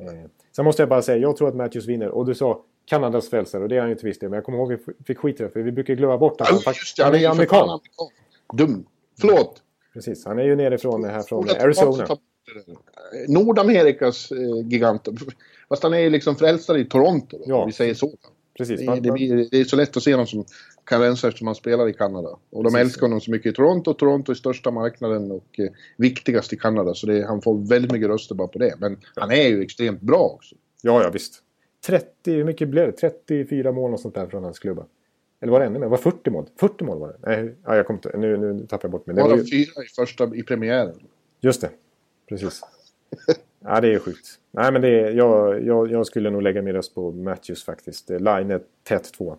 Eh, 0.00 0.06
sen 0.56 0.64
måste 0.64 0.82
jag 0.82 0.88
bara 0.88 1.02
säga, 1.02 1.18
jag 1.18 1.36
tror 1.36 1.48
att 1.48 1.56
Matthews 1.56 1.86
vinner. 1.86 2.08
Och 2.08 2.26
du 2.26 2.34
sa 2.34 2.64
Kanadas 2.84 3.30
frälsare 3.30 3.62
och 3.62 3.68
det 3.68 3.76
är 3.76 3.80
han 3.80 3.88
ju 3.88 3.92
inte 3.92 4.06
visst 4.06 4.22
Men 4.22 4.32
jag 4.32 4.44
kommer 4.44 4.58
ihåg 4.58 4.72
att 4.72 4.80
vi 4.98 5.04
fick 5.04 5.18
skit 5.18 5.40
i 5.40 5.42
det. 5.42 5.50
För 5.50 5.60
vi 5.60 5.72
brukar 5.72 5.94
glömma 5.94 6.18
bort 6.18 6.40
att 6.40 6.48
han, 6.48 6.58
faktiskt, 6.58 7.02
han 7.02 7.14
är 7.14 7.18
ju 7.18 7.26
amerikan. 7.26 7.68
amerikan. 7.68 8.08
Dum. 8.54 8.86
Förlåt. 9.20 9.62
Precis, 9.94 10.24
han 10.24 10.38
är 10.38 10.42
ju 10.42 10.56
nerifrån 10.56 11.04
här 11.04 11.22
från 11.22 11.50
Arizona. 11.50 12.06
Nordamerikas 13.28 14.32
eh, 14.32 14.68
gigant. 14.68 15.08
Fast 15.68 15.82
han 15.82 15.94
är 15.94 15.98
ju 15.98 16.10
liksom 16.10 16.36
frälsare 16.36 16.80
i 16.80 16.84
Toronto. 16.84 17.38
Då, 17.38 17.44
ja. 17.46 17.64
Vi 17.64 17.72
säger 17.72 17.94
så. 17.94 18.10
Precis. 18.58 18.80
Det, 18.80 19.00
det, 19.00 19.12
blir, 19.12 19.48
det, 19.50 19.60
är 19.60 19.64
så 19.64 19.76
lätt 19.76 19.96
att 19.96 20.02
se 20.02 20.12
honom 20.12 20.26
som 20.26 20.44
kanadensare 20.84 21.28
eftersom 21.28 21.46
han 21.46 21.54
spelar 21.54 21.88
i 21.88 21.92
Kanada. 21.92 22.28
Och 22.28 22.64
de 22.64 22.72
Precis. 22.72 22.80
älskar 22.80 23.02
honom 23.02 23.20
så 23.20 23.30
mycket 23.30 23.52
i 23.52 23.54
Toronto. 23.54 23.94
Toronto 23.94 24.32
är 24.32 24.36
största 24.36 24.70
marknaden 24.70 25.30
och 25.30 25.60
eh, 25.60 25.70
viktigast 25.96 26.52
i 26.52 26.56
Kanada. 26.56 26.94
Så 26.94 27.06
det, 27.06 27.26
han 27.26 27.42
får 27.42 27.68
väldigt 27.68 27.92
mycket 27.92 28.08
röster 28.08 28.34
bara 28.34 28.48
på 28.48 28.58
det. 28.58 28.74
Men 28.78 28.96
han 29.16 29.30
är 29.30 29.48
ju 29.48 29.62
extremt 29.62 30.00
bra 30.00 30.18
också. 30.18 30.54
Ja, 30.82 31.02
ja 31.02 31.10
visst. 31.10 31.42
30, 31.86 32.06
hur 32.24 32.44
mycket 32.44 32.68
blev 32.68 32.86
det? 32.86 32.92
34 32.92 33.72
mål 33.72 33.92
och 33.92 34.00
sånt 34.00 34.14
där 34.14 34.26
från 34.26 34.44
hans 34.44 34.58
klubba. 34.58 34.86
Eller 35.40 35.52
var 35.52 35.60
det 35.60 35.66
ännu 35.66 35.78
mer? 35.78 35.86
Var 35.86 35.96
det 35.96 36.02
40 36.02 36.30
mål? 36.30 36.46
40 36.60 36.84
mål 36.84 36.98
var 36.98 37.08
det. 37.08 37.16
Nej, 37.20 37.54
ja, 37.64 37.76
jag 37.76 37.86
kom 37.86 37.96
inte, 37.96 38.16
nu, 38.18 38.36
nu 38.36 38.66
tappar 38.66 38.84
jag 38.84 38.92
bort 38.92 39.06
mig. 39.06 39.16
Det 39.16 39.22
var, 39.22 39.28
var 39.28 39.36
ju... 39.36 39.44
fyra 39.44 39.84
i 39.84 39.86
första 39.96 40.34
i 40.34 40.42
premiären. 40.42 40.94
Just 41.40 41.60
det. 41.60 41.70
Precis. 42.28 42.60
ja, 43.64 43.80
det 43.80 43.94
är 43.94 43.98
sjukt. 43.98 44.26
Nej, 44.50 44.72
men 44.72 44.82
det 44.82 44.88
är, 44.88 45.10
jag, 45.10 45.66
jag, 45.66 45.90
jag 45.90 46.06
skulle 46.06 46.30
nog 46.30 46.42
lägga 46.42 46.62
min 46.62 46.74
röst 46.74 46.94
på 46.94 47.12
Matthews 47.12 47.64
faktiskt. 47.64 48.10
Line 48.10 48.60
tätt 48.82 49.12
två. 49.12 49.36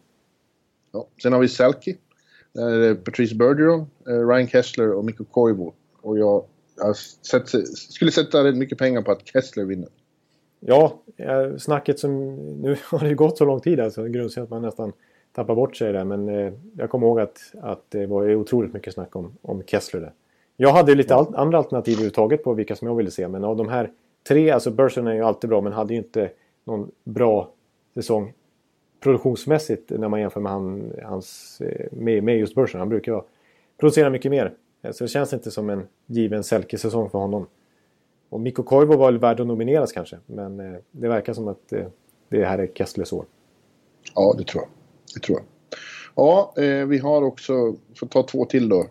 Ja. 0.92 1.08
Sen 1.24 1.34
har 1.34 1.40
vi 1.40 1.48
Selke. 1.48 1.96
Det 2.54 2.96
Patrice 2.96 3.34
Bergeron, 3.34 3.86
eh, 4.08 4.28
Ryan 4.28 4.48
Kessler 4.48 4.94
och 4.94 5.06
Mikko 5.06 5.24
Koivu. 5.24 5.72
Och 6.02 6.20
jag, 6.20 6.46
jag 6.78 6.96
sett, 6.98 7.68
skulle 7.68 8.12
sätta 8.12 8.44
rätt 8.44 8.58
mycket 8.58 8.78
pengar 8.78 9.02
på 9.02 9.12
att 9.12 9.28
Kessler 9.28 9.66
vinner. 9.66 9.90
Ja, 10.60 11.02
snacket 11.58 12.00
som... 12.00 12.36
Nu 12.62 12.78
har 12.84 13.00
det 13.00 13.10
ju 13.10 13.16
gått 13.16 13.38
så 13.38 13.46
lång 13.46 13.60
tid 13.60 13.80
alltså. 13.80 14.04
Grundserien 14.04 14.44
att 14.44 14.50
man 14.50 14.62
nästan 14.62 14.94
tappar 15.32 15.56
bort 15.56 15.76
sig 15.76 15.94
där. 15.94 16.04
Men 16.04 16.30
eh, 16.30 16.54
jag 16.78 16.90
kommer 16.90 17.08
ihåg 17.08 17.20
att, 17.20 17.40
att 17.62 17.86
det 17.90 18.06
var 18.06 18.36
otroligt 18.36 18.74
mycket 18.74 18.94
snack 18.94 19.16
om, 19.16 19.38
om 19.42 19.64
Kessler 19.64 20.02
där. 20.02 20.14
Jag 20.58 20.74
hade 20.74 20.96
lite 20.96 21.16
al 21.16 21.36
andra 21.36 21.58
alternativ 21.58 21.94
överhuvudtaget 21.94 22.44
på 22.44 22.54
vilka 22.54 22.76
som 22.76 22.88
jag 22.88 22.96
ville 22.96 23.12
se. 23.12 23.28
Men 23.28 23.44
av 23.44 23.58
de 23.58 23.70
här 23.70 23.92
tre, 24.28 24.52
alltså 24.52 24.72
Burson 24.72 25.08
är 25.08 25.14
ju 25.14 25.22
alltid 25.22 25.50
bra 25.50 25.62
men 25.62 25.74
hade 25.74 25.94
ju 25.94 26.00
inte 26.00 26.30
någon 26.64 26.92
bra 27.04 27.52
säsong 27.94 28.34
produktionsmässigt 29.02 29.90
när 29.90 30.08
man 30.08 30.20
jämför 30.20 30.40
med, 30.40 30.52
han, 30.52 30.94
hans, 31.04 31.62
eh, 31.62 31.88
med, 31.92 32.24
med 32.24 32.38
just 32.38 32.56
börsen. 32.56 32.80
Han 32.80 32.90
brukar 32.90 33.24
producera 33.78 34.10
mycket 34.10 34.32
mer. 34.32 34.54
Eh, 34.82 34.92
så 34.92 35.04
det 35.04 35.08
känns 35.08 35.34
inte 35.34 35.52
som 35.52 35.70
en 35.70 35.88
given 36.06 36.44
Selke-säsong 36.44 37.10
för 37.10 37.20
honom. 37.20 37.48
Och 38.30 38.40
Mikko 38.40 38.64
Koivu 38.64 38.96
var 38.96 39.12
väl 39.12 39.20
värd 39.20 39.40
att 39.40 39.48
nomineras 39.48 39.92
kanske. 39.92 40.18
Men 40.26 40.60
eh, 40.60 40.80
det 40.92 41.08
verkar 41.08 41.34
som 41.34 41.48
att 41.48 41.74
det 42.30 42.46
här 42.46 42.60
är 42.60 42.68
Kesslers 42.68 43.14
år. 43.14 43.26
Ja, 44.16 44.36
det 44.38 44.44
tror 44.44 44.64
jag. 44.64 44.70
Det 45.16 45.20
tror 45.20 45.38
jag. 45.40 45.46
Ja, 46.16 46.54
vi 46.88 46.98
har 46.98 47.22
också, 47.22 47.76
för 48.00 48.06
att 48.06 48.12
ta 48.12 48.24
två 48.24 48.46
till 48.46 48.70
då, 48.70 48.88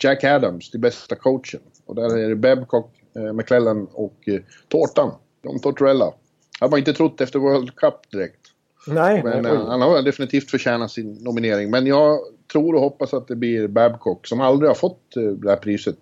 Jack 0.00 0.24
Adams, 0.24 0.70
den 0.70 0.80
bästa 0.80 1.16
coachen. 1.16 1.60
Och 1.86 1.94
där 1.94 2.18
är 2.18 2.28
det 2.28 2.36
Babcock, 2.36 2.90
McClellan 3.34 3.86
och 3.92 4.28
Tårtan, 4.68 5.10
John 5.42 5.58
Tortorella. 5.58 6.14
Hade 6.60 6.70
man 6.70 6.78
inte 6.78 6.92
trott 6.92 7.20
efter 7.20 7.38
World 7.38 7.76
Cup 7.76 8.10
direkt. 8.10 8.43
Nej. 8.86 9.22
Men 9.22 9.46
eh, 9.46 9.66
han 9.66 9.80
har 9.80 10.02
definitivt 10.02 10.50
förtjänat 10.50 10.90
sin 10.90 11.12
nominering. 11.12 11.70
Men 11.70 11.86
jag 11.86 12.18
tror 12.52 12.74
och 12.74 12.80
hoppas 12.80 13.14
att 13.14 13.28
det 13.28 13.36
blir 13.36 13.68
Babcock, 13.68 14.26
som 14.26 14.40
aldrig 14.40 14.70
har 14.70 14.74
fått 14.74 15.16
eh, 15.16 15.22
det 15.22 15.50
här 15.50 15.56
priset. 15.56 15.98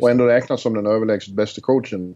och 0.00 0.10
ändå 0.10 0.26
räknas 0.26 0.62
som 0.62 0.74
den 0.74 0.86
överlägset 0.86 1.34
bästa 1.34 1.60
coachen. 1.60 2.14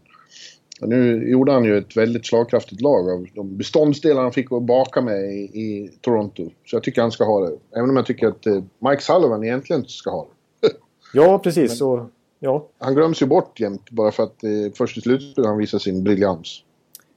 Och 0.81 0.89
nu 0.89 1.29
gjorde 1.29 1.51
han 1.51 1.63
ju 1.63 1.77
ett 1.77 1.97
väldigt 1.97 2.25
slagkraftigt 2.25 2.81
lag 2.81 3.09
av 3.09 3.27
de 3.35 3.57
beståndsdelar 3.57 4.21
han 4.21 4.31
fick 4.31 4.51
att 4.51 4.63
baka 4.63 5.01
med 5.01 5.33
i, 5.33 5.41
i, 5.41 5.91
Toronto. 6.01 6.49
Så 6.65 6.75
jag 6.75 6.83
tycker 6.83 7.01
han 7.01 7.11
ska 7.11 7.23
ha 7.23 7.49
det. 7.49 7.57
Även 7.75 7.89
om 7.89 7.95
jag 7.95 8.05
tycker 8.05 8.27
att 8.27 8.45
eh, 8.45 8.63
Mike 8.79 9.01
Sullivan 9.01 9.43
egentligen 9.43 9.79
inte 9.79 9.91
ska 9.91 10.11
ha 10.11 10.27
det. 10.61 10.69
ja, 11.13 11.39
precis. 11.39 11.81
Men, 11.81 11.89
och, 11.89 12.09
ja. 12.39 12.67
Han 12.79 12.95
glöms 12.95 13.21
ju 13.21 13.25
bort 13.25 13.59
jämt 13.59 13.89
bara 13.89 14.11
för 14.11 14.23
att 14.23 14.43
eh, 14.43 14.73
först 14.73 14.97
i 14.97 15.01
slutspelet 15.01 15.47
han 15.47 15.57
visar 15.57 15.79
sin 15.79 16.03
briljans. 16.03 16.63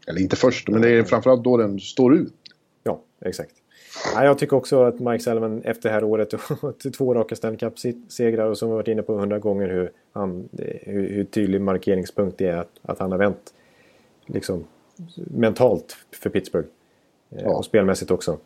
Eller 0.06 0.20
inte 0.20 0.36
först, 0.36 0.68
men 0.68 0.82
det 0.82 0.90
är 0.90 1.02
framförallt 1.02 1.44
då 1.44 1.56
den 1.56 1.80
står 1.80 2.14
ut. 2.14 2.34
Exakt. 3.26 3.54
Ja, 4.14 4.24
jag 4.24 4.38
tycker 4.38 4.56
också 4.56 4.82
att 4.82 5.00
Mike 5.00 5.24
Sullivan 5.24 5.62
efter 5.62 5.88
det 5.88 5.94
här 5.94 6.04
året 6.04 6.32
och 6.32 6.40
två 6.96 7.14
raka 7.14 7.36
Stanley 7.36 7.58
Cup-segrar 7.58 8.46
och 8.46 8.58
som 8.58 8.68
vi 8.68 8.74
varit 8.74 8.88
inne 8.88 9.02
på 9.02 9.14
hundra 9.14 9.38
gånger 9.38 9.68
hur, 9.68 9.92
han, 10.12 10.48
hur, 10.82 11.08
hur, 11.08 11.24
tydlig 11.24 11.60
markeringspunkt 11.60 12.38
det 12.38 12.48
är 12.48 12.56
att, 12.56 12.70
att 12.82 12.98
han 12.98 13.12
har 13.12 13.18
vänt 13.18 13.54
liksom, 14.26 14.64
mentalt 15.16 15.96
för 16.22 16.30
Pittsburgh. 16.30 16.68
Eh, 17.30 17.42
ja. 17.42 17.56
Och 17.56 17.64
spelmässigt 17.64 18.10
också. 18.10 18.38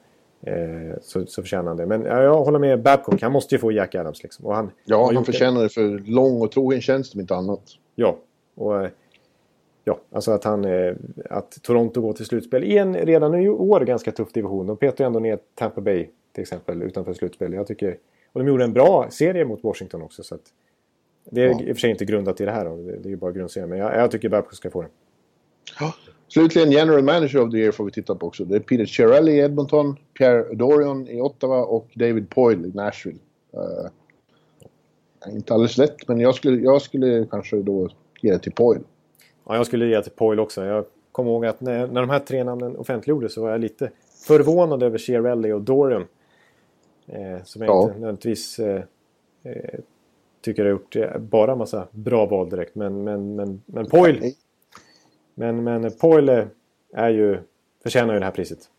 Eh, 0.42 0.98
så, 1.02 1.26
så 1.26 1.42
förtjänar 1.42 1.68
han 1.68 1.76
det. 1.76 1.86
Men 1.86 2.02
ja, 2.02 2.22
jag 2.22 2.44
håller 2.44 2.58
med 2.58 2.82
Babcock. 2.82 3.22
Han 3.22 3.32
måste 3.32 3.54
ju 3.54 3.58
få 3.58 3.72
Jack 3.72 3.94
Adams. 3.94 4.22
Liksom. 4.22 4.46
Och 4.46 4.54
han, 4.54 4.70
ja, 4.84 5.10
han 5.14 5.24
förtjänar 5.24 5.62
det 5.62 5.68
för 5.68 5.98
lång 5.98 6.42
och 6.42 6.52
trogen 6.52 6.80
tjänst 6.80 7.14
om 7.14 7.20
inte 7.20 7.34
annat. 7.34 7.62
Ja, 7.94 8.18
och 8.54 8.84
eh, 8.84 8.90
ja, 9.84 10.00
alltså 10.12 10.30
att, 10.32 10.44
han, 10.44 10.64
eh, 10.64 10.94
att 11.30 11.62
Toronto 11.62 12.00
går 12.00 12.12
till 12.12 12.26
slutspel 12.26 12.64
i 12.64 12.78
en 12.78 12.94
redan 12.94 13.34
i 13.34 13.48
år 13.48 13.80
ganska 13.80 14.12
tuff 14.12 14.32
division. 14.32 14.66
De 14.66 14.76
petar 14.76 15.04
ju 15.04 15.06
ändå 15.06 15.20
ner 15.20 15.38
Tampa 15.54 15.80
Bay 15.80 16.08
till 16.32 16.42
exempel 16.42 16.82
utanför 16.82 17.12
slutspel. 17.12 17.52
Jag 17.52 17.66
tycker, 17.66 17.96
och 18.32 18.40
de 18.40 18.48
gjorde 18.48 18.64
en 18.64 18.72
bra 18.72 19.06
serie 19.10 19.44
mot 19.44 19.64
Washington 19.64 20.02
också. 20.02 20.22
Så 20.22 20.38
det 21.30 21.42
är 21.42 21.46
ja. 21.46 21.60
i 21.60 21.72
och 21.72 21.76
för 21.76 21.80
sig 21.80 21.90
inte 21.90 22.04
grundat 22.04 22.40
i 22.40 22.44
det 22.44 22.50
här. 22.50 22.64
Då. 22.64 22.76
Det 22.76 23.08
är 23.08 23.10
ju 23.10 23.16
bara 23.16 23.32
grundserien. 23.32 23.68
Men 23.68 23.78
jag, 23.78 23.96
jag 23.96 24.10
tycker 24.10 24.28
Babcock 24.28 24.54
ska 24.54 24.70
få 24.70 24.82
den. 24.82 24.90
Ja. 25.80 25.94
Slutligen 26.28 26.70
General 26.70 27.02
Manager 27.02 27.40
of 27.40 27.50
the 27.50 27.56
Year 27.56 27.72
får 27.72 27.84
vi 27.84 27.90
titta 27.90 28.14
på 28.14 28.26
också. 28.26 28.44
Det 28.44 28.56
är 28.56 28.60
Peter 28.60 28.84
Chiarelli 28.84 29.32
i 29.32 29.38
Edmonton, 29.38 29.96
Pierre 30.18 30.54
Dorion 30.54 31.08
i 31.08 31.20
Ottawa 31.20 31.64
och 31.64 31.88
David 31.94 32.30
Poyle 32.30 32.66
i 32.66 32.72
Nashville. 32.74 33.18
Uh, 33.54 33.90
inte 35.34 35.54
alldeles 35.54 35.78
lätt, 35.78 36.08
men 36.08 36.20
jag 36.20 36.34
skulle, 36.34 36.62
jag 36.62 36.82
skulle 36.82 37.26
kanske 37.30 37.56
då 37.56 37.88
ge 38.20 38.32
det 38.32 38.38
till 38.38 38.52
Poyle. 38.52 38.82
Ja, 39.50 39.56
jag 39.56 39.66
skulle 39.66 39.86
ge 39.86 40.02
till 40.02 40.12
Poyle 40.12 40.42
också. 40.42 40.64
Jag 40.64 40.84
kommer 41.12 41.30
ihåg 41.30 41.46
att 41.46 41.60
när, 41.60 41.86
när 41.86 42.00
de 42.00 42.10
här 42.10 42.18
tre 42.18 42.44
namnen 42.44 42.76
offentliggjordes 42.76 43.34
så 43.34 43.42
var 43.42 43.50
jag 43.50 43.60
lite 43.60 43.90
förvånad 44.26 44.82
över 44.82 44.98
Chiarelli 44.98 45.52
och 45.52 45.60
Dorion. 45.60 46.06
Eh, 47.06 47.42
som 47.44 47.62
jag 47.62 47.70
ja. 47.70 47.82
inte 47.82 47.94
nödvändigtvis 47.94 48.58
eh, 48.58 48.82
eh, 49.42 49.80
tycker 50.40 50.64
har 50.64 50.70
gjort 50.70 50.96
eh, 50.96 51.18
bara 51.18 51.56
massa 51.56 51.86
bra 51.90 52.26
val 52.26 52.50
direkt. 52.50 52.74
Men, 52.74 53.04
men, 53.04 53.34
men, 53.34 53.62
men 53.66 53.86
Poyle... 53.86 54.32
Men, 55.34 55.64
men 55.64 55.90
Poyle 55.90 56.46
är 56.92 57.08
ju, 57.08 57.38
förtjänar 57.82 58.14
ju 58.14 58.18
det 58.18 58.24
här 58.24 58.32
priset. 58.32 58.70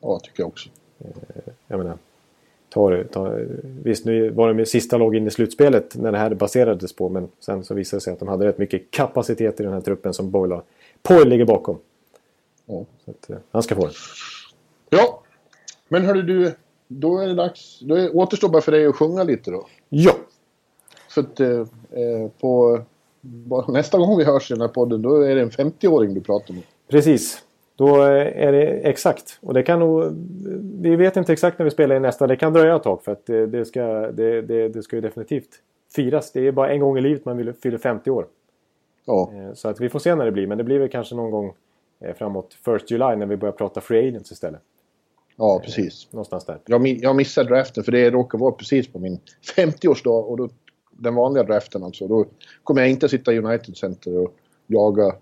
Ja, 0.00 0.20
tycker 0.22 0.42
jag 0.42 0.48
också. 0.48 0.68
Eh, 0.98 1.52
jag 1.66 1.78
menar, 1.78 1.98
tar, 2.72 3.04
tar, 3.04 3.46
visst, 3.82 4.04
nu 4.04 4.30
var 4.30 4.54
de 4.54 4.66
sista 4.66 4.98
lag 4.98 5.16
in 5.16 5.26
i 5.26 5.30
slutspelet 5.30 5.96
när 5.96 6.12
det 6.12 6.18
här 6.18 6.34
baserades 6.34 6.92
på. 6.92 7.08
Men 7.08 7.28
sen 7.40 7.64
så 7.64 7.74
visade 7.74 7.96
det 7.96 8.00
sig 8.00 8.12
att 8.12 8.18
de 8.18 8.28
hade 8.28 8.46
rätt 8.46 8.58
mycket 8.58 8.90
kapacitet 8.90 9.60
i 9.60 9.62
den 9.62 9.72
här 9.72 9.80
truppen 9.80 10.14
som 10.14 10.30
Boyle, 10.30 10.60
Poyle 11.02 11.28
ligger 11.28 11.44
bakom. 11.44 11.78
Ja. 12.66 12.84
Så 13.04 13.10
att, 13.10 13.30
eh, 13.30 13.36
han 13.50 13.62
ska 13.62 13.74
få 13.74 13.80
den. 13.80 13.94
Ja, 14.90 15.22
men 15.88 16.04
hörru 16.04 16.22
du, 16.22 16.52
då 16.88 17.18
är 17.18 17.28
det 17.28 17.34
dags. 17.34 17.80
Då 17.80 18.08
återstår 18.08 18.48
bara 18.48 18.62
för 18.62 18.72
dig 18.72 18.86
att 18.86 18.96
sjunga 18.96 19.22
lite 19.22 19.50
då. 19.50 19.66
Ja. 19.88 20.12
För 21.08 21.20
att 21.20 21.40
eh, 21.40 21.48
eh 21.50 22.28
på 22.40 22.84
nästa 23.68 23.98
gång 23.98 24.18
vi 24.18 24.24
hörs 24.24 24.50
i 24.50 24.54
den 24.54 24.60
här 24.60 24.68
podden 24.68 25.02
då 25.02 25.20
är 25.20 25.34
det 25.34 25.42
en 25.42 25.50
50-åring 25.50 26.14
du 26.14 26.20
pratar 26.20 26.54
med. 26.54 26.62
Precis. 26.88 27.42
Då 27.82 28.02
är 28.02 28.52
det 28.52 28.66
exakt. 28.66 29.38
Och 29.40 29.54
det 29.54 29.62
kan 29.62 29.78
nog... 29.78 30.04
Vi 30.82 30.96
vet 30.96 31.16
inte 31.16 31.32
exakt 31.32 31.58
när 31.58 31.64
vi 31.64 31.70
spelar 31.70 31.96
in 31.96 32.02
nästa. 32.02 32.26
Det 32.26 32.36
kan 32.36 32.52
dröja 32.52 32.76
ett 32.76 32.82
tag 32.82 33.04
för 33.04 33.12
att 33.12 33.26
det, 33.26 33.46
det 33.46 33.64
ska, 33.64 33.82
det, 34.12 34.42
det, 34.42 34.68
det, 34.68 34.82
ska 34.82 34.96
ju 34.96 35.02
definitivt 35.02 35.48
firas. 35.94 36.32
Det 36.32 36.46
är 36.46 36.52
bara 36.52 36.70
en 36.70 36.80
gång 36.80 36.98
i 36.98 37.00
livet 37.00 37.24
man 37.24 37.36
vill 37.36 37.52
fylla 37.52 37.78
50 37.78 38.10
år. 38.10 38.26
Ja. 39.04 39.32
Eh, 39.34 39.54
så 39.54 39.68
att 39.68 39.80
vi 39.80 39.88
får 39.88 39.98
se 39.98 40.14
när 40.14 40.24
det 40.24 40.32
blir. 40.32 40.46
Men 40.46 40.58
det 40.58 40.64
blir 40.64 40.78
väl 40.78 40.88
kanske 40.88 41.14
någon 41.14 41.30
gång 41.30 41.52
eh, 42.00 42.14
framåt 42.14 42.56
1 42.82 42.90
July 42.90 43.16
när 43.16 43.26
vi 43.26 43.36
börjar 43.36 43.52
prata 43.52 43.80
free 43.80 44.08
agents 44.08 44.32
istället. 44.32 44.60
Ja, 45.36 45.60
precis. 45.64 46.08
Någonstans 46.12 46.44
där. 46.44 46.58
Jag, 46.66 46.86
jag 46.86 47.16
missade 47.16 47.48
draften 47.48 47.84
för 47.84 47.92
det 47.92 48.10
råkar 48.10 48.38
vara 48.38 48.52
precis 48.52 48.92
på 48.92 48.98
min 48.98 49.20
50-årsdag 49.56 50.20
och 50.20 50.36
då 50.36 50.48
den 50.90 51.14
vanliga 51.14 51.44
draften 51.44 51.82
alltså. 51.82 52.08
Då 52.08 52.26
kommer 52.64 52.80
jag 52.80 52.90
inte 52.90 53.08
sitta 53.08 53.32
i 53.32 53.38
United 53.38 53.76
Center 53.76 54.18
och 54.18 54.34
jaga 54.66 55.14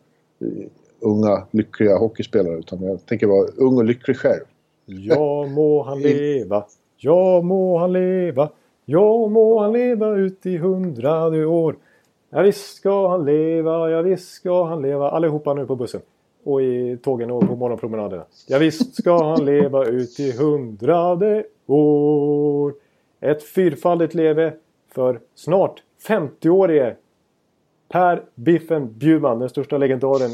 unga 1.01 1.47
lyckliga 1.51 1.99
hockeyspelare 1.99 2.59
utan 2.59 2.83
jag 2.83 3.07
tänker 3.07 3.27
vara 3.27 3.49
ung 3.57 3.77
och 3.77 3.85
lycklig 3.85 4.17
själv. 4.17 4.45
Ja 4.87 5.47
må 5.47 5.83
han 5.83 6.01
leva, 6.03 6.65
ja 6.97 7.41
må 7.41 7.79
han 7.79 7.93
leva, 7.93 8.51
ja 8.85 9.29
må 9.29 9.61
han 9.61 9.73
leva 9.73 10.17
ut 10.17 10.47
i 10.47 10.57
hundrade 10.57 11.47
år. 11.47 11.77
Ja 12.31 12.43
visst 12.43 12.77
ska 12.77 13.09
han 13.09 13.25
leva, 13.25 13.91
ja 13.91 14.03
visst 14.03 14.33
ska 14.33 14.65
han 14.65 14.83
leva. 14.83 15.11
Allihopa 15.11 15.55
nu 15.55 15.67
på 15.67 15.77
bussen. 15.77 16.01
Och 16.45 16.63
i 16.63 16.97
tågen 17.03 17.31
och 17.31 17.49
på 17.49 17.57
morgonpromenaderna. 17.57 18.25
Ja 18.49 18.59
visst 18.59 18.95
ska 18.95 19.25
han 19.25 19.45
leva 19.45 19.87
ut 19.87 20.21
i 20.21 20.33
hundrade 20.33 21.45
år. 21.67 22.75
Ett 23.21 23.43
fyrfaldigt 23.43 24.15
leve 24.15 24.53
för 24.95 25.21
snart 25.35 25.83
50-årige 26.09 26.97
Per 27.89 28.23
Biffen 28.35 28.99
Bjurman, 28.99 29.39
den 29.39 29.49
största 29.49 29.79
legendaren 29.79 30.31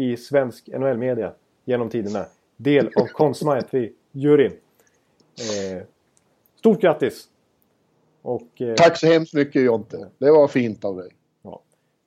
i 0.00 0.16
svensk 0.16 0.68
NHL-media 0.68 1.32
genom 1.64 1.90
tiderna. 1.90 2.26
Del 2.56 2.86
av 2.96 3.06
Consumite-juryn. 3.06 4.52
Eh, 5.38 5.82
stort 6.56 6.80
grattis! 6.80 7.28
Och, 8.22 8.62
eh, 8.62 8.74
Tack 8.74 8.98
så 8.98 9.06
hemskt 9.06 9.34
mycket 9.34 9.62
Jonte. 9.62 10.08
Det 10.18 10.30
var 10.30 10.48
fint 10.48 10.84
av 10.84 10.96
dig. 10.96 11.08
Ja. 11.42 11.62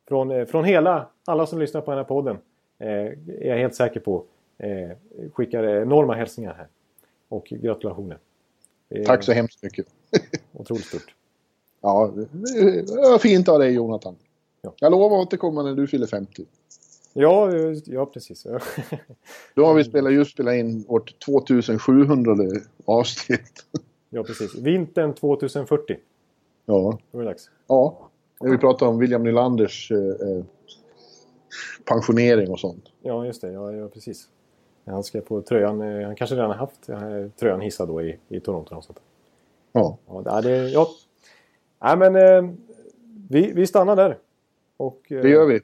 Från, 0.08 0.32
eh, 0.32 0.46
från 0.46 0.64
hela, 0.64 1.08
alla 1.26 1.48
som 1.48 1.60
lyssnar 1.60 1.82
på 1.82 1.91
den 1.91 1.98
här 1.98 2.06
podden 2.06 2.38
eh, 2.80 2.89
är 2.89 3.48
jag 3.48 3.58
helt 3.58 3.76
säker 3.76 4.00
på 4.00 4.24
eh, 4.58 4.89
skickar 5.34 5.64
enorma 5.64 6.14
hälsningar 6.14 6.54
här. 6.54 6.68
Och 7.30 7.46
gratulationer. 7.46 8.18
Tack 9.06 9.24
så 9.24 9.32
hemskt 9.32 9.64
mycket. 9.64 9.86
otroligt 10.54 10.86
stort. 10.86 11.16
Ja, 11.82 12.14
det 12.16 13.10
var 13.10 13.18
fint 13.18 13.50
av 13.50 13.60
dig 13.60 13.74
Jonathan. 13.74 14.16
Ja. 14.62 14.74
Jag 14.80 14.91
lovar 14.91 15.22
att 15.22 15.28
återkomma 15.28 15.64
när 15.64 15.74
du 15.76 15.88
fyller 15.88 16.08
50. 16.08 16.46
Ja, 17.14 17.51
ja 17.86 18.05
precis. 18.05 18.47
Då 19.55 19.66
har 19.66 19.74
vi 19.74 19.84
spelat, 19.84 20.14
just 20.14 20.32
spelat 20.32 20.55
in 20.55 20.86
vårt 20.88 21.20
2700 21.20 22.36
avsnitt. 22.86 23.66
Ja, 24.09 24.24
precis. 24.24 24.55
Vintern 24.55 25.14
2040. 25.14 25.97
Ja. 26.66 26.99
Då 27.11 27.20
är 27.20 27.24
det 27.24 27.30
dags. 27.30 27.49
Ja. 27.68 28.09
När 28.41 28.51
vi 28.51 28.57
pratar 28.57 28.88
om 28.88 28.99
William 28.99 29.24
Nylanders 29.24 29.91
eh, 29.91 29.97
eh, 29.97 30.43
pensionering 31.86 32.51
och 32.51 32.59
sånt. 32.59 32.86
Ja, 33.01 33.26
just 33.26 33.41
det. 33.41 33.51
Ja, 33.51 33.74
ja, 33.74 33.88
precis. 33.88 34.28
Han 34.86 35.03
ska 35.03 35.22
få 35.22 35.41
tröjan. 35.41 35.82
Eh, 35.82 36.05
han 36.05 36.16
kanske 36.16 36.36
redan 36.36 36.49
har 36.49 36.57
haft 36.57 36.89
tröjan 37.39 37.61
hissad 37.61 37.88
då 37.88 38.01
i, 38.01 38.18
i 38.30 38.39
Toronto. 38.39 38.76
Och 38.76 38.84
sånt. 38.84 38.99
Ja. 39.72 39.97
Ja, 40.07 40.41
det, 40.41 40.70
ja, 40.70 40.88
Nej, 41.84 41.97
men 41.97 42.16
eh, 42.16 42.53
vi, 43.30 43.51
vi 43.53 43.68
stannar 43.68 43.95
där. 43.95 44.18
Och, 44.78 45.11
eh, 45.11 45.22
det 45.22 45.30
gör 45.30 45.45
vi. 45.45 45.61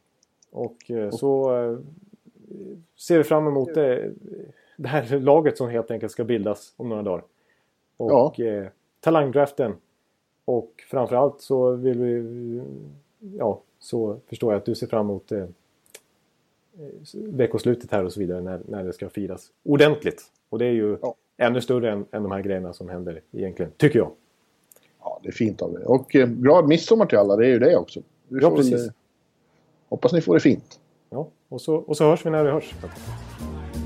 Och 0.51 0.91
eh, 0.91 1.09
så 1.09 1.55
eh, 1.55 1.77
ser 2.97 3.17
vi 3.17 3.23
fram 3.23 3.47
emot 3.47 3.73
det, 3.73 4.13
det 4.77 4.87
här 4.87 5.19
laget 5.19 5.57
som 5.57 5.69
helt 5.69 5.91
enkelt 5.91 6.11
ska 6.11 6.23
bildas 6.23 6.73
om 6.77 6.89
några 6.89 7.03
dagar. 7.03 7.23
Och 7.97 8.39
ja. 8.39 8.45
Eh, 8.45 8.67
talangdraften. 8.99 9.73
Och 10.45 10.71
framförallt 10.89 11.41
så 11.41 11.71
vill 11.71 11.99
vi... 11.99 12.61
Ja, 13.37 13.61
så 13.79 14.17
förstår 14.27 14.53
jag 14.53 14.59
att 14.59 14.65
du 14.65 14.75
ser 14.75 14.87
fram 14.87 15.05
emot 15.05 15.31
eh, 15.31 15.45
veckoslutet 17.13 17.91
här 17.91 18.05
och 18.05 18.13
så 18.13 18.19
vidare 18.19 18.41
när, 18.41 18.61
när 18.67 18.83
det 18.83 18.93
ska 18.93 19.09
firas 19.09 19.51
ordentligt. 19.63 20.23
Och 20.49 20.59
det 20.59 20.65
är 20.65 20.71
ju 20.71 20.97
ja. 21.01 21.15
ännu 21.37 21.61
större 21.61 21.91
än, 21.91 22.05
än 22.11 22.23
de 22.23 22.31
här 22.31 22.41
grejerna 22.41 22.73
som 22.73 22.89
händer 22.89 23.21
egentligen, 23.31 23.71
tycker 23.77 23.99
jag. 23.99 24.11
Ja, 24.99 25.19
det 25.23 25.29
är 25.29 25.33
fint 25.33 25.61
av 25.61 25.73
dig. 25.73 25.85
Och 25.85 26.15
eh, 26.15 26.27
glad 26.27 26.67
midsommar 26.67 27.05
till 27.05 27.17
alla, 27.17 27.35
det 27.35 27.45
är 27.45 27.49
ju 27.49 27.59
det 27.59 27.77
också. 27.77 28.01
Vi 28.27 28.41
ja, 28.41 28.55
precis. 28.55 28.73
Väl, 28.73 28.91
hoppas 29.89 30.13
ni 30.13 30.21
får 30.21 30.33
det 30.33 30.39
fint. 30.39 30.79
Ja, 31.09 31.27
och 31.49 31.61
så, 31.61 31.75
och 31.75 31.97
så 31.97 32.09
hörs 32.09 32.25
vi 32.25 32.29
när 32.29 32.43
vi 32.43 32.51
hörs. 32.51 32.73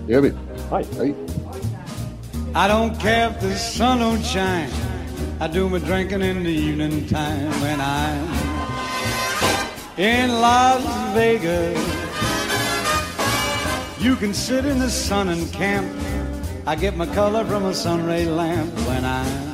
Det 0.08 0.14
gör 0.14 0.22
vi. 0.22 0.34
Hej. 0.72 0.86
Hej. 0.98 1.16
I 2.56 2.68
don't 2.68 3.00
care 3.00 3.30
if 3.30 3.40
the 3.40 3.56
sun 3.56 4.00
don't 4.00 4.24
shine 4.24 4.70
I 5.42 5.48
do 5.48 5.70
my 5.70 5.80
drinking 5.80 6.22
in 6.22 6.44
the 6.44 6.52
evening 6.52 7.08
time 7.08 7.52
when 7.62 7.80
I'm 7.82 8.28
in 9.98 10.30
Las 10.30 10.84
Vegas 11.16 11.80
You 14.00 14.16
can 14.16 14.34
sit 14.34 14.66
in 14.66 14.80
the 14.80 14.90
sun 14.90 15.30
and 15.30 15.52
camp 15.54 15.88
I 16.68 16.76
get 16.76 16.96
my 16.96 17.08
color 17.08 17.44
from 17.46 17.66
a 17.66 17.74
sunray 17.74 18.26
lamp 18.26 18.72
when 18.88 19.04
I'm 19.04 19.54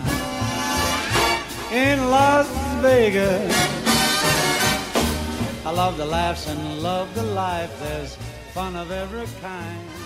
in 1.71 2.09
Las 2.09 2.47
Vegas. 2.81 3.78
I 5.69 5.71
love 5.71 5.97
the 5.97 6.05
laughs 6.05 6.47
and 6.47 6.81
love 6.81 7.13
the 7.13 7.21
life. 7.21 7.71
There's 7.79 8.15
fun 8.55 8.75
of 8.75 8.89
every 8.89 9.27
kind. 9.39 9.98